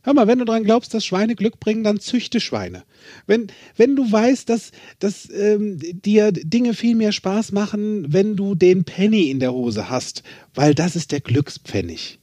Hör 0.01 0.13
mal, 0.13 0.27
wenn 0.27 0.39
du 0.39 0.43
daran 0.43 0.65
glaubst, 0.65 0.93
dass 0.93 1.05
Schweine 1.05 1.33
Glück 1.33 1.61
bringen, 1.61 1.85
dann 1.85 2.01
züchte 2.01 2.41
Schweine. 2.41 2.83
Wenn, 3.25 3.47
wenn 3.77 3.95
du 3.95 4.11
weißt, 4.11 4.49
dass, 4.49 4.73
dass 4.99 5.29
ähm, 5.31 5.79
dir 5.79 6.33
Dinge 6.33 6.73
viel 6.73 6.95
mehr 6.95 7.13
Spaß 7.13 7.53
machen, 7.53 8.11
wenn 8.11 8.35
du 8.35 8.53
den 8.53 8.83
Penny 8.83 9.31
in 9.31 9.39
der 9.39 9.53
Hose 9.53 9.89
hast, 9.89 10.23
weil 10.53 10.75
das 10.75 10.97
ist 10.97 11.13
der 11.13 11.21
Glückspfennig, 11.21 12.19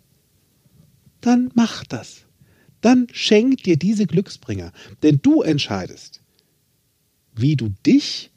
dann 1.22 1.50
mach 1.54 1.84
das. 1.84 2.21
Dann 2.82 3.06
schenk 3.12 3.62
dir 3.62 3.78
diese 3.78 4.06
Glücksbringer. 4.06 4.72
Denn 5.02 5.20
du 5.22 5.40
entscheidest, 5.40 6.20
wie 7.34 7.56
du 7.56 7.70
dich 7.86 8.30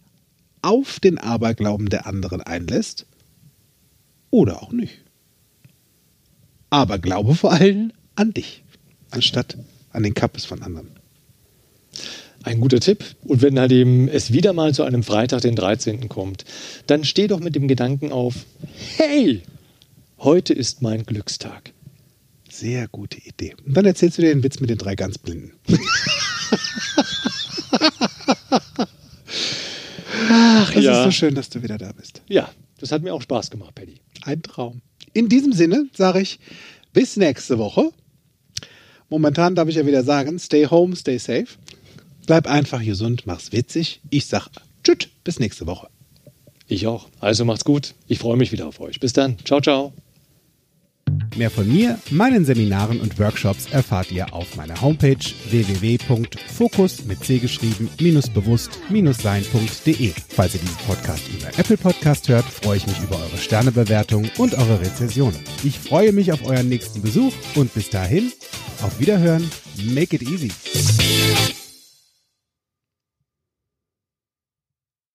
auf 0.61 0.99
den 0.99 1.17
Aberglauben 1.17 1.89
der 1.89 2.07
anderen 2.07 2.41
einlässt 2.41 3.05
oder 4.31 4.63
auch 4.63 4.71
nicht. 4.71 5.01
Aber 6.69 6.97
glaube 6.97 7.35
vor 7.35 7.51
allem 7.51 7.91
an 8.15 8.33
dich, 8.33 8.63
anstatt 9.11 9.57
an 9.91 10.03
den 10.03 10.13
Kappes 10.13 10.45
von 10.45 10.61
anderen. 10.61 10.89
Ein 12.43 12.59
guter 12.61 12.79
Tipp. 12.79 13.03
Und 13.23 13.41
wenn 13.41 13.59
halt 13.59 13.71
eben 13.71 14.07
es 14.07 14.31
wieder 14.31 14.53
mal 14.53 14.73
zu 14.73 14.83
einem 14.83 15.03
Freitag, 15.03 15.41
den 15.41 15.55
13. 15.55 16.09
kommt, 16.09 16.45
dann 16.85 17.03
steh 17.03 17.27
doch 17.27 17.39
mit 17.39 17.55
dem 17.55 17.67
Gedanken 17.67 18.11
auf, 18.11 18.45
hey, 18.97 19.41
heute 20.19 20.53
ist 20.53 20.81
mein 20.81 21.05
Glückstag. 21.05 21.74
Sehr 22.57 22.87
gute 22.87 23.19
Idee. 23.19 23.53
Und 23.65 23.75
dann 23.75 23.83
erzählst 23.85 24.17
du 24.17 24.21
dir 24.21 24.29
den 24.29 24.41
Witz 24.41 24.61
mit 24.61 24.69
den 24.69 24.77
drei 24.77 24.95
ganz 24.95 25.17
Blinden. 25.17 25.51
Ach 30.29 30.71
Es 30.73 30.85
ist 30.85 31.03
so 31.03 31.11
schön, 31.11 31.35
dass 31.35 31.49
du 31.49 31.61
wieder 31.63 31.77
da 31.77 31.91
bist. 31.91 32.21
Ja, 32.29 32.49
das 32.79 32.93
hat 32.93 33.01
mir 33.01 33.13
auch 33.13 33.21
Spaß 33.21 33.49
gemacht, 33.51 33.75
Paddy. 33.75 33.95
Ein 34.21 34.41
Traum. 34.41 34.81
In 35.11 35.27
diesem 35.27 35.51
Sinne 35.51 35.89
sage 35.93 36.21
ich 36.21 36.39
bis 36.93 37.17
nächste 37.17 37.57
Woche. 37.57 37.89
Momentan 39.09 39.55
darf 39.55 39.67
ich 39.67 39.75
ja 39.75 39.85
wieder 39.85 40.03
sagen, 40.03 40.39
stay 40.39 40.65
home, 40.65 40.95
stay 40.95 41.17
safe. 41.17 41.47
Bleib 42.25 42.47
einfach 42.47 42.81
gesund, 42.81 43.23
mach's 43.25 43.51
witzig. 43.51 43.99
Ich 44.09 44.27
sag 44.27 44.47
tschüss, 44.83 45.09
bis 45.25 45.39
nächste 45.39 45.67
Woche. 45.67 45.89
Ich 46.67 46.87
auch. 46.87 47.09
Also 47.19 47.43
macht's 47.43 47.65
gut. 47.65 47.93
Ich 48.07 48.19
freue 48.19 48.37
mich 48.37 48.53
wieder 48.53 48.65
auf 48.67 48.79
euch. 48.79 49.01
Bis 49.01 49.11
dann. 49.11 49.37
Ciao, 49.43 49.59
ciao. 49.59 49.93
Mehr 51.35 51.49
von 51.49 51.67
mir, 51.67 51.99
meinen 52.09 52.45
Seminaren 52.45 52.99
und 53.01 53.19
Workshops 53.19 53.67
erfahrt 53.71 54.11
ihr 54.11 54.33
auf 54.33 54.55
meiner 54.55 54.79
Homepage 54.81 55.17
www.fokus 55.49 57.05
mit 57.05 57.23
C 57.23 57.39
geschrieben 57.39 57.89
bewusst 58.29 58.79
sein.de. 59.21 60.13
Falls 60.29 60.55
ihr 60.55 60.61
diesen 60.61 60.77
Podcast 60.87 61.23
über 61.29 61.47
Apple 61.57 61.77
Podcast 61.77 62.29
hört, 62.29 62.45
freue 62.45 62.77
ich 62.77 62.87
mich 62.87 62.99
über 63.01 63.17
eure 63.17 63.37
Sternebewertung 63.37 64.29
und 64.37 64.53
eure 64.53 64.79
Rezensionen. 64.79 65.39
Ich 65.63 65.79
freue 65.79 66.11
mich 66.11 66.31
auf 66.31 66.45
euren 66.45 66.69
nächsten 66.69 67.01
Besuch 67.01 67.33
und 67.55 67.73
bis 67.73 67.89
dahin 67.89 68.31
auf 68.81 68.99
Wiederhören. 68.99 69.49
Make 69.93 70.15
it 70.15 70.23
easy. 70.23 70.51